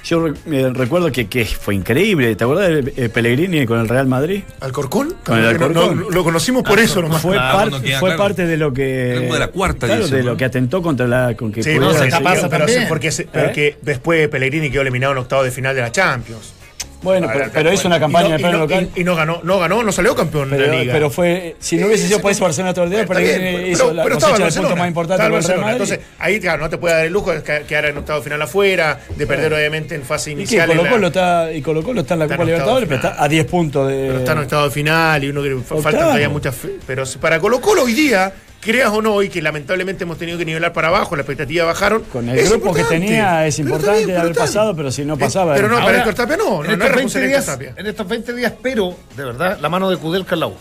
Yo 0.05 0.27
recuerdo 0.73 1.13
que, 1.13 1.45
fue 1.45 1.75
increíble. 1.77 2.35
¿Te 2.35 2.45
acuerdas 2.45 2.69
de 2.69 2.93
eh, 2.97 3.09
Pellegrini 3.09 3.67
con 3.67 3.79
el 3.79 3.89
Real 3.89 4.07
Madrid? 4.09 4.43
¿Alcorcón? 4.61 5.15
Con 5.25 5.39
el 5.39 5.47
Alcorcón. 5.47 6.07
Lo 6.11 6.25
conocimos 6.25 6.65
por 6.65 6.79
ah, 6.79 6.83
eso 6.83 7.03
nomás. 7.03 7.23
Fue, 7.23 7.37
ah, 7.39 7.69
parte 8.17 8.47
de 8.47 8.57
lo 8.57 8.73
que. 8.73 9.15
Como 9.19 9.35
de 9.35 9.39
la 9.39 9.49
cuarta, 9.49 9.87
dice, 9.87 10.17
de 10.17 10.23
lo 10.25 10.37
que 10.37 10.45
atentó 10.45 10.83
contra 10.83 11.07
la. 11.07 11.37
Sí, 11.61 11.79
no, 11.79 11.93
se 11.93 12.09
pasa, 12.21 12.49
pero, 12.49 12.67
porque, 12.89 13.11
porque 13.33 13.67
¿Eh? 13.69 13.79
después 13.81 14.29
Pellegrini 14.29 14.71
quedó 14.71 14.83
eliminado 14.83 15.13
en 15.13 15.19
octavo 15.19 15.45
de 15.45 15.53
final 15.53 15.75
de 15.75 15.83
la 15.83 15.93
Champions. 15.93 16.55
Bueno, 17.03 17.29
pero, 17.33 17.51
pero, 17.53 17.73
hizo 17.73 17.89
una 17.89 17.99
campaña 17.99 18.39
y 18.39 18.43
no, 18.43 18.49
de 18.49 18.57
y 18.57 18.59
local. 18.61 18.91
Y, 18.95 19.05
no 19.05 19.17
ganó, 19.17 19.41
no 19.43 19.59
ganó, 19.59 19.83
no 19.83 19.93
salió 19.93 20.15
campeón 20.15 20.49
pero, 20.51 20.67
la 20.67 20.79
liga. 20.79 20.93
Pero 20.93 21.11
fue, 21.11 21.57
si 21.59 21.77
no 21.77 21.83
eh, 21.83 21.89
hubiese 21.89 22.07
sido 22.07 22.19
eh, 22.19 22.23
pues 22.23 22.39
por 22.39 22.51
eso 22.51 22.63
Barcelona 22.63 22.75
todo 22.75 22.85
el 22.85 22.91
día, 22.91 23.07
pero, 23.07 23.21
hizo 23.69 23.93
la 23.93 24.05
cosecha 24.05 24.75
más 24.75 24.89
importante 24.89 25.27
el 25.27 25.35
Entonces, 25.35 26.01
ahí 26.19 26.41
claro, 26.41 26.63
no 26.63 26.71
te 26.71 26.79
puede 26.79 26.95
dar 26.95 27.07
el 27.07 27.13
lujo 27.13 27.33
de 27.33 27.43
quedar 27.43 27.87
en 27.87 27.99
octavo 27.99 28.23
final 28.23 28.41
afuera, 28.43 29.01
de 29.17 29.27
perder 29.27 29.53
obviamente 29.53 29.95
en 29.95 30.03
fase 30.03 30.31
inicial. 30.31 30.71
Y 30.71 30.77
Colo 30.77 30.91
Colo, 30.91 31.07
está, 31.09 31.53
y 31.53 31.63
Colo 31.63 32.01
está 32.01 32.15
en 32.15 32.21
la 32.21 32.29
Copa 32.29 32.45
Libertadores, 32.45 32.89
pero 32.89 32.97
está 32.97 33.23
a 33.23 33.29
10 33.29 33.47
puntos 33.47 33.89
de. 33.89 34.07
Pero 34.07 34.19
está 34.19 34.33
en 34.33 34.39
octavo 34.39 34.71
final 34.71 35.25
y 35.25 35.29
uno 35.29 35.43
que 35.43 35.57
faltan 35.59 36.01
todavía 36.01 36.29
muchas. 36.29 36.55
Pero 36.87 37.05
para 37.21 37.41
Colo 37.41 37.61
Colo 37.61 37.83
hoy 37.83 37.95
día 37.95 38.33
creas 38.63 38.91
o 38.93 39.03
no, 39.03 39.23
y 39.23 39.29
que 39.29 39.43
lamentablemente 39.43 40.05
hemos 40.05 40.17
tenido 40.17 40.39
que 40.39 40.45
nivelar 40.45 40.73
para 40.73 40.89
abajo, 40.89 41.17
las 41.17 41.25
expectativas 41.25 41.67
bajaron. 41.67 42.05
Con 42.05 42.29
el 42.29 42.49
grupo 42.49 42.73
que 42.73 42.85
tenía 42.85 43.47
es 43.47 43.59
importante 43.59 44.07
bien, 44.07 44.17
haber 44.17 44.35
pasado, 44.35 44.75
pero 44.75 44.91
si 44.91 45.05
no 45.05 45.15
eh, 45.15 45.19
pasaba. 45.19 45.53
Eh, 45.53 45.57
pero 45.57 45.69
no, 45.69 45.75
ahora, 45.75 45.87
para 45.87 45.99
Héctor 45.99 46.15
Tapia 46.15 46.37
no, 46.37 46.65
en, 46.65 46.79
no 46.79 46.85
estos 46.85 46.97
20 46.97 47.27
días, 47.27 47.59
en 47.77 47.87
estos 47.87 48.09
20 48.09 48.33
días, 48.35 48.53
pero, 48.63 48.97
de 49.17 49.25
verdad, 49.25 49.59
la 49.61 49.69
mano 49.69 49.91
de 49.91 49.97
Kudelka 49.97 50.37
en. 50.37 50.55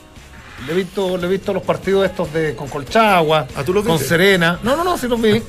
Le 0.66 0.74
he 0.74 0.76
visto, 0.76 1.18
le 1.18 1.28
he 1.28 1.30
visto 1.30 1.54
los 1.54 1.64
partidos 1.64 2.06
estos 2.06 2.34
de 2.34 2.56
con 2.56 2.68
Colchagua, 2.68 3.48
¿A 3.56 3.64
tú 3.64 3.74
lo 3.74 3.84
con 3.84 3.98
Serena. 3.98 4.60
No, 4.64 4.76
no, 4.76 4.84
no, 4.84 4.98
sí 4.98 5.08
los 5.08 5.22
vi. 5.22 5.42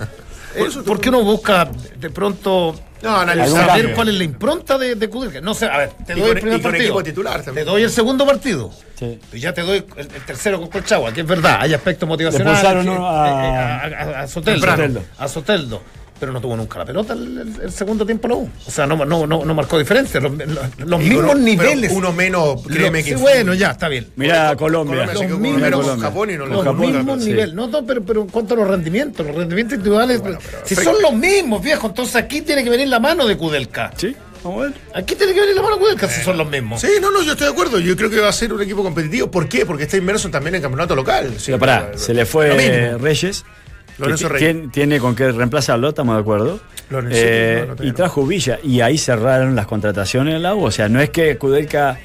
Eh, 0.54 0.68
¿Por, 0.84 1.00
qué 1.00 1.08
uno 1.08 1.22
busca 1.22 1.70
de 1.96 2.10
pronto 2.10 2.74
no, 3.02 3.26
saber 3.48 3.94
cuál 3.94 4.08
es 4.08 4.14
la 4.14 4.24
impronta 4.24 4.78
de, 4.78 4.94
de 4.94 5.40
No 5.42 5.54
sé, 5.54 5.66
a 5.66 5.78
ver, 5.78 5.90
te 6.06 6.14
doy 6.14 6.30
el 6.30 6.40
primer 6.40 6.62
partido. 6.62 7.02
Te 7.02 7.64
doy 7.64 7.82
el 7.82 7.90
segundo 7.90 8.26
partido. 8.26 8.70
Y 9.32 9.40
ya 9.40 9.52
te 9.52 9.62
doy 9.62 9.84
el, 9.96 10.08
tercero 10.08 10.60
con 10.60 10.68
Colchagua, 10.68 11.12
que 11.12 11.22
es 11.22 11.26
verdad, 11.26 11.58
hay 11.60 11.74
aspectos 11.74 12.08
motivacionales. 12.08 12.62
Eh, 12.62 12.66
a, 12.66 12.82
eh, 12.82 13.94
a, 13.94 14.18
a, 14.18 14.22
a, 14.22 14.28
Soteldo. 14.28 15.02
A 15.18 15.28
Soteldo 15.28 15.82
pero 16.22 16.32
no 16.32 16.40
tuvo 16.40 16.56
nunca 16.56 16.78
la 16.78 16.84
pelota 16.84 17.14
el, 17.14 17.72
segundo 17.72 18.06
tiempo 18.06 18.28
la 18.28 18.36
U. 18.36 18.48
O 18.64 18.70
sea, 18.70 18.86
no, 18.86 19.04
no, 19.04 19.26
no, 19.26 19.44
no 19.44 19.54
marcó 19.54 19.76
diferencia. 19.76 20.20
Los, 20.20 21.00
mismos 21.00 21.36
niveles. 21.36 21.90
Uno 21.90 22.12
menos, 22.12 22.62
créeme 22.64 23.02
que. 23.02 23.16
Sí, 23.16 23.20
bueno, 23.20 23.54
ya, 23.54 23.72
está 23.72 23.88
bien. 23.88 24.06
Mira 24.14 24.54
Colombia. 24.54 25.06
Colombia 25.06 25.28
los 25.28 25.40
mismos, 25.40 25.60
menos 25.60 26.00
Japón 26.00 26.30
y 26.30 26.34
no 26.34 26.46
los 26.46 26.62
Japón, 26.62 26.92
mismos 26.92 27.18
niveles. 27.24 27.54
No, 27.54 27.66
no, 27.66 27.84
pero, 27.84 28.04
pero 28.04 28.22
en 28.22 28.28
cuanto 28.28 28.54
a 28.54 28.58
los 28.58 28.68
rendimientos, 28.68 29.26
los 29.26 29.34
rendimientos 29.34 29.78
individuales. 29.78 30.20
Pues, 30.20 30.38
si 30.62 30.76
son 30.76 30.94
los 31.02 31.12
mismos, 31.12 31.60
viejo, 31.60 31.88
entonces 31.88 32.14
aquí 32.14 32.42
tiene 32.42 32.62
que 32.62 32.70
venir 32.70 32.86
la 32.86 33.00
mano 33.00 33.26
de 33.26 33.36
Kudelka. 33.36 33.90
Sí. 33.96 34.14
Vamos 34.44 34.60
a 34.60 34.68
ver. 34.68 34.74
Aquí 34.94 35.16
tiene 35.16 35.34
que 35.34 35.40
venir 35.40 35.56
la 35.56 35.62
mano 35.62 35.76
Kudelka 35.80 36.06
si 36.08 36.22
son 36.22 36.38
los 36.38 36.48
mismos. 36.48 36.80
Sí, 36.80 36.86
no, 37.00 37.10
no, 37.10 37.24
yo 37.24 37.32
estoy 37.32 37.48
de 37.48 37.52
acuerdo. 37.52 37.80
Yo 37.80 37.96
creo 37.96 38.10
que 38.10 38.20
va 38.20 38.28
a 38.28 38.32
ser 38.32 38.52
un 38.52 38.62
equipo 38.62 38.84
competitivo. 38.84 39.28
¿Por 39.28 39.48
qué? 39.48 39.66
Porque 39.66 39.82
está 39.82 39.96
inmerso 39.96 40.30
también 40.30 40.54
en 40.54 40.62
campeonato 40.62 40.94
local. 40.94 41.34
Sí, 41.36 41.52
pará, 41.58 41.90
se 41.96 42.14
le 42.14 42.26
fue 42.26 42.96
Reyes. 42.96 43.44
Lorenzo 43.98 44.28
Rey. 44.28 44.68
Tiene, 44.72 44.98
con 44.98 45.14
qué 45.14 45.32
reemplazarlo, 45.32 45.90
estamos 45.90 46.16
de 46.16 46.20
acuerdo. 46.20 46.60
Lorenzo, 46.90 47.18
eh, 47.20 47.68
y 47.80 47.92
trajo 47.92 48.26
Villa. 48.26 48.58
Y 48.62 48.80
ahí 48.80 48.98
cerraron 48.98 49.54
las 49.54 49.66
contrataciones 49.66 50.34
en 50.34 50.42
la 50.42 50.54
U. 50.54 50.64
O 50.64 50.70
sea, 50.70 50.88
no 50.88 51.00
es 51.00 51.10
que 51.10 51.36
Kudelka 51.38 51.98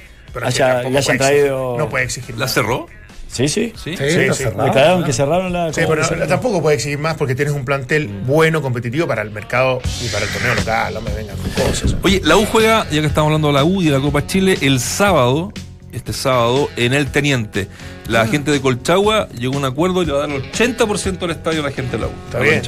haya, 0.44 0.82
que 0.82 0.90
le 0.90 0.98
hayan 0.98 1.18
traído. 1.18 1.78
No 1.78 1.90
puede 1.90 2.06
exigir. 2.06 2.36
Más. 2.36 2.42
¿La 2.42 2.48
cerró? 2.48 2.88
Sí, 3.28 3.48
sí. 3.50 3.74
Sí, 3.76 3.96
sí, 3.98 4.34
sí. 4.34 4.44
Declararon 4.46 5.04
que 5.04 5.14
cerraron 5.14 5.52
la. 5.52 5.74
Sí, 5.74 5.82
pero 5.88 6.08
tampoco 6.28 6.62
puede 6.62 6.76
exigir 6.76 6.98
más 6.98 7.16
porque 7.16 7.36
tienes 7.36 7.54
un 7.54 7.66
plantel 7.66 8.08
bueno, 8.26 8.62
competitivo 8.62 9.06
para 9.06 9.22
el 9.22 9.32
mercado 9.32 9.82
y 10.02 10.08
para 10.08 10.26
el 10.26 10.32
torneo 10.32 10.56
local. 10.56 10.94
No 10.94 11.02
me 11.02 11.14
vengan 11.14 11.36
con 11.38 11.52
cosas. 11.52 11.96
Oye, 12.04 12.22
la 12.24 12.38
U 12.38 12.46
juega, 12.46 12.90
ya 12.90 13.02
que 13.02 13.08
estamos 13.08 13.28
hablando 13.28 13.50
de 13.50 13.54
la 13.54 13.64
U 13.64 13.82
y 13.82 13.86
de 13.86 13.92
la 13.92 14.00
Copa 14.00 14.26
Chile, 14.26 14.58
el 14.62 14.80
sábado 14.80 15.52
este 15.92 16.14
sábado 16.14 16.70
en 16.76 16.94
El 16.94 17.08
Teniente. 17.08 17.68
La 18.08 18.22
ah. 18.22 18.28
gente 18.28 18.52
de 18.52 18.62
Colchagua 18.62 19.28
llegó 19.30 19.56
a 19.56 19.58
un 19.58 19.66
acuerdo 19.66 20.02
y 20.02 20.06
le 20.06 20.14
va 20.14 20.24
a 20.24 20.28
dar 20.28 20.36
el 20.36 20.52
80% 20.52 21.20
del 21.20 21.32
estadio 21.32 21.62
a 21.62 21.64
la 21.64 21.72
gente 21.72 21.98
de 21.98 22.04
la 22.04 22.08
U. 22.08 22.12
Está 22.26 22.40
bien. 22.40 22.62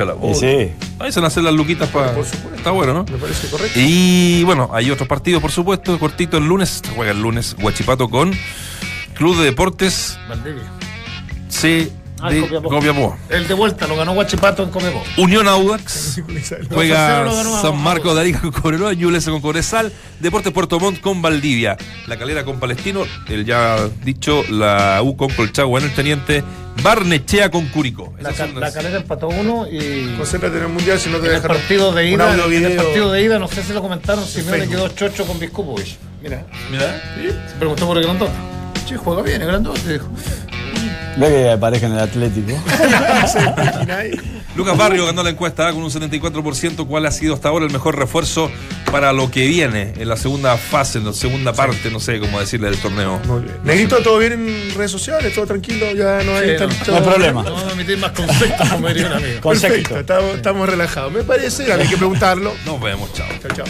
Ahí 0.99 1.11
se 1.11 1.19
van 1.19 1.25
a 1.25 1.27
hacer 1.27 1.43
las 1.43 1.53
luquitas 1.53 1.89
para. 1.89 2.13
Por 2.13 2.25
supuesto. 2.25 2.55
Está 2.55 2.71
bueno, 2.71 2.93
¿no? 2.93 3.05
Me 3.05 3.17
parece 3.17 3.47
correcto. 3.49 3.79
Y 3.79 4.43
bueno, 4.43 4.69
hay 4.73 4.91
otros 4.91 5.07
partidos, 5.07 5.41
por 5.41 5.51
supuesto. 5.51 5.97
Cortito 5.99 6.37
el 6.37 6.45
lunes, 6.45 6.81
juega 6.95 7.11
el 7.11 7.21
lunes 7.21 7.55
Huachipato 7.61 8.09
con 8.09 8.33
Club 9.15 9.37
de 9.37 9.45
Deportes. 9.45 10.17
Valdivia. 10.27 10.63
C 11.47 11.91
Ah, 12.21 12.29
de 12.29 12.41
Copiapó. 12.41 12.69
Copiapó. 12.69 13.17
El 13.29 13.47
de 13.47 13.53
vuelta 13.53 13.87
lo 13.87 13.95
ganó 13.95 14.13
Guachipato 14.13 14.63
en 14.63 14.69
Copiapó. 14.69 15.01
Unión 15.17 15.47
Audax 15.47 16.21
juega 16.71 17.21
2-0 17.21 17.25
lo 17.25 17.35
ganó 17.35 17.61
San 17.61 17.77
Marcos 17.81 18.15
de 18.15 18.21
Arica 18.21 18.41
con 18.41 18.51
Cobreloa, 18.51 18.93
Ñublense 18.93 19.31
con 19.31 19.41
Cobresal, 19.41 19.91
Deportes 20.19 20.51
Puerto 20.51 20.79
Montt 20.79 20.99
con 21.01 21.21
Valdivia, 21.21 21.77
La 22.07 22.17
Calera 22.17 22.43
con 22.43 22.59
Palestino, 22.59 23.03
el 23.27 23.45
ya 23.45 23.77
dicho, 24.03 24.43
la 24.49 25.01
U 25.03 25.15
con 25.15 25.29
Colchagua 25.29 25.79
en 25.79 25.85
el 25.87 25.93
Teniente, 25.95 26.43
Barnechea 26.83 27.51
con 27.51 27.67
Curicó. 27.67 28.13
La, 28.19 28.29
ca- 28.31 28.35
son 28.47 28.53
la 28.55 28.59
las- 28.61 28.73
calera 28.73 28.97
empató 28.97 29.27
uno 29.27 29.65
y. 29.69 30.15
Concéntrate 30.17 30.57
en 30.57 30.63
el 30.63 30.69
mundial 30.69 30.99
si 30.99 31.09
no 31.09 31.17
te 31.19 31.27
En 31.27 31.35
el 31.35 31.41
partido 31.41 31.91
de 31.91 32.09
ida, 32.09 32.33
el 32.33 32.75
partido 32.75 33.11
de 33.11 33.23
ida, 33.23 33.37
no 33.39 33.47
sé 33.47 33.63
si 33.63 33.73
lo 33.73 33.81
comentaron, 33.81 34.25
Simeone 34.25 34.59
Facebook. 34.59 34.75
quedó 34.75 34.87
chocho 34.89 35.25
con 35.25 35.39
Biscupovich. 35.39 35.97
Mira, 36.21 36.45
Mira. 36.71 37.01
se 37.49 37.55
preguntó 37.57 37.85
por 37.87 37.97
el 37.97 38.03
grandote. 38.03 38.31
Sí, 38.87 38.95
juega 38.97 39.21
bien, 39.21 39.41
el 39.41 39.47
grandote, 39.47 39.93
dijo. 39.93 40.07
Ve 41.19 41.27
que 41.27 41.51
aparezca 41.51 41.87
en 41.87 41.93
el 41.93 41.99
Atlético. 41.99 42.51
Lucas 44.55 44.77
Barrio 44.77 45.05
ganó 45.05 45.21
la 45.21 45.29
encuesta 45.29 45.69
¿eh? 45.69 45.73
con 45.73 45.83
un 45.83 45.89
74%. 45.91 46.87
¿Cuál 46.87 47.05
ha 47.05 47.11
sido 47.11 47.33
hasta 47.33 47.49
ahora 47.49 47.65
el 47.65 47.71
mejor 47.71 47.97
refuerzo 47.97 48.49
para 48.91 49.11
lo 49.13 49.29
que 49.29 49.45
viene 49.47 49.93
en 49.97 50.07
la 50.09 50.17
segunda 50.17 50.57
fase, 50.57 50.97
en 50.99 51.05
la 51.05 51.13
segunda 51.13 51.53
parte, 51.53 51.91
no 51.91 51.99
sé 51.99 52.19
cómo 52.19 52.39
decirle, 52.39 52.69
del 52.69 52.79
torneo? 52.79 53.19
Negrito, 53.63 53.97
¿todo 53.97 54.17
bien 54.17 54.33
en 54.33 54.73
redes 54.75 54.91
sociales? 54.91 55.33
¿Todo 55.35 55.45
tranquilo? 55.47 55.91
Ya 55.91 56.23
no 56.23 56.35
hay 56.35 56.51
Sí, 56.51 56.57
tanto... 56.57 56.91
no 56.91 56.97
hay 56.97 57.03
problema. 57.03 57.43
Vamos 57.43 57.63
a 57.63 57.71
emitir 57.73 57.97
más 57.97 58.11
conceptos, 58.11 58.69
como 58.69 58.87
diría 58.87 59.07
un 59.07 59.13
amigo. 59.13 59.41
Perfecto, 59.49 59.99
estamos, 59.99 60.35
estamos 60.35 60.69
relajados. 60.69 61.11
Me 61.11 61.23
parece, 61.23 61.71
había 61.71 61.87
que 61.87 61.97
preguntarlo. 61.97 62.53
Nos 62.65 62.81
vemos, 62.81 63.11
chao. 63.13 63.27
Chao, 63.41 63.51
chao. 63.57 63.65